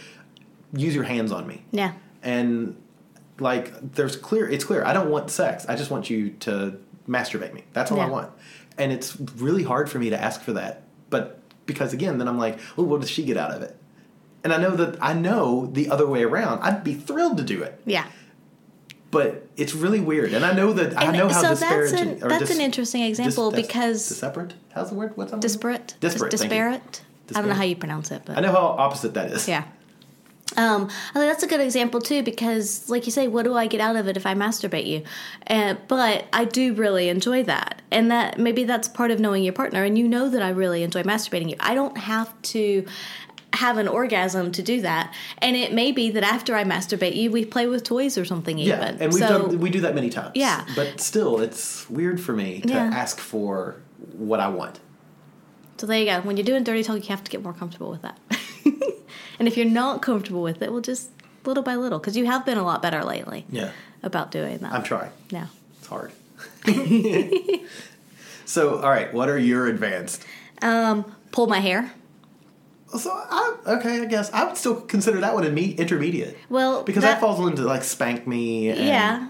use 0.73 0.93
your 0.93 1.03
hands 1.05 1.31
on 1.31 1.47
me, 1.47 1.63
Yeah. 1.71 1.93
and 2.21 2.75
like 3.39 3.93
there's 3.93 4.15
clear 4.15 4.47
it's 4.47 4.63
clear 4.63 4.85
i 4.85 4.93
don't 4.93 5.09
want 5.09 5.31
sex. 5.31 5.65
I 5.67 5.75
just 5.75 5.89
want 5.89 6.09
you 6.09 6.31
to 6.41 6.79
masturbate 7.07 7.53
me. 7.53 7.63
That's 7.73 7.91
all 7.91 7.99
i 7.99 8.05
want 8.05 8.31
and 8.81 8.91
it's 8.91 9.15
really 9.37 9.63
hard 9.63 9.89
for 9.89 9.99
me 9.99 10.09
to 10.09 10.19
ask 10.21 10.41
for 10.41 10.53
that 10.53 10.83
but 11.09 11.39
because 11.65 11.93
again 11.93 12.17
then 12.17 12.27
i'm 12.27 12.37
like 12.37 12.57
oh 12.77 12.83
what 12.83 12.99
does 13.01 13.09
she 13.09 13.23
get 13.23 13.37
out 13.37 13.51
of 13.51 13.61
it 13.61 13.77
and 14.43 14.51
i 14.53 14.57
know 14.57 14.75
that 14.75 14.97
i 15.01 15.13
know 15.13 15.67
the 15.67 15.89
other 15.89 16.07
way 16.07 16.23
around 16.23 16.59
i'd 16.61 16.83
be 16.83 16.93
thrilled 16.93 17.37
to 17.37 17.43
do 17.43 17.61
it 17.61 17.79
Yeah. 17.85 18.05
but 19.11 19.47
it's 19.57 19.73
really 19.75 19.99
weird 19.99 20.33
and 20.33 20.43
i 20.45 20.53
know 20.53 20.73
that 20.73 20.97
i 20.97 21.05
And 21.05 21.17
know 21.17 21.27
how 21.29 21.41
so 21.41 21.47
that's 21.49 21.59
disparaging 21.61 22.21
an- 22.23 22.27
that's 22.27 22.51
an 22.51 22.61
interesting 22.61 23.03
example 23.03 23.51
because- 23.51 24.07
disparate 24.09 24.53
how's 24.73 24.89
the 24.89 24.95
word 24.95 25.15
what's 25.17 25.31
that? 25.31 25.41
Disparate? 25.41 25.95
disparate 25.99 26.31
Dis- 26.31 26.41
disparate? 26.41 27.01
I 27.35 27.39
don't 27.39 27.47
know 27.49 27.55
how 27.55 27.63
you 27.63 27.75
pronounce 27.77 28.11
it, 28.11 28.23
but 28.25 28.37
i 28.37 28.41
know 28.41 28.51
how 28.51 28.65
opposite 28.85 29.13
that 29.13 29.31
is 29.31 29.47
Yeah. 29.47 29.63
Um, 30.57 30.89
I 31.09 31.13
think 31.13 31.31
that's 31.31 31.43
a 31.43 31.47
good 31.47 31.61
example 31.61 32.01
too 32.01 32.23
because, 32.23 32.89
like 32.89 33.05
you 33.05 33.11
say, 33.11 33.27
what 33.27 33.43
do 33.43 33.55
I 33.55 33.67
get 33.67 33.79
out 33.81 33.95
of 33.95 34.07
it 34.07 34.17
if 34.17 34.25
I 34.25 34.33
masturbate 34.33 34.85
you? 34.85 35.03
Uh, 35.47 35.75
but 35.87 36.25
I 36.33 36.45
do 36.45 36.73
really 36.73 37.07
enjoy 37.09 37.43
that, 37.43 37.81
and 37.89 38.11
that 38.11 38.37
maybe 38.37 38.63
that's 38.65 38.87
part 38.87 39.11
of 39.11 39.19
knowing 39.19 39.43
your 39.43 39.53
partner, 39.53 39.83
and 39.83 39.97
you 39.97 40.07
know 40.07 40.29
that 40.29 40.41
I 40.41 40.49
really 40.49 40.83
enjoy 40.83 41.03
masturbating 41.03 41.49
you. 41.49 41.55
I 41.59 41.73
don't 41.73 41.97
have 41.97 42.39
to 42.43 42.85
have 43.53 43.77
an 43.77 43.87
orgasm 43.87 44.49
to 44.53 44.63
do 44.63 44.79
that. 44.79 45.13
And 45.39 45.57
it 45.57 45.73
may 45.73 45.91
be 45.91 46.09
that 46.11 46.23
after 46.23 46.55
I 46.55 46.63
masturbate 46.63 47.15
you, 47.17 47.29
we 47.31 47.43
play 47.43 47.67
with 47.67 47.83
toys 47.83 48.17
or 48.17 48.23
something 48.23 48.57
Yeah, 48.57 48.77
even. 48.77 49.01
and 49.01 49.11
we've 49.13 49.21
so, 49.23 49.47
done 49.47 49.59
we 49.59 49.69
do 49.69 49.81
that 49.81 49.93
many 49.93 50.09
times. 50.09 50.31
Yeah. 50.35 50.65
but 50.73 51.01
still, 51.01 51.39
it's 51.41 51.89
weird 51.89 52.21
for 52.21 52.31
me 52.33 52.61
to 52.61 52.69
Yeah. 52.69 52.89
ask 52.93 53.19
for 53.19 53.75
what 54.13 54.39
I 54.39 54.47
want. 54.47 54.79
so 55.77 55.85
there 55.85 55.99
you 55.99 56.05
go. 56.05 56.21
When 56.21 56.37
you're 56.37 56.45
doing 56.45 56.63
dirty 56.63 56.81
talk, 56.83 56.97
you 57.03 57.09
have 57.09 57.25
to 57.25 57.31
get 57.31 57.43
more 57.43 57.51
comfortable 57.53 57.89
with 57.91 58.03
that. 58.03 58.17
and 59.41 59.47
if 59.47 59.57
you're 59.57 59.65
not 59.65 60.03
comfortable 60.03 60.43
with 60.43 60.61
it, 60.61 60.71
well, 60.71 60.81
just 60.81 61.09
little 61.45 61.63
by 61.63 61.75
little, 61.75 61.97
because 61.97 62.15
you 62.15 62.27
have 62.27 62.45
been 62.45 62.59
a 62.59 62.63
lot 62.63 62.79
better 62.83 63.03
lately 63.03 63.43
Yeah, 63.49 63.71
about 64.03 64.29
doing 64.29 64.59
that. 64.59 64.71
I'm 64.71 64.83
trying. 64.83 65.09
yeah. 65.31 65.47
It's 65.79 65.87
hard. 65.87 66.11
so, 68.45 68.77
all 68.79 68.89
right, 68.89 69.11
what 69.11 69.29
are 69.29 69.37
your 69.39 69.65
advanced? 69.67 70.25
Um, 70.61 71.11
pull 71.31 71.47
my 71.47 71.59
hair. 71.59 71.91
So, 72.95 73.09
I, 73.11 73.55
okay, 73.65 74.01
I 74.01 74.05
guess 74.05 74.31
I 74.31 74.43
would 74.45 74.57
still 74.57 74.79
consider 74.81 75.19
that 75.21 75.33
one 75.33 75.43
in 75.45 75.53
me 75.55 75.71
intermediate. 75.71 76.37
Well, 76.49 76.83
because 76.83 77.01
that, 77.03 77.13
that- 77.13 77.21
falls 77.21 77.39
into 77.49 77.63
like 77.63 77.83
spank 77.83 78.27
me. 78.27 78.69
And, 78.69 78.79
Yeah, 78.79 79.29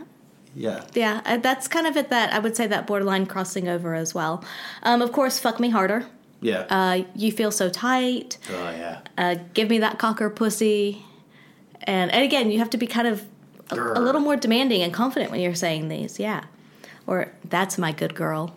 yeah. 0.55 0.83
yeah. 0.93 1.21
uh, 1.25 1.37
That's 1.37 1.67
kind 1.69 1.87
of 1.87 1.95
at 1.95 2.09
that. 2.09 2.33
I 2.33 2.39
would 2.39 2.57
say 2.57 2.67
that 2.67 2.85
borderline 2.87 3.27
crossing 3.27 3.69
over 3.69 3.93
as 3.93 4.13
well. 4.13 4.43
Um, 4.83 5.01
of 5.01 5.11
course, 5.13 5.39
fuck 5.39 5.59
me 5.59 5.69
harder. 5.69 6.05
Yeah. 6.41 6.65
Uh, 6.69 7.03
you 7.15 7.31
feel 7.31 7.51
so 7.51 7.69
tight. 7.69 8.37
oh 8.49 8.53
yeah. 8.71 8.99
Uh, 9.17 9.35
give 9.53 9.69
me 9.69 9.79
that 9.79 9.99
cocker 9.99 10.29
pussy. 10.29 11.03
And, 11.83 12.11
and 12.11 12.23
again, 12.23 12.51
you 12.51 12.59
have 12.59 12.69
to 12.71 12.77
be 12.77 12.87
kind 12.87 13.07
of 13.07 13.23
a, 13.71 13.75
a 13.75 14.01
little 14.01 14.21
more 14.21 14.35
demanding 14.35 14.81
and 14.81 14.93
confident 14.93 15.31
when 15.31 15.39
you're 15.39 15.55
saying 15.55 15.87
these. 15.89 16.19
Yeah. 16.19 16.43
Or 17.07 17.31
that's 17.45 17.77
my 17.77 17.91
good 17.91 18.15
girl. 18.15 18.55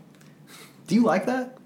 Do 0.87 0.95
you 0.95 1.03
like 1.03 1.27
that? 1.27 1.57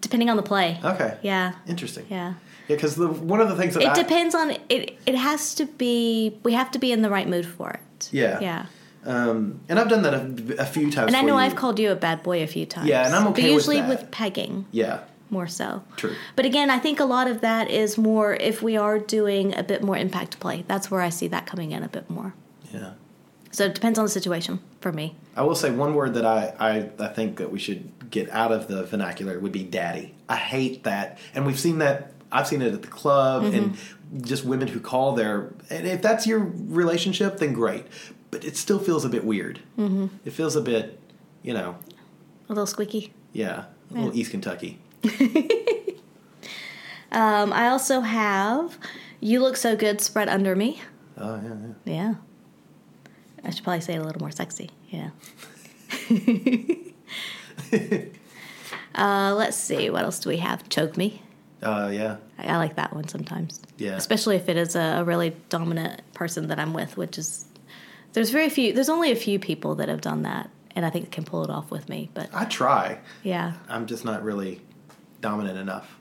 Depending 0.00 0.28
on 0.30 0.36
the 0.36 0.42
play. 0.42 0.78
Okay. 0.84 1.16
Yeah. 1.22 1.52
Interesting. 1.66 2.06
Yeah. 2.10 2.34
Yeah, 2.68 2.76
because 2.76 2.96
one 2.98 3.40
of 3.40 3.48
the 3.48 3.56
things 3.56 3.74
that 3.74 3.82
It 3.82 3.88
I, 3.88 3.94
depends 3.94 4.34
on 4.34 4.52
it. 4.68 4.98
It 5.04 5.14
has 5.16 5.54
to 5.56 5.66
be. 5.66 6.38
We 6.44 6.52
have 6.52 6.70
to 6.70 6.78
be 6.78 6.92
in 6.92 7.02
the 7.02 7.10
right 7.10 7.28
mood 7.28 7.44
for 7.46 7.70
it. 7.70 8.08
Yeah. 8.12 8.38
Yeah. 8.40 8.66
um, 9.04 9.60
and 9.68 9.78
I've 9.78 9.88
done 9.88 10.02
that 10.02 10.14
a, 10.14 10.62
a 10.62 10.66
few 10.66 10.90
times. 10.90 11.08
And 11.08 11.16
I 11.16 11.22
know 11.22 11.34
you. 11.34 11.40
I've 11.40 11.56
called 11.56 11.78
you 11.78 11.90
a 11.90 11.96
bad 11.96 12.22
boy 12.22 12.42
a 12.42 12.46
few 12.46 12.66
times. 12.66 12.86
Yeah, 12.88 13.06
and 13.06 13.14
I'm 13.14 13.24
But 13.24 13.30
okay 13.32 13.42
with 13.44 13.52
usually 13.52 13.80
that. 13.80 13.88
with 13.88 14.10
pegging 14.10 14.66
Yeah. 14.70 15.00
More 15.30 15.46
so. 15.46 15.82
True. 15.96 16.14
But 16.36 16.44
again, 16.46 16.70
I 16.70 16.78
think 16.78 17.00
a 17.00 17.04
lot 17.04 17.26
of 17.28 17.40
that 17.40 17.70
is 17.70 17.96
more 17.98 18.34
if 18.34 18.62
we 18.62 18.76
are 18.76 18.98
doing 18.98 19.56
a 19.56 19.62
bit 19.62 19.82
more 19.82 19.96
impact 19.96 20.40
play. 20.40 20.64
That's 20.66 20.90
where 20.90 21.00
I 21.00 21.08
see 21.10 21.28
that 21.28 21.46
coming 21.46 21.72
in 21.72 21.82
a 21.82 21.88
bit 21.88 22.08
more. 22.10 22.34
Yeah. 22.72 22.92
So 23.52 23.64
it 23.64 23.74
depends 23.74 23.98
on 23.98 24.04
the 24.04 24.10
situation 24.10 24.60
for 24.80 24.92
me. 24.92 25.16
I 25.36 25.42
will 25.42 25.54
say 25.56 25.70
one 25.70 25.94
word 25.94 26.14
that 26.14 26.24
I, 26.24 26.54
I, 26.58 26.90
I 27.04 27.08
think 27.08 27.38
that 27.38 27.50
we 27.50 27.58
should 27.58 27.90
get 28.10 28.30
out 28.30 28.52
of 28.52 28.68
the 28.68 28.84
vernacular 28.84 29.38
would 29.38 29.52
be 29.52 29.64
daddy. 29.64 30.14
I 30.28 30.36
hate 30.36 30.84
that. 30.84 31.18
And 31.34 31.46
we've 31.46 31.58
seen 31.58 31.78
that, 31.78 32.12
I've 32.30 32.46
seen 32.46 32.62
it 32.62 32.72
at 32.72 32.82
the 32.82 32.88
club 32.88 33.44
and 33.44 33.76
just 34.22 34.44
women 34.44 34.68
who 34.68 34.78
call 34.80 35.14
their, 35.14 35.52
and 35.68 35.86
if 35.86 36.00
that's 36.02 36.26
your 36.26 36.38
relationship, 36.38 37.38
then 37.38 37.52
great. 37.52 37.86
But 38.30 38.44
it 38.44 38.56
still 38.56 38.78
feels 38.78 39.04
a 39.04 39.08
bit 39.08 39.24
weird. 39.24 39.58
Mm-hmm. 39.76 40.06
It 40.24 40.32
feels 40.32 40.54
a 40.54 40.60
bit, 40.60 41.00
you 41.42 41.52
know, 41.52 41.76
A 42.48 42.52
little 42.52 42.66
squeaky. 42.66 43.12
yeah, 43.32 43.64
a 43.90 43.94
little 43.94 44.16
East 44.16 44.30
Kentucky. 44.30 44.78
Um, 47.12 47.52
I 47.52 47.68
also 47.68 48.00
have 48.00 48.78
"You 49.20 49.40
look 49.40 49.56
so 49.56 49.74
good" 49.76 50.00
spread 50.00 50.28
under 50.28 50.54
me. 50.54 50.80
Oh, 51.18 51.40
yeah, 51.42 51.54
yeah. 51.84 51.92
Yeah. 51.92 52.14
I 53.44 53.50
should 53.50 53.64
probably 53.64 53.80
say 53.80 53.94
it 53.94 53.98
a 53.98 54.04
little 54.04 54.20
more 54.20 54.30
sexy. 54.30 54.70
Yeah. 54.90 55.10
uh, 58.94 59.34
let's 59.34 59.56
see. 59.56 59.90
What 59.90 60.04
else 60.04 60.20
do 60.20 60.28
we 60.28 60.36
have? 60.38 60.68
Choke 60.68 60.96
me. 60.96 61.22
Uh, 61.62 61.90
yeah. 61.92 62.16
I, 62.38 62.46
I 62.46 62.56
like 62.58 62.76
that 62.76 62.94
one 62.94 63.08
sometimes. 63.08 63.60
Yeah. 63.76 63.96
Especially 63.96 64.36
if 64.36 64.48
it 64.48 64.56
is 64.56 64.76
a, 64.76 64.98
a 64.98 65.04
really 65.04 65.36
dominant 65.48 66.00
person 66.14 66.48
that 66.48 66.58
I'm 66.58 66.72
with, 66.74 66.96
which 66.96 67.18
is 67.18 67.44
there's 68.12 68.30
very 68.30 68.50
few. 68.50 68.72
There's 68.72 68.88
only 68.88 69.10
a 69.10 69.16
few 69.16 69.38
people 69.38 69.74
that 69.76 69.88
have 69.88 70.00
done 70.00 70.22
that, 70.22 70.48
and 70.76 70.86
I 70.86 70.90
think 70.90 71.10
can 71.10 71.24
pull 71.24 71.42
it 71.44 71.50
off 71.50 71.70
with 71.70 71.88
me. 71.88 72.10
But 72.14 72.30
I 72.32 72.44
try. 72.44 73.00
yeah, 73.22 73.54
I'm 73.68 73.86
just 73.86 74.04
not 74.04 74.22
really 74.22 74.60
dominant 75.20 75.58
enough. 75.58 75.96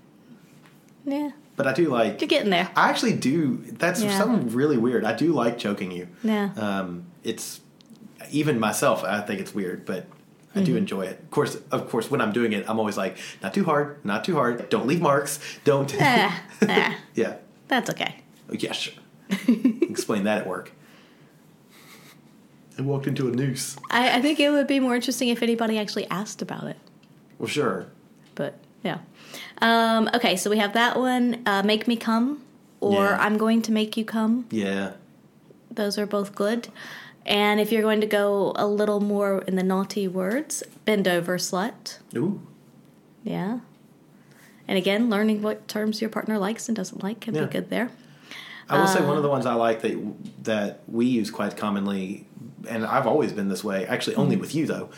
yeah, 1.05 1.31
But 1.55 1.67
I 1.67 1.73
do 1.73 1.89
like. 1.89 2.21
you're 2.21 2.27
getting 2.27 2.49
there. 2.49 2.69
I 2.75 2.89
actually 2.89 3.13
do. 3.13 3.57
That's 3.73 4.01
Yeah. 4.01 4.17
something 4.17 4.49
really 4.49 4.77
weird. 4.77 5.03
I 5.05 5.13
do 5.13 5.31
like 5.33 5.57
choking 5.57 5.91
you. 5.91 6.07
Yeah. 6.23 6.49
Um, 6.57 7.05
it's 7.23 7.61
even 8.31 8.59
myself. 8.59 9.03
I 9.03 9.21
think 9.21 9.39
it's 9.41 9.53
weird, 9.53 9.85
but 9.85 10.05
I 10.55 10.59
Mm-hmm. 10.59 10.63
do 10.65 10.75
enjoy 10.77 11.01
it. 11.03 11.19
Of 11.19 11.31
course, 11.31 11.57
of 11.71 11.89
course, 11.89 12.09
when 12.09 12.21
I'm 12.21 12.31
doing 12.31 12.53
it, 12.53 12.65
I'm 12.67 12.79
always 12.79 12.97
like, 12.97 13.17
not 13.43 13.53
too 13.53 13.65
hard, 13.65 14.03
not 14.03 14.23
too 14.23 14.33
hard. 14.35 14.67
Don't 14.69 14.87
leave 14.87 15.01
marks. 15.01 15.39
Don't. 15.63 15.93
Ah, 15.99 16.41
ah, 16.67 16.95
yeah. 17.13 17.35
that's 17.67 17.89
okay. 17.91 18.15
Oh, 18.49 18.55
yeah. 18.57 18.71
Sure. 18.71 18.93
Explain 19.47 20.23
that 20.23 20.39
at 20.39 20.47
work. 20.47 20.71
I 22.77 22.81
walked 22.81 23.07
into 23.07 23.27
a 23.27 23.31
noose. 23.31 23.75
I, 23.91 24.17
I 24.17 24.21
think 24.21 24.39
it 24.39 24.49
would 24.51 24.65
be 24.67 24.79
more 24.79 24.95
interesting 24.95 25.27
if 25.29 25.43
anybody 25.43 25.77
actually 25.77 26.07
asked 26.07 26.41
about 26.41 26.63
it. 26.63 26.77
Well, 27.37 27.47
sure. 27.47 27.87
But 28.35 28.57
yeah. 28.83 28.99
Um, 29.61 30.09
okay, 30.13 30.35
so 30.35 30.49
we 30.49 30.57
have 30.57 30.73
that 30.73 30.97
one. 30.97 31.41
Uh, 31.45 31.63
make 31.63 31.87
me 31.87 31.95
come, 31.95 32.41
or 32.79 33.03
Yeah. 33.03 33.17
I'm 33.19 33.37
going 33.37 33.61
to 33.63 33.71
make 33.71 33.97
you 33.97 34.05
come. 34.05 34.45
Yeah. 34.51 34.93
Those 35.71 35.97
are 35.97 36.05
both 36.05 36.33
good. 36.35 36.69
And 37.25 37.59
if 37.59 37.71
you're 37.71 37.81
going 37.83 38.01
to 38.01 38.07
go 38.07 38.53
a 38.55 38.65
little 38.65 38.99
more 39.01 39.43
in 39.45 39.55
the 39.55 39.63
naughty 39.63 40.07
words, 40.07 40.63
bend 40.85 41.07
over, 41.07 41.37
slut. 41.37 41.99
Ooh. 42.15 42.41
Yeah. 43.23 43.59
And 44.67 44.77
again, 44.77 45.09
learning 45.09 45.41
what 45.41 45.67
terms 45.67 46.01
your 46.01 46.09
partner 46.09 46.37
likes 46.39 46.67
and 46.69 46.75
doesn't 46.75 47.03
like 47.03 47.19
can 47.19 47.35
Yeah. 47.35 47.45
be 47.45 47.51
good 47.51 47.69
there. 47.69 47.89
I 48.69 48.79
will 48.79 48.87
say 48.87 48.99
Uh, 48.99 49.07
one 49.07 49.17
of 49.17 49.23
the 49.23 49.29
ones 49.29 49.45
I 49.45 49.53
like 49.55 49.81
that 49.81 49.95
that 50.43 50.81
we 50.87 51.05
use 51.07 51.31
quite 51.31 51.57
commonly, 51.57 52.25
and 52.67 52.85
I've 52.85 53.07
always 53.07 53.31
been 53.33 53.49
this 53.49 53.63
way. 53.63 53.85
Actually, 53.87 54.15
only 54.15 54.35
Mm-hmm. 54.35 54.41
with 54.41 54.53
you 54.55 54.65
though, 54.67 54.89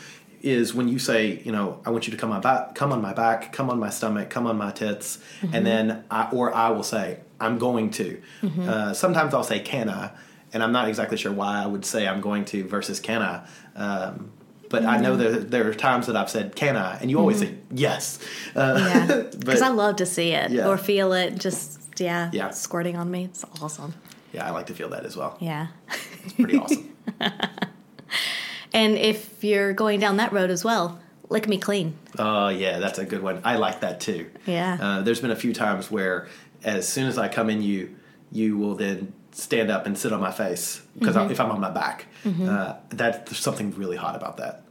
is 0.42 0.74
when 0.74 0.88
you 0.88 0.98
say, 0.98 1.40
you 1.44 1.52
know, 1.52 1.80
I 1.86 1.90
want 1.90 2.06
you 2.06 2.10
to 2.10 2.16
come 2.16 2.32
on 2.32 2.40
back, 2.40 2.74
come 2.74 2.92
on 2.92 3.00
my 3.00 3.12
back, 3.12 3.52
come 3.52 3.70
on 3.70 3.78
my 3.78 3.90
stomach, 3.90 4.28
come 4.30 4.46
on 4.46 4.56
my 4.56 4.70
tits, 4.72 5.18
Mm-hmm. 5.40 5.54
and 5.54 5.66
then 5.66 6.04
I 6.10 6.28
or 6.32 6.54
I 6.54 6.70
will 6.70 6.82
say, 6.82 7.20
I'm 7.40 7.58
going 7.58 7.90
to. 7.92 8.20
Mm-hmm. 8.42 8.68
Uh, 8.68 8.92
sometimes 8.94 9.34
I'll 9.34 9.44
say, 9.44 9.60
can 9.60 9.88
I? 9.88 10.10
And 10.52 10.62
I'm 10.62 10.72
not 10.72 10.88
exactly 10.88 11.16
sure 11.16 11.32
why 11.32 11.62
I 11.62 11.66
would 11.66 11.84
say 11.84 12.06
I'm 12.06 12.20
going 12.20 12.44
to 12.46 12.64
versus 12.64 13.00
can 13.00 13.22
I. 13.22 13.46
Um, 13.76 14.32
but 14.68 14.84
I 14.84 14.94
Mm-hmm. 14.94 15.02
know 15.02 15.16
there 15.16 15.32
there 15.38 15.68
are 15.68 15.74
times 15.74 16.06
that 16.06 16.16
I've 16.16 16.30
said, 16.30 16.54
can 16.56 16.76
I? 16.76 16.98
And 16.98 17.10
you 17.10 17.18
always 17.18 17.38
say 17.40 17.54
yes. 17.70 18.18
Uh, 18.54 18.76
Yeah. 18.78 19.22
Because 19.38 19.62
I 19.62 19.68
love 19.68 19.96
to 19.96 20.06
see 20.06 20.30
it 20.32 20.50
Yeah. 20.50 20.68
or 20.68 20.76
feel 20.78 21.12
it 21.12 21.38
just, 21.38 22.00
yeah, 22.00 22.30
Yeah. 22.32 22.50
squirting 22.50 22.96
on 22.96 23.10
me. 23.10 23.24
It's 23.24 23.44
awesome. 23.62 23.92
yeah, 24.32 24.46
I 24.46 24.50
like 24.50 24.66
to 24.66 24.74
feel 24.74 24.88
that 24.90 25.04
as 25.04 25.16
well. 25.16 25.36
Yeah. 25.40 25.66
It's 26.24 26.32
pretty 26.34 26.56
awesome. 26.58 26.88
And 28.74 28.96
if 28.96 29.42
you're 29.44 29.72
going 29.72 30.00
down 30.00 30.16
that 30.18 30.32
road 30.32 30.50
as 30.50 30.64
well, 30.64 30.98
lick 31.28 31.48
me 31.48 31.58
clean. 31.58 31.96
Oh 32.18 32.48
yeah, 32.48 32.78
that's 32.78 32.98
a 32.98 33.04
good 33.04 33.22
one. 33.22 33.40
I 33.44 33.56
like 33.56 33.80
that 33.80 34.00
too. 34.00 34.30
Yeah. 34.46 34.78
Uh, 34.80 35.02
there's 35.02 35.20
been 35.20 35.30
a 35.30 35.36
few 35.36 35.52
times 35.54 35.90
where, 35.90 36.28
as 36.64 36.88
soon 36.88 37.06
as 37.06 37.18
I 37.18 37.28
come 37.28 37.50
in, 37.50 37.62
you 37.62 37.94
you 38.30 38.56
will 38.56 38.74
then 38.74 39.12
stand 39.32 39.70
up 39.70 39.86
and 39.86 39.96
sit 39.96 40.12
on 40.12 40.20
my 40.20 40.30
face 40.30 40.82
because 40.98 41.16
Mm-hmm. 41.16 41.32
if 41.32 41.40
I'm 41.40 41.50
on 41.50 41.60
my 41.60 41.70
back, 41.70 42.06
uh, 42.26 42.74
that 42.90 43.26
there's 43.26 43.38
something 43.38 43.70
really 43.76 43.96
hot 43.96 44.14
about 44.16 44.36
that. 44.38 44.62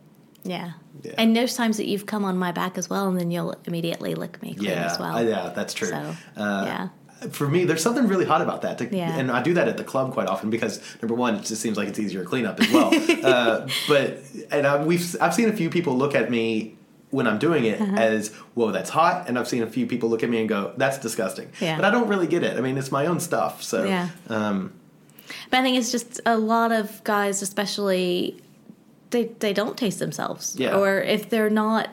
Yeah. 0.44 0.72
Yeah. 1.04 1.14
And 1.18 1.36
there's 1.36 1.56
times 1.56 1.78
that 1.78 1.88
you've 1.88 2.06
come 2.08 2.26
on 2.26 2.38
my 2.38 2.52
back 2.52 2.78
as 2.78 2.90
well, 2.90 3.08
and 3.08 3.20
then 3.20 3.30
you'll 3.32 3.56
immediately 3.66 4.14
lick 4.16 4.42
me 4.42 4.54
clean 4.56 4.70
Yeah, 4.70 4.92
as 4.92 5.00
well. 5.00 5.16
uh, 5.16 5.22
yeah, 5.22 5.50
that's 5.56 5.74
true. 5.74 5.88
So, 5.88 6.16
uh, 6.38 6.64
yeah. 6.66 6.88
For 7.30 7.48
me, 7.48 7.66
there's 7.66 7.84
something 7.84 8.08
really 8.08 8.26
hot 8.26 8.42
about 8.42 8.64
that, 8.64 8.78
to, 8.80 8.86
Yeah. 8.96 9.16
and 9.18 9.30
I 9.32 9.42
do 9.44 9.54
that 9.54 9.68
at 9.68 9.78
the 9.78 9.84
club 9.84 10.12
quite 10.14 10.28
often 10.28 10.50
because 10.50 10.82
number 11.02 11.14
one, 11.14 11.36
it 11.36 11.44
just 11.44 11.62
seems 11.62 11.78
like 11.78 11.88
it's 11.88 12.00
easier 12.00 12.24
to 12.24 12.28
clean 12.30 12.46
up 12.48 12.60
as 12.60 12.72
well. 12.72 12.92
uh, 13.24 13.68
but 13.88 14.18
and 14.50 14.66
I, 14.66 14.84
we've 14.84 15.16
I've 15.22 15.34
seen 15.36 15.48
a 15.50 15.54
few 15.54 15.70
people 15.70 15.96
look 15.96 16.16
at 16.16 16.32
me 16.32 16.76
when 17.12 17.28
I'm 17.28 17.38
doing 17.38 17.66
it 17.66 17.80
Uh-huh. 17.82 17.96
as 17.98 18.30
whoa, 18.56 18.72
that's 18.72 18.90
hot, 18.90 19.28
and 19.28 19.38
I've 19.38 19.48
seen 19.48 19.62
a 19.64 19.68
few 19.68 19.86
people 19.86 20.10
look 20.10 20.24
at 20.24 20.30
me 20.30 20.40
and 20.40 20.50
go, 20.50 20.74
that's 20.78 20.98
disgusting. 20.98 21.50
Yeah. 21.60 21.76
But 21.76 21.86
I 21.86 21.92
don't 21.92 22.08
really 22.08 22.28
get 22.28 22.42
it. 22.44 22.58
I 22.58 22.62
mean, 22.62 22.78
it's 22.78 22.92
my 22.92 23.06
own 23.06 23.20
stuff, 23.20 23.62
so 23.62 23.84
Yeah. 23.84 24.10
um, 24.30 24.72
But 25.50 25.60
I 25.60 25.64
think 25.64 25.78
it's 25.78 25.92
just 25.92 26.20
a 26.26 26.38
lot 26.38 26.72
of 26.72 27.04
guys, 27.04 27.42
especially, 27.42 28.42
they 29.12 29.26
they 29.40 29.54
don't 29.54 29.78
taste 29.78 30.00
themselves. 30.00 30.56
Yeah. 30.58 30.76
Or 30.78 31.02
if 31.02 31.30
they're 31.30 31.50
not, 31.50 31.90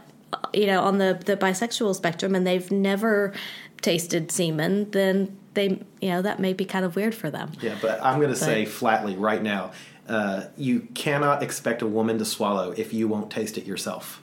you 0.55 0.67
know, 0.67 0.83
on 0.83 0.99
the 0.99 1.19
the 1.25 1.37
bisexual 1.37 1.95
spectrum 1.97 2.35
and 2.35 2.47
they've 2.47 2.71
never 2.71 3.33
tasted 3.81 4.31
semen, 4.31 4.91
then 4.91 5.37
they, 5.55 5.81
you 6.01 6.11
know, 6.11 6.23
that 6.23 6.41
may 6.41 6.53
be 6.53 6.65
kind 6.65 6.85
of 6.85 6.97
weird 6.97 7.15
for 7.15 7.31
them. 7.31 7.53
Yeah, 7.61 7.77
but 7.81 8.03
I'm 8.03 8.19
going 8.19 8.31
to 8.31 8.37
say 8.37 8.65
flatly 8.65 9.17
right 9.17 9.43
now, 9.43 9.73
uh, 10.09 10.45
you 10.57 10.81
cannot 10.95 11.43
expect 11.43 11.83
a 11.83 11.87
woman 11.87 12.19
to 12.19 12.25
swallow 12.25 12.73
if 12.73 12.93
you 12.93 13.09
won't 13.09 13.31
taste 13.31 13.59
it 13.59 13.67
yourself. 13.67 14.23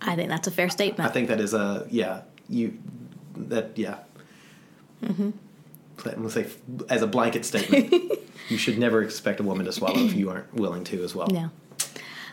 I 0.00 0.16
think 0.16 0.28
that's 0.28 0.46
a 0.46 0.50
fair 0.50 0.68
statement. 0.68 1.08
I 1.08 1.12
think 1.12 1.28
that 1.28 1.40
is 1.40 1.54
a 1.54 1.86
yeah. 1.90 2.22
You 2.48 2.78
that 3.36 3.76
yeah. 3.76 3.98
Mm-hmm. 5.02 5.30
I'm 6.06 6.14
going 6.14 6.22
to 6.24 6.30
say 6.30 6.46
as 6.88 7.02
a 7.02 7.06
blanket 7.06 7.44
statement, 7.44 7.92
you 8.48 8.58
should 8.58 8.78
never 8.78 9.02
expect 9.02 9.40
a 9.40 9.42
woman 9.42 9.64
to 9.66 9.72
swallow 9.72 9.98
if 9.98 10.14
you 10.14 10.28
aren't 10.28 10.52
willing 10.54 10.84
to 10.84 11.02
as 11.02 11.14
well. 11.14 11.28
Yeah. 11.32 11.48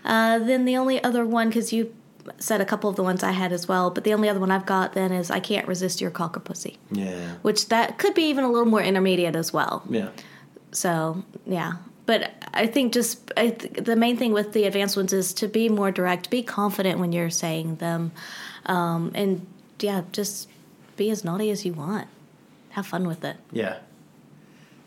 Uh, 0.03 0.39
then 0.39 0.65
the 0.65 0.76
only 0.78 1.03
other 1.03 1.26
one, 1.26 1.49
because 1.49 1.72
you 1.72 1.93
said 2.39 2.61
a 2.61 2.65
couple 2.65 2.89
of 2.89 2.95
the 2.95 3.03
ones 3.03 3.24
I 3.24 3.32
had 3.32 3.51
as 3.51 3.67
well. 3.67 3.89
But 3.89 4.03
the 4.03 4.13
only 4.13 4.30
other 4.30 4.39
one 4.39 4.51
I've 4.51 4.65
got 4.65 4.93
then 4.93 5.11
is 5.11 5.30
I 5.32 5.39
can't 5.39 5.67
resist 5.67 6.01
your 6.01 6.11
cock 6.11 6.38
or 6.38 6.39
pussy, 6.39 6.78
Yeah. 6.91 7.36
which 7.41 7.69
that 7.69 7.97
could 7.97 8.13
be 8.13 8.24
even 8.24 8.43
a 8.43 8.49
little 8.51 8.65
more 8.65 8.82
intermediate 8.82 9.36
as 9.36 9.51
well. 9.53 9.84
Yeah. 9.89 10.09
So 10.72 11.24
yeah, 11.45 11.74
but 12.05 12.32
I 12.53 12.67
think 12.67 12.93
just 12.93 13.32
I 13.36 13.49
th- 13.49 13.74
the 13.86 13.95
main 13.95 14.17
thing 14.17 14.32
with 14.34 14.53
the 14.53 14.63
advanced 14.65 14.95
ones 14.97 15.13
is 15.13 15.34
to 15.36 15.47
be 15.47 15.67
more 15.69 15.91
direct, 15.91 16.30
be 16.30 16.43
confident 16.43 16.99
when 16.99 17.11
you're 17.11 17.30
saying 17.30 17.76
them, 17.78 18.11
um, 18.67 19.11
and 19.15 19.45
yeah, 19.80 20.03
just 20.11 20.47
be 20.97 21.09
as 21.09 21.24
naughty 21.24 21.49
as 21.51 21.65
you 21.65 21.74
want. 21.74 22.07
Have 22.69 22.88
fun 22.88 23.05
with 23.07 23.24
it. 23.26 23.36
Yeah. 23.51 23.78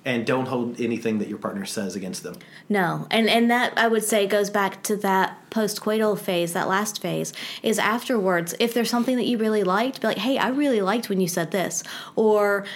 And 0.07 0.27
don't 0.27 0.47
hold 0.47 0.79
anything 0.81 1.19
that 1.21 1.29
your 1.29 1.39
partner 1.39 1.65
says 1.65 1.97
against 1.97 2.23
them. 2.25 2.37
No, 2.69 3.07
and 3.11 3.27
and 3.29 3.51
that 3.51 3.73
I 3.79 3.89
would 3.89 4.05
say 4.05 4.27
goes 4.27 4.51
back 4.51 4.83
to 4.85 4.97
that 4.99 5.39
postcoital 5.51 6.19
phase, 6.19 6.53
that 6.53 6.69
last 6.69 7.01
phase 7.01 7.33
is 7.63 7.79
afterwards. 7.79 8.55
If 8.61 8.75
there's 8.75 8.91
something 8.91 9.17
that 9.17 9.25
you 9.25 9.39
really 9.39 9.65
liked, 9.65 10.03
be 10.03 10.09
like, 10.09 10.19
hey, 10.19 10.37
I 10.37 10.49
really 10.49 10.83
liked 10.83 11.09
when 11.09 11.21
you 11.23 11.29
said 11.29 11.53
this, 11.53 11.83
or 12.17 12.67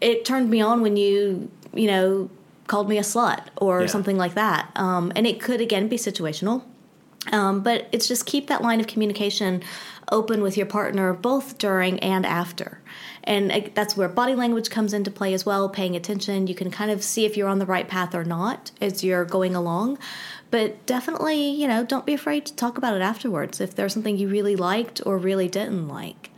it 0.00 0.24
turned 0.24 0.48
me 0.48 0.60
on 0.60 0.80
when 0.80 0.96
you, 0.96 1.50
you 1.74 1.88
know, 1.88 2.30
called 2.68 2.88
me 2.88 2.98
a 2.98 3.02
slut, 3.02 3.40
or 3.56 3.80
Yeah. 3.82 3.86
something 3.88 4.16
like 4.16 4.34
that. 4.34 4.70
Um, 4.76 5.12
and 5.16 5.26
it 5.26 5.40
could 5.40 5.60
again 5.60 5.88
be 5.88 5.96
situational, 5.96 6.62
um, 7.32 7.60
but 7.62 7.88
it's 7.92 8.08
just 8.08 8.26
keep 8.26 8.46
that 8.48 8.62
line 8.62 8.80
of 8.80 8.86
communication 8.86 9.62
open 10.12 10.42
with 10.42 10.56
your 10.56 10.66
partner 10.66 11.12
both 11.12 11.58
during 11.58 11.98
and 12.00 12.24
after. 12.24 12.80
And 13.24 13.72
that's 13.74 13.96
where 13.96 14.08
body 14.08 14.36
language 14.36 14.70
comes 14.70 14.92
into 14.92 15.10
play 15.10 15.34
as 15.34 15.44
well, 15.44 15.68
paying 15.68 15.96
attention. 15.96 16.46
You 16.46 16.54
can 16.54 16.70
kind 16.70 16.92
of 16.92 17.02
see 17.02 17.24
if 17.24 17.36
you're 17.36 17.48
on 17.48 17.58
the 17.58 17.66
right 17.66 17.88
path 17.88 18.14
or 18.14 18.24
not 18.24 18.70
as 18.80 19.02
you're 19.02 19.24
going 19.24 19.56
along. 19.56 19.98
But 20.52 20.86
definitely, 20.86 21.50
you 21.50 21.66
know, 21.66 21.84
don't 21.84 22.06
be 22.06 22.14
afraid 22.14 22.46
to 22.46 22.54
talk 22.54 22.78
about 22.78 22.94
it 22.94 23.02
afterwards 23.02 23.60
if 23.60 23.74
there's 23.74 23.92
something 23.92 24.16
you 24.16 24.28
really 24.28 24.54
liked 24.54 25.00
or 25.04 25.18
really 25.18 25.48
didn't 25.48 25.88
like, 25.88 26.30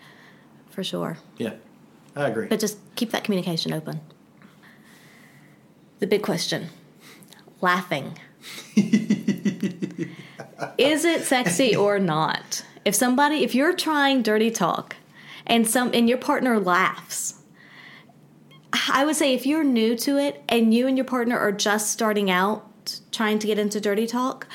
for 0.70 0.82
sure. 0.82 1.18
Yeah. 1.36 1.54
I 2.16 2.28
agree. 2.28 2.46
But 2.46 2.58
just 2.58 2.78
keep 2.96 3.10
that 3.10 3.22
communication 3.22 3.72
open. 3.72 4.00
The 5.98 6.06
big 6.06 6.22
question 6.22 6.68
laughing. 7.60 8.18
Is 10.78 11.04
it 11.04 11.22
sexy 11.22 11.74
or 11.74 11.98
not? 11.98 12.64
If 12.84 12.94
somebody, 12.94 13.42
if 13.42 13.54
you're 13.54 13.74
trying 13.74 14.22
dirty 14.22 14.50
talk 14.50 14.96
and 15.46 15.68
some 15.68 15.90
and 15.92 16.08
your 16.08 16.18
partner 16.18 16.58
laughs, 16.58 17.42
I 18.90 19.04
would 19.04 19.16
say 19.16 19.34
if 19.34 19.44
you're 19.44 19.64
new 19.64 19.96
to 19.98 20.16
it 20.16 20.42
and 20.48 20.72
you 20.72 20.86
and 20.86 20.96
your 20.96 21.04
partner 21.04 21.36
are 21.36 21.52
just 21.52 21.90
starting 21.90 22.30
out 22.30 22.64
trying 23.12 23.38
to 23.38 23.46
get 23.46 23.58
into 23.58 23.80
dirty 23.80 24.06
talk, 24.06 24.46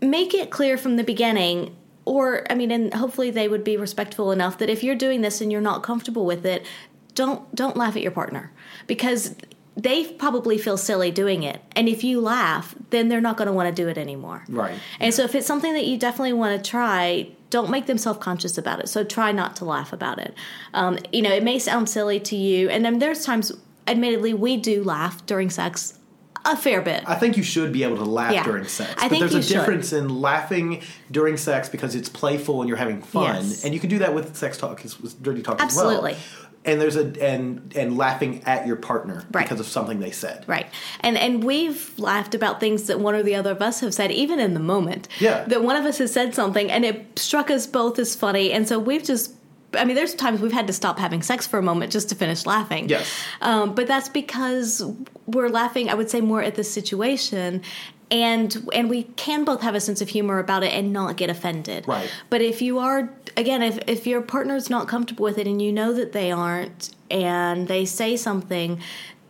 make 0.00 0.34
it 0.34 0.50
clear 0.50 0.76
from 0.76 0.96
the 0.96 1.04
beginning 1.04 1.74
or 2.04 2.46
i 2.50 2.54
mean 2.54 2.70
and 2.70 2.92
hopefully 2.94 3.30
they 3.30 3.48
would 3.48 3.64
be 3.64 3.76
respectful 3.76 4.30
enough 4.30 4.58
that 4.58 4.68
if 4.68 4.84
you're 4.84 4.94
doing 4.94 5.22
this 5.22 5.40
and 5.40 5.50
you're 5.50 5.60
not 5.60 5.82
comfortable 5.82 6.26
with 6.26 6.44
it 6.44 6.66
don't 7.14 7.54
don't 7.54 7.76
laugh 7.76 7.96
at 7.96 8.02
your 8.02 8.10
partner 8.10 8.52
because 8.86 9.34
they 9.76 10.04
probably 10.12 10.56
feel 10.56 10.76
silly 10.76 11.10
doing 11.10 11.42
it 11.42 11.60
and 11.74 11.88
if 11.88 12.04
you 12.04 12.20
laugh 12.20 12.74
then 12.90 13.08
they're 13.08 13.20
not 13.20 13.36
going 13.36 13.46
to 13.46 13.52
want 13.52 13.74
to 13.74 13.82
do 13.82 13.88
it 13.88 13.98
anymore 13.98 14.44
Right. 14.48 14.78
and 15.00 15.12
so 15.12 15.24
if 15.24 15.34
it's 15.34 15.46
something 15.46 15.72
that 15.74 15.84
you 15.86 15.98
definitely 15.98 16.32
want 16.32 16.62
to 16.62 16.70
try 16.70 17.28
don't 17.50 17.70
make 17.70 17.86
them 17.86 17.98
self-conscious 17.98 18.56
about 18.56 18.78
it 18.80 18.88
so 18.88 19.02
try 19.04 19.32
not 19.32 19.56
to 19.56 19.64
laugh 19.64 19.92
about 19.92 20.18
it 20.20 20.34
um, 20.74 20.98
you 21.12 21.22
know 21.22 21.32
it 21.32 21.42
may 21.42 21.58
sound 21.58 21.88
silly 21.88 22.20
to 22.20 22.36
you 22.36 22.68
and 22.68 22.84
then 22.84 22.98
there's 23.00 23.24
times 23.24 23.50
admittedly 23.88 24.32
we 24.32 24.56
do 24.56 24.82
laugh 24.84 25.24
during 25.26 25.50
sex 25.50 25.98
a 26.46 26.56
fair 26.56 26.82
bit 26.82 27.02
I 27.06 27.14
think 27.14 27.36
you 27.38 27.42
should 27.42 27.72
be 27.72 27.82
able 27.84 27.96
to 27.96 28.04
laugh 28.04 28.32
Yeah. 28.34 28.44
during 28.44 28.64
sex. 28.66 28.92
I 28.98 29.04
but 29.04 29.08
think 29.08 29.20
there's 29.20 29.34
a 29.34 29.42
should. 29.42 29.54
difference 29.60 29.94
in 29.94 30.20
laughing 30.20 30.82
during 31.10 31.38
sex 31.38 31.70
because 31.70 31.94
it's 31.94 32.10
playful 32.10 32.60
and 32.60 32.68
you're 32.68 32.76
having 32.76 33.00
fun. 33.00 33.36
Yes. 33.36 33.64
And 33.64 33.72
you 33.72 33.80
can 33.80 33.88
do 33.88 33.98
that 34.00 34.14
with 34.14 34.36
sex 34.36 34.58
talk, 34.58 34.82
with 34.84 35.22
dirty 35.22 35.40
talk 35.40 35.58
Absolutely. 35.62 36.12
as 36.12 36.18
well. 36.42 36.43
And 36.64 36.80
there's 36.80 36.96
a 36.96 37.04
and 37.22 37.72
and 37.76 37.98
laughing 37.98 38.42
at 38.46 38.66
your 38.66 38.76
partner 38.76 39.24
Right. 39.32 39.44
because 39.44 39.60
of 39.60 39.66
something 39.66 40.00
they 40.00 40.10
said. 40.10 40.44
Right. 40.46 40.66
And 41.00 41.18
and 41.18 41.44
we've 41.44 41.92
laughed 41.98 42.34
about 42.34 42.58
things 42.60 42.84
that 42.84 43.00
one 43.00 43.14
or 43.14 43.22
the 43.22 43.34
other 43.34 43.50
of 43.50 43.60
us 43.60 43.80
have 43.80 43.92
said, 43.92 44.10
even 44.10 44.40
in 44.40 44.54
the 44.54 44.60
moment. 44.60 45.08
Yeah. 45.20 45.44
That 45.44 45.62
one 45.62 45.76
of 45.76 45.84
us 45.84 45.98
has 45.98 46.12
said 46.12 46.34
something 46.34 46.70
and 46.70 46.84
it 46.84 47.18
struck 47.18 47.50
us 47.50 47.66
both 47.66 47.98
as 47.98 48.14
funny. 48.14 48.50
And 48.52 48.66
so 48.66 48.78
we've 48.78 49.04
just 49.04 49.32
I 49.76 49.84
mean, 49.84 49.96
there's 49.96 50.14
times 50.14 50.40
we've 50.40 50.52
had 50.52 50.68
to 50.68 50.72
stop 50.72 51.00
having 51.00 51.20
sex 51.20 51.48
for 51.48 51.58
a 51.58 51.62
moment 51.62 51.90
just 51.90 52.08
to 52.10 52.14
finish 52.14 52.46
laughing. 52.46 52.88
Yes. 52.88 53.10
Um, 53.40 53.74
but 53.74 53.88
that's 53.88 54.08
because 54.08 54.84
we're 55.26 55.48
laughing, 55.48 55.90
I 55.90 55.94
would 55.94 56.08
say, 56.10 56.20
more 56.20 56.40
at 56.42 56.54
the 56.54 56.62
situation. 56.62 57.62
And 58.10 58.68
and 58.72 58.90
we 58.90 59.04
can 59.04 59.44
both 59.44 59.62
have 59.62 59.74
a 59.74 59.80
sense 59.80 60.00
of 60.00 60.08
humor 60.08 60.38
about 60.38 60.62
it 60.62 60.72
and 60.72 60.92
not 60.92 61.16
get 61.16 61.30
offended. 61.30 61.88
Right. 61.88 62.10
But 62.30 62.42
if 62.42 62.62
you 62.62 62.78
are 62.78 63.10
again, 63.36 63.62
if 63.62 63.78
if 63.86 64.06
your 64.06 64.20
partner's 64.20 64.70
not 64.70 64.88
comfortable 64.88 65.24
with 65.24 65.38
it 65.38 65.46
and 65.46 65.60
you 65.60 65.72
know 65.72 65.92
that 65.94 66.12
they 66.12 66.30
aren't, 66.30 66.94
and 67.10 67.66
they 67.66 67.84
say 67.84 68.16
something 68.16 68.80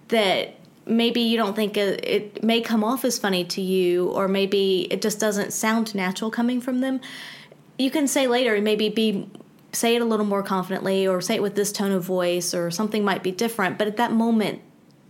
that 0.08 0.56
maybe 0.86 1.20
you 1.20 1.36
don't 1.36 1.56
think 1.56 1.76
it, 1.76 2.04
it 2.04 2.44
may 2.44 2.60
come 2.60 2.84
off 2.84 3.04
as 3.04 3.18
funny 3.18 3.44
to 3.44 3.62
you, 3.62 4.08
or 4.08 4.28
maybe 4.28 4.86
it 4.90 5.00
just 5.00 5.18
doesn't 5.18 5.52
sound 5.52 5.94
natural 5.94 6.30
coming 6.30 6.60
from 6.60 6.80
them, 6.80 7.00
you 7.78 7.90
can 7.90 8.06
say 8.06 8.26
later 8.26 8.54
and 8.54 8.64
maybe 8.64 8.88
be 8.88 9.28
say 9.72 9.96
it 9.96 10.02
a 10.02 10.04
little 10.04 10.26
more 10.26 10.42
confidently 10.42 11.06
or 11.06 11.20
say 11.20 11.34
it 11.34 11.42
with 11.42 11.54
this 11.54 11.72
tone 11.72 11.90
of 11.90 12.02
voice 12.04 12.54
or 12.54 12.70
something 12.70 13.04
might 13.04 13.22
be 13.22 13.32
different 13.32 13.76
but 13.76 13.88
at 13.88 13.96
that 13.96 14.12
moment 14.12 14.60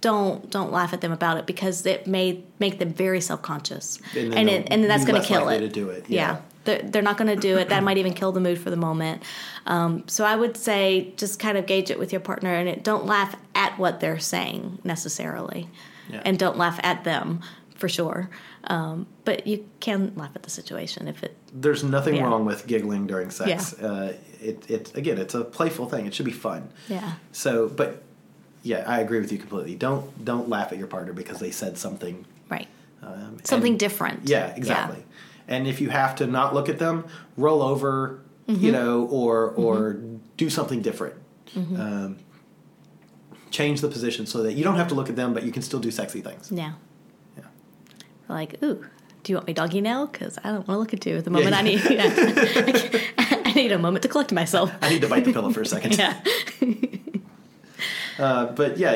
don't 0.04 0.50
don't 0.50 0.70
laugh 0.78 0.92
at 0.92 1.00
them 1.00 1.12
about 1.12 1.36
it 1.38 1.46
because 1.46 1.86
it 1.86 2.06
may 2.06 2.26
make 2.58 2.78
them 2.78 2.90
very 2.92 3.20
self-conscious 3.20 3.86
And 4.14 4.34
and 4.38 4.48
it, 4.54 4.68
and 4.70 4.84
that's 4.84 5.04
going 5.06 5.20
to 5.20 5.26
kill 5.26 5.48
it 5.48 5.60
to 5.60 5.68
do 5.68 5.88
it, 5.88 6.04
yeah, 6.08 6.20
yeah. 6.20 6.40
They're, 6.66 6.82
they're 6.90 7.02
not 7.10 7.16
going 7.20 7.32
to 7.34 7.40
do 7.48 7.56
it 7.58 7.68
that 7.70 7.82
might 7.82 7.96
even 8.02 8.12
kill 8.14 8.32
the 8.32 8.40
mood 8.40 8.58
for 8.58 8.70
the 8.70 8.76
moment 8.88 9.22
um, 9.66 10.04
so 10.06 10.20
i 10.32 10.36
would 10.36 10.56
say 10.68 11.12
just 11.16 11.38
kind 11.44 11.56
of 11.58 11.64
gauge 11.66 11.90
it 11.90 11.98
with 11.98 12.10
your 12.12 12.20
partner 12.30 12.52
and 12.60 12.68
it, 12.68 12.84
don't 12.90 13.06
laugh 13.06 13.34
at 13.54 13.78
what 13.78 14.00
they're 14.00 14.18
saying 14.34 14.78
necessarily 14.84 15.68
Yeah. 16.10 16.22
and 16.26 16.38
don't 16.38 16.58
laugh 16.64 16.78
at 16.82 17.04
them 17.04 17.40
for 17.80 17.88
sure 17.88 18.28
um, 18.66 19.06
but 19.24 19.46
you 19.46 19.56
can 19.80 20.12
laugh 20.16 20.32
at 20.34 20.42
the 20.42 20.50
situation 20.50 21.06
if 21.08 21.22
it 21.22 21.32
There's 21.52 21.82
nothing 21.96 22.14
Yeah. 22.16 22.24
wrong 22.28 22.44
with 22.50 22.66
giggling 22.66 23.06
during 23.06 23.30
sex. 23.30 23.74
Yeah. 23.78 23.86
Uh, 23.88 24.12
it, 24.50 24.58
it 24.70 24.84
again, 24.96 25.18
it's 25.24 25.34
a 25.34 25.44
playful 25.44 25.86
thing. 25.92 26.06
It 26.06 26.14
should 26.14 26.24
be 26.34 26.38
fun. 26.48 26.62
yeah 26.88 27.12
So, 27.32 27.50
but 27.68 27.90
yeah, 28.64 28.82
I 28.86 28.98
agree 29.00 29.20
with 29.20 29.30
you 29.30 29.38
completely. 29.38 29.76
Don't 29.76 30.24
don't 30.24 30.48
laugh 30.48 30.72
at 30.72 30.78
your 30.78 30.88
partner 30.88 31.12
because 31.12 31.38
they 31.38 31.52
said 31.52 31.78
something. 31.78 32.24
right 32.48 32.66
Um, 33.02 33.38
something 33.44 33.72
and- 33.74 33.78
different 33.78 34.28
Yeah, 34.28 34.46
exactly. 34.56 35.04
And 35.46 35.66
if 35.68 35.80
you 35.80 35.90
have 35.90 36.16
to 36.16 36.26
not 36.26 36.54
look 36.54 36.68
at 36.70 36.78
them, 36.78 37.04
roll 37.36 37.60
over, 37.62 38.20
you 38.48 38.72
know, 38.72 39.04
or 39.04 39.50
or 39.50 39.98
do 40.36 40.48
something 40.50 40.80
different. 40.82 41.14
Um, 41.56 42.16
change 43.50 43.80
the 43.82 43.88
position 43.88 44.26
so 44.26 44.42
that 44.42 44.54
you 44.54 44.64
don't 44.64 44.76
have 44.76 44.88
to 44.88 44.94
look 44.96 45.08
at 45.08 45.14
them, 45.16 45.32
but 45.34 45.44
you 45.44 45.52
can 45.52 45.62
still 45.62 45.78
do 45.78 45.90
sexy 45.92 46.20
things. 46.22 46.50
Yeah. 46.50 46.72
Yeah. 47.36 47.44
Like, 48.28 48.60
ooh, 48.64 48.84
do 49.22 49.32
you 49.32 49.36
want 49.36 49.46
me 49.46 49.52
doggy 49.52 49.80
now? 49.80 50.06
Because 50.06 50.38
I 50.42 50.48
don't 50.48 50.66
want 50.66 50.76
to 50.76 50.78
look 50.78 50.92
at 50.94 51.06
you 51.06 51.16
at 51.18 51.24
the 51.24 51.30
moment. 51.30 51.50
Yeah. 51.50 51.58
I 51.58 51.62
need, 51.62 51.80
yeah. 51.90 53.00
I 53.44 53.52
need 53.54 53.70
a 53.70 53.78
moment 53.78 54.02
to 54.02 54.08
collect 54.08 54.32
myself. 54.32 54.72
I 54.82 54.88
need 54.88 55.02
to 55.02 55.08
bite 55.08 55.24
the 55.24 55.32
pillow 55.32 55.50
for 55.52 55.60
a 55.60 55.66
second. 55.66 55.96
Yeah. 55.98 56.20
Uh, 58.18 58.46
but 58.46 58.78
yeah, 58.78 58.92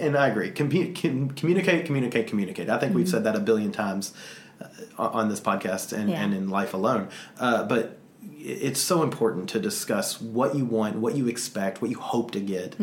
and 0.00 0.16
I 0.16 0.28
agree. 0.28 0.50
Commu- 0.50 0.94
com- 1.00 1.30
communicate, 1.30 1.86
communicate, 1.86 2.26
communicate. 2.26 2.68
I 2.68 2.78
think 2.78 2.94
we've 2.94 3.08
said 3.08 3.24
that 3.24 3.34
a 3.36 3.40
billion 3.40 3.72
times 3.72 4.12
uh, 4.60 4.66
on 4.98 5.28
this 5.28 5.40
podcast 5.40 5.92
and, 5.92 6.10
Yeah. 6.10 6.22
and 6.22 6.34
in 6.34 6.48
life 6.50 6.74
alone. 6.74 7.08
Uh, 7.38 7.64
but 7.64 7.98
it's 8.40 8.80
so 8.80 9.02
important 9.02 9.48
to 9.50 9.58
discuss 9.60 10.20
what 10.20 10.54
you 10.54 10.64
want, 10.64 10.96
what 10.96 11.16
you 11.16 11.28
expect, 11.28 11.80
what 11.80 11.90
you 11.90 11.98
hope 11.98 12.30
to 12.32 12.40
get, 12.40 12.76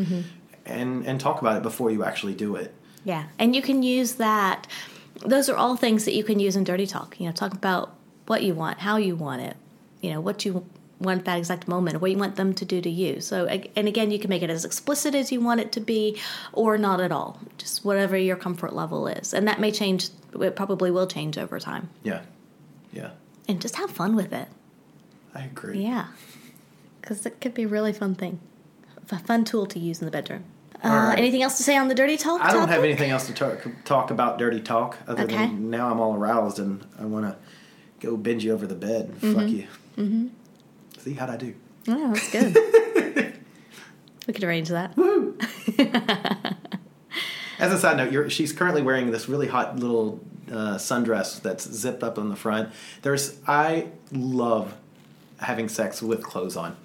and 0.66 1.06
and 1.06 1.20
talk 1.20 1.42
about 1.42 1.58
it 1.58 1.64
before 1.64 1.92
you 1.92 2.04
actually 2.04 2.34
do 2.34 2.56
it. 2.56 2.74
Yeah. 3.04 3.26
And 3.38 3.56
you 3.56 3.62
can 3.62 3.84
use 3.84 4.16
that. 4.16 4.68
Those 5.26 5.48
are 5.50 5.56
all 5.56 5.76
things 5.78 6.06
that 6.06 6.14
you 6.16 6.24
can 6.24 6.40
use 6.40 6.56
in 6.56 6.64
dirty 6.64 6.88
talk. 6.88 7.20
You 7.20 7.28
know, 7.28 7.32
talk 7.32 7.54
about 7.54 7.94
what 8.26 8.42
you 8.44 8.54
want, 8.56 8.80
how 8.80 8.98
you 8.98 9.16
want 9.16 9.42
it, 9.44 9.56
you 10.02 10.12
know, 10.12 10.20
what 10.20 10.44
you 10.46 10.66
want 11.00 11.20
at 11.20 11.26
that 11.26 11.38
exact 11.38 11.68
moment, 11.68 12.00
what 12.02 12.12
you 12.12 12.18
want 12.18 12.36
them 12.36 12.54
to 12.54 12.66
do 12.66 12.82
to 12.82 12.90
you. 12.90 13.20
So, 13.22 13.46
and 13.48 13.88
again, 13.88 14.12
you 14.12 14.20
can 14.20 14.30
make 14.30 14.42
it 14.44 14.50
as 14.50 14.64
explicit 14.64 15.14
as 15.14 15.32
you 15.32 15.42
want 15.42 15.60
it 15.60 15.72
to 15.74 15.80
be 15.80 16.20
or 16.54 16.78
not 16.78 17.02
at 17.02 17.12
all, 17.12 17.40
just 17.58 17.84
whatever 17.84 18.18
your 18.18 18.36
comfort 18.38 18.74
level 18.74 19.08
is. 19.08 19.34
And 19.34 19.48
that 19.48 19.60
may 19.60 19.72
change, 19.72 20.10
it 20.40 20.56
probably 20.56 20.92
will 20.92 21.08
change 21.08 21.38
over 21.38 21.60
time. 21.60 21.90
Yeah, 22.04 22.22
yeah, 22.94 23.12
And 23.50 23.62
just 23.62 23.76
have 23.76 23.92
fun 23.92 24.16
with 24.16 24.32
it. 24.32 24.48
I 25.34 25.44
agree. 25.44 25.84
Yeah, 25.84 26.08
because 27.02 27.26
it 27.26 27.42
could 27.42 27.54
be 27.54 27.64
a 27.64 27.68
really 27.68 27.92
fun 27.92 28.16
thing, 28.16 28.40
a 29.12 29.20
fun 29.20 29.44
tool 29.44 29.66
to 29.68 29.80
use 29.80 30.00
in 30.00 30.06
the 30.06 30.12
bedroom. 30.12 30.46
Uh, 30.84 30.90
right. 30.90 31.18
Anything 31.18 31.42
else 31.42 31.58
to 31.58 31.64
say 31.64 31.76
on 31.78 31.88
the 31.88 31.96
dirty 31.96 32.16
talk? 32.16 32.42
I 32.42 32.54
don't 32.54 32.70
have 32.70 32.84
anything 32.84 33.10
else 33.10 33.28
to 33.28 33.34
talk 33.34 33.66
talk 33.86 34.12
about 34.12 34.38
dirty 34.38 34.62
talk 34.62 34.98
other 35.08 35.24
Okay. 35.24 35.36
than 35.36 35.70
now 35.70 35.90
I'm 35.90 36.00
all 36.00 36.16
aroused 36.16 36.60
and 36.60 36.86
I 37.00 37.06
want 37.06 37.26
to 37.26 37.36
go 38.06 38.16
bend 38.18 38.44
you 38.44 38.54
over 38.54 38.68
the 38.68 38.76
bed 38.76 39.16
and 39.22 39.36
fuck 39.36 39.48
you. 39.50 39.68
Mm-hmm. 39.98 40.28
See 41.06 41.14
how'd 41.14 41.30
I 41.30 41.38
do? 41.38 41.54
Oh, 41.88 42.14
that's 42.14 42.32
good. 42.32 42.56
we 44.28 44.34
could 44.34 44.44
arrange 44.44 44.70
that. 44.70 44.92
As 47.60 47.72
a 47.72 47.78
side 47.78 47.98
note, 47.98 48.12
you're, 48.12 48.28
she's 48.32 48.52
currently 48.52 48.82
wearing 48.82 49.12
this 49.12 49.30
really 49.30 49.46
hot 49.48 49.78
little 49.78 50.20
uh, 50.52 50.76
sundress 50.78 51.40
that's 51.44 51.64
zipped 51.72 52.02
up 52.04 52.18
on 52.18 52.30
the 52.30 52.36
front. 52.36 52.72
There's, 53.04 53.38
I 53.48 53.90
love 54.12 54.76
having 55.40 55.70
sex 55.70 56.02
with 56.02 56.24
clothes 56.24 56.58
on. 56.58 56.76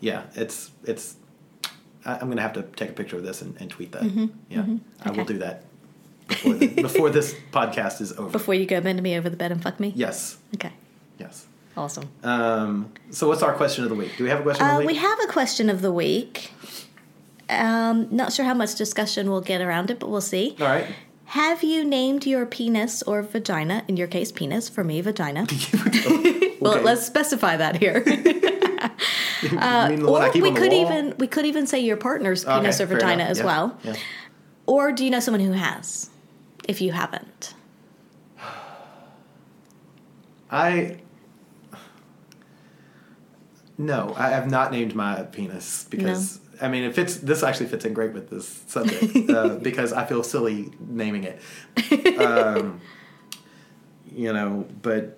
Yeah, 0.00 0.22
it's 0.34 0.70
it's. 0.84 1.16
I- 2.06 2.14
I'm 2.18 2.30
gonna 2.30 2.40
have 2.40 2.54
to 2.54 2.62
take 2.62 2.88
a 2.88 2.92
picture 2.94 3.16
of 3.18 3.22
this 3.24 3.42
and, 3.42 3.54
and 3.60 3.68
tweet 3.68 3.92
that. 3.92 4.30
Yeah, 4.48 4.64
I 5.04 5.10
will 5.10 5.26
do 5.26 5.36
that 5.38 5.64
before 6.28 6.54
the, 6.54 6.66
before 6.68 7.10
this 7.10 7.34
podcast 7.52 8.00
is 8.00 8.12
over. 8.16 8.30
Before 8.30 8.54
you 8.54 8.64
go 8.64 8.80
bend 8.80 9.02
me 9.02 9.18
over 9.18 9.28
the 9.28 9.36
bed 9.36 9.52
and 9.52 9.62
fuck 9.62 9.78
me? 9.78 9.92
Yes, 9.94 10.38
Okay. 10.54 10.72
yes. 11.18 11.46
Awesome. 11.76 12.08
Um, 12.22 12.92
so 13.10 13.28
what's 13.28 13.42
our 13.42 13.54
question 13.54 13.84
of 13.84 13.90
the 13.90 13.96
week? 13.96 14.16
Do 14.16 14.24
we 14.24 14.30
have 14.30 14.40
a 14.40 14.42
question 14.42 14.66
of 14.66 14.82
Uh, 14.82 14.86
we 14.86 14.94
have 14.96 15.18
a 15.22 15.26
question 15.28 15.70
of 15.70 15.82
the 15.82 15.92
week. 15.92 16.52
Um, 17.48 18.08
not 18.10 18.32
sure 18.32 18.44
how 18.44 18.54
much 18.54 18.74
discussion 18.76 19.30
we'll 19.30 19.40
get 19.40 19.60
around 19.60 19.90
it, 19.90 19.98
but 19.98 20.08
we'll 20.10 20.20
see. 20.20 20.56
All 20.60 20.66
right. 20.66 20.86
Have 21.26 21.62
you 21.62 21.84
named 21.84 22.26
your 22.26 22.44
penis 22.44 23.02
or 23.04 23.22
vagina? 23.22 23.84
In 23.86 23.96
your 23.96 24.08
case, 24.08 24.32
penis. 24.32 24.68
For 24.68 24.82
me, 24.84 25.00
vagina. 25.00 25.46
Well, 26.60 26.82
let's 26.82 27.06
specify 27.06 27.56
that 27.56 27.78
here. 27.78 28.02
you 28.06 29.48
mean 29.50 30.02
the 30.02 30.10
one 30.10 30.20
I 30.20 30.28
or 30.28 30.32
we 30.42 30.52
could 30.52 30.72
wall? 30.72 30.82
even 30.82 31.14
we 31.16 31.26
could 31.26 31.46
even 31.46 31.66
say 31.66 31.80
your 31.80 31.96
partner's 31.96 32.44
Okay, 32.44 32.54
penis 32.60 32.82
or 32.82 32.86
vagina 32.86 33.24
as 33.24 33.38
Yeah, 33.38 33.44
well. 33.46 33.78
yeah. 33.82 33.94
Or 34.66 34.92
do 34.92 35.02
you 35.02 35.10
know 35.10 35.20
someone 35.20 35.40
who 35.40 35.52
has? 35.52 36.10
If 36.68 36.82
you 36.82 36.92
haven't, 36.92 37.54
I 40.50 40.98
no, 43.80 44.14
I 44.18 44.28
have 44.28 44.50
not 44.50 44.72
named 44.72 44.94
my 44.94 45.22
penis 45.22 45.86
because 45.88 46.38
I 46.60 46.68
mean 46.68 46.84
it 46.84 46.94
fits. 46.94 47.16
This 47.16 47.42
actually 47.42 47.66
fits 47.66 47.86
in 47.86 47.94
great 47.94 48.12
with 48.12 48.28
this 48.28 48.46
subject 48.66 49.30
uh, 49.30 49.56
because 49.56 49.94
I 49.94 50.04
feel 50.04 50.22
silly 50.22 50.70
naming 50.78 51.24
it. 51.24 52.20
Um, 52.20 52.82
you 54.14 54.34
know, 54.34 54.68
but 54.82 55.16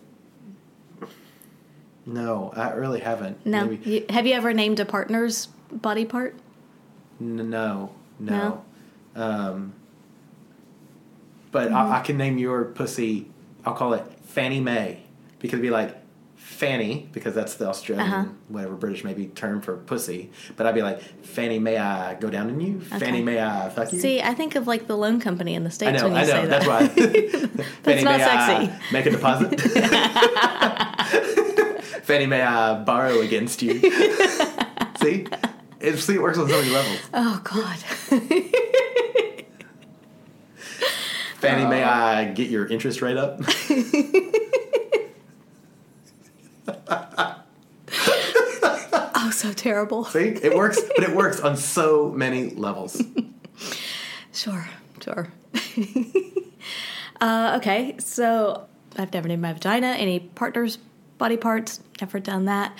no, 2.06 2.52
I 2.54 2.70
really 2.70 3.00
haven't. 3.00 3.44
no. 3.44 3.68
You, 3.70 4.04
have 4.08 4.26
you 4.26 4.34
ever 4.34 4.54
named 4.54 4.78
a 4.78 4.84
partner's 4.84 5.46
body 5.72 6.04
part? 6.04 6.36
N- 7.20 7.50
no, 7.50 7.92
no. 8.20 8.64
Um, 9.16 9.74
but 11.50 11.72
I, 11.72 11.98
I 11.98 12.00
can 12.00 12.16
name 12.16 12.38
your 12.38 12.66
pussy. 12.66 13.28
I'll 13.64 13.74
call 13.74 13.92
it 13.94 14.04
Fanny 14.22 14.60
May 14.60 15.02
because 15.40 15.54
it'd 15.54 15.62
be 15.62 15.70
like 15.70 15.96
Fanny 16.52 17.08
because 17.12 17.34
that's 17.34 17.54
the 17.54 17.66
Australian, 17.68 18.06
Uh-huh. 18.06 18.24
whatever 18.48 18.74
British 18.74 19.02
maybe 19.04 19.26
term 19.26 19.60
for 19.60 19.76
pussy. 19.76 20.30
But 20.56 20.66
I'd 20.66 20.74
be 20.74 20.82
like 20.82 21.00
Fanny 21.24 21.58
May 21.58 21.76
I 21.78 22.14
go 22.14 22.30
down 22.30 22.48
on 22.50 22.60
you? 22.60 22.80
Fanny 22.80 23.22
May 23.22 23.42
I 23.42 23.68
fuck 23.70 23.92
you? 23.92 23.98
See, 23.98 24.20
I 24.22 24.34
think 24.34 24.54
of 24.54 24.66
like 24.66 24.86
the 24.86 24.96
loan 24.96 25.20
company 25.20 25.54
in 25.54 25.64
the 25.64 25.70
I 25.70 25.72
states 25.72 26.02
know, 26.02 26.08
when 26.08 26.16
you 26.16 26.22
I 26.22 26.26
know. 26.26 26.42
say 26.42 26.46
That's 26.46 26.66
that. 26.66 26.68
why. 26.68 26.88
Fanny 27.82 28.02
not 28.04 28.18
May 28.18 28.24
I 28.24 28.66
sexy. 28.66 28.92
make 28.92 29.06
a 29.06 29.10
deposit. 29.10 29.60
Fanny 32.04 32.26
May 32.26 32.42
I 32.42 32.74
borrow 32.84 33.20
against 33.20 33.62
you? 33.62 33.80
see, 35.00 35.26
it, 35.80 35.96
see, 35.98 36.14
it 36.14 36.22
works 36.22 36.38
on 36.38 36.48
so 36.48 36.58
many 36.60 36.70
levels. 36.70 36.98
Oh 37.14 37.40
God. 37.44 37.76
Fanny, 41.38 41.64
may 41.68 41.82
I 41.82 42.26
get 42.26 42.50
your 42.50 42.66
interest 42.68 43.02
rate 43.02 43.16
up? 43.16 43.40
oh, 49.14 49.30
so 49.32 49.51
terrible. 49.62 50.04
See, 50.16 50.28
it 50.42 50.54
works, 50.54 50.80
but 50.96 51.04
it 51.08 51.14
works 51.16 51.40
on 51.40 51.56
so 51.56 52.10
many 52.10 52.50
levels. 52.50 53.00
Sure, 54.32 54.68
sure. 55.02 55.28
uh, 57.20 57.54
okay, 57.58 57.94
so 57.98 58.66
I've 58.96 59.12
never 59.12 59.28
named 59.28 59.42
my 59.42 59.52
vagina, 59.52 59.88
any 59.88 60.20
partner's 60.20 60.78
body 61.18 61.36
parts, 61.36 61.80
never 62.00 62.18
done 62.20 62.46
that. 62.46 62.76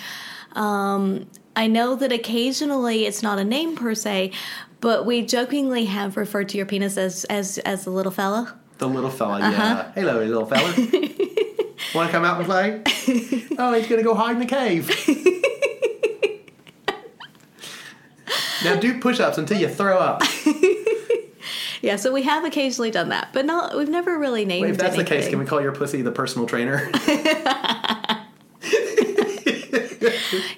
Um, 0.53 1.27
I 1.55 1.67
know 1.67 1.95
that 1.97 2.13
occasionally 2.13 3.07
it's 3.07 3.23
not 3.23 3.39
a 3.39 3.45
name 3.45 3.77
per 3.77 3.95
se, 3.95 4.33
but 4.81 5.07
we 5.07 5.23
jokingly 5.23 5.85
have 5.85 6.17
referred 6.17 6.49
to 6.51 6.57
your 6.57 6.67
penis 6.67 6.97
as 6.97 7.25
as 7.25 7.59
as 7.59 7.85
the 7.85 7.91
little 7.91 8.13
fella. 8.13 8.59
The 8.79 8.89
little 8.89 9.11
fella, 9.11 9.41
Uh-huh. 9.41 9.53
yeah. 9.63 9.93
Hello, 9.95 10.19
little 10.19 10.47
fella. 10.47 10.73
Want 11.95 12.09
to 12.09 12.13
come 12.13 12.25
out 12.25 12.39
and 12.39 12.47
play? 12.47 12.83
oh, 13.59 13.73
he's 13.75 13.87
gonna 13.87 14.03
go 14.03 14.15
hide 14.15 14.33
in 14.33 14.39
the 14.41 14.47
cave. 14.47 14.89
Now 18.65 18.77
do 18.77 18.99
push-ups 19.01 19.39
until 19.39 19.59
you 19.59 19.69
throw 19.69 19.99
up. 19.99 20.23
Yeah, 21.81 21.97
so 21.97 22.13
we 22.13 22.23
have 22.23 22.45
occasionally 22.45 22.93
done 22.93 23.09
that, 23.09 23.31
but 23.33 23.45
not 23.45 23.77
we've 23.77 23.89
never 23.89 24.17
really 24.17 24.45
named. 24.45 24.63
Wait, 24.63 24.71
if 24.71 24.79
that's 24.79 24.95
the 24.97 25.03
case, 25.03 25.29
can 25.29 25.41
we 25.41 25.45
call 25.45 25.61
your 25.61 25.73
pussy 25.73 26.01
the 26.01 26.13
personal 26.13 26.47
trainer? 26.47 26.89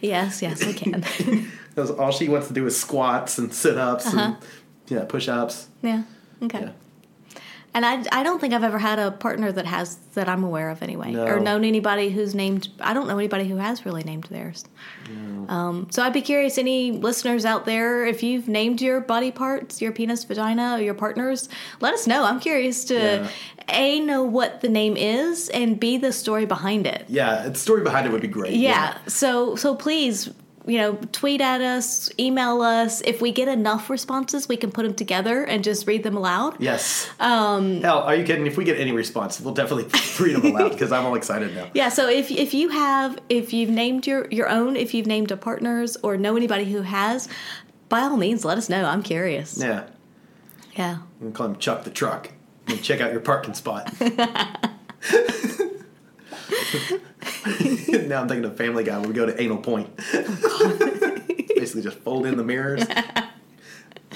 Yes, 0.01 0.43
yes, 0.43 0.65
we 0.65 0.73
can. 0.75 1.05
Because 1.75 1.91
all 1.91 2.13
she 2.13 2.29
wants 2.29 2.47
to 2.49 2.55
do 2.55 2.65
is 2.67 2.79
squats 2.79 3.37
and 3.39 3.53
sit-ups 3.53 4.07
and 4.07 4.21
Uh-huh. 4.21 4.35
yeah, 4.87 5.05
push-ups. 5.07 5.67
yeah, 5.83 6.03
okay. 6.43 6.61
Yeah. 6.61 6.71
And 7.75 7.85
I, 7.85 8.05
I 8.13 8.23
don't 8.23 8.41
think 8.41 8.55
I've 8.55 8.63
ever 8.63 8.79
had 8.79 9.01
a 9.01 9.11
partner 9.11 9.51
that 9.51 9.67
has 9.67 9.97
that 10.15 10.29
I'm 10.29 10.45
aware 10.45 10.71
of 10.71 10.81
anyway, 10.81 11.11
No. 11.11 11.27
or 11.27 11.41
known 11.41 11.65
anybody 11.65 12.09
who's 12.11 12.33
named. 12.33 12.69
I 12.81 12.95
don't 12.95 13.09
know 13.09 13.19
anybody 13.19 13.49
who 13.49 13.57
has 13.57 13.85
really 13.85 14.05
named 14.05 14.25
theirs. 14.31 14.65
Um, 15.49 15.89
so 15.91 16.03
I'd 16.03 16.13
be 16.13 16.23
curious, 16.23 16.57
any 16.57 16.93
listeners 16.93 17.45
out 17.45 17.65
there, 17.67 18.07
if 18.07 18.23
you've 18.23 18.47
named 18.49 18.81
your 18.81 19.01
body 19.01 19.31
parts, 19.31 19.83
your 19.83 19.93
penis, 19.93 20.25
vagina, 20.25 20.77
or 20.79 20.83
your 20.83 20.95
partners, 20.95 21.49
let 21.81 21.93
us 21.95 22.07
know. 22.07 22.25
I'm 22.25 22.41
curious 22.41 22.85
to 22.87 22.95
Yeah. 22.95 23.29
a 23.69 24.01
know 24.01 24.23
what 24.23 24.61
the 24.61 24.69
name 24.69 24.97
is 24.97 25.49
and 25.51 25.79
b 25.79 25.99
the 25.99 26.13
story 26.13 26.47
behind 26.47 26.87
it. 26.87 27.05
Yeah, 27.09 27.49
the 27.49 27.59
story 27.59 27.83
behind 27.83 28.07
it 28.07 28.13
would 28.13 28.23
be 28.23 28.29
great. 28.29 28.55
Yeah. 28.55 28.97
So 29.09 29.57
so 29.57 29.75
please, 29.75 30.31
you 30.67 30.79
know, 30.79 30.95
tweet 31.13 31.41
at 31.41 31.61
us, 31.61 32.11
email 32.19 32.63
us. 32.63 33.01
If 33.03 33.21
we 33.21 33.33
get 33.33 33.49
enough 33.49 33.91
responses, 33.91 34.49
we 34.49 34.57
can 34.57 34.73
put 34.73 34.85
them 34.85 34.95
together 34.95 35.45
and 35.45 35.63
just 35.63 35.87
read 35.87 36.03
them 36.03 36.17
aloud. 36.17 36.57
Yes. 36.59 37.09
Um, 37.21 37.83
Hell, 37.83 37.99
are 37.99 38.15
you 38.15 38.25
kidding? 38.25 38.47
If 38.47 38.57
we 38.57 38.65
get 38.65 38.79
any 38.79 38.93
response, 38.93 39.41
we'll 39.41 39.55
definitely 39.55 39.85
read 40.25 40.37
them 40.37 40.55
aloud 40.55 40.73
because 40.73 40.91
I'm 40.91 41.05
all 41.05 41.15
excited 41.15 41.55
now. 41.55 41.71
Yeah, 41.75 41.91
so 41.91 42.09
if 42.09 42.31
if 42.31 42.55
you 42.55 42.71
have 42.71 43.19
if 43.29 43.53
you've 43.53 43.71
named 43.71 44.07
your 44.07 44.27
your 44.31 44.49
own, 44.49 44.77
if 44.77 44.95
you've 44.95 45.07
named 45.07 45.31
a 45.31 45.37
partner's 45.37 45.97
or 45.99 46.17
know 46.17 46.37
anybody 46.37 46.65
who 46.65 46.83
has, 46.83 47.29
by 47.89 48.01
all 48.01 48.17
means 48.17 48.45
let 48.45 48.57
us 48.57 48.69
know. 48.69 48.85
I'm 48.85 49.03
curious. 49.03 49.59
Yeah. 49.59 49.85
Yeah. 50.77 50.99
We 51.21 51.27
can 51.27 51.33
call 51.33 51.47
him 51.47 51.57
Chuck 51.57 51.85
the 51.85 51.91
Truck. 51.91 52.31
And 52.67 52.83
check 52.83 53.03
out 53.03 53.13
your 53.13 53.21
parking 53.21 53.53
spot. 53.53 53.93
now 58.09 58.23
I'm 58.23 58.29
thinking 58.29 58.45
of 58.45 58.57
Family 58.57 58.85
Guy 58.85 58.99
when 58.99 59.09
we 59.09 59.15
go 59.15 59.27
to 59.27 59.41
Anal 59.41 59.59
Point. 59.59 59.95
Basically, 61.55 61.83
just 61.83 61.99
fold 61.99 62.27
in 62.27 62.37
the 62.37 62.45
mirrors. 62.45 62.85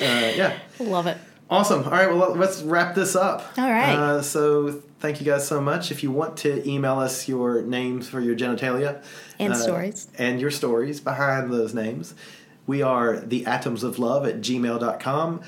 Uh, 0.01 0.31
yeah. 0.37 0.57
Love 0.79 1.09
it. 1.09 1.19
Awesome. 1.51 1.83
All 1.83 1.91
right, 1.91 2.07
well, 2.09 2.33
let's 2.37 2.63
wrap 2.63 2.95
this 2.95 3.17
up. 3.17 3.53
All 3.59 3.69
right. 3.69 3.95
Uh, 3.97 4.23
so, 4.23 4.81
thank 5.01 5.19
you 5.19 5.27
guys 5.27 5.45
so 5.45 5.61
much. 5.61 5.91
If 5.91 6.05
you 6.05 6.13
want 6.13 6.37
to 6.37 6.65
email 6.69 7.01
us 7.01 7.27
your 7.27 7.63
names 7.63 8.09
for 8.09 8.21
your 8.21 8.37
genitalia 8.37 9.03
And 9.41 9.55
uh, 9.55 9.57
stories. 9.57 10.07
and 10.17 10.41
your 10.41 10.53
stories 10.53 11.01
behind 11.01 11.53
those 11.53 11.75
names, 11.75 12.15
we 12.69 12.81
are 12.81 13.19
the 13.19 13.45
atoms 13.45 13.83
of 13.83 13.99
love 13.99 14.25
at 14.25 14.37
gmail.com. 14.37 15.41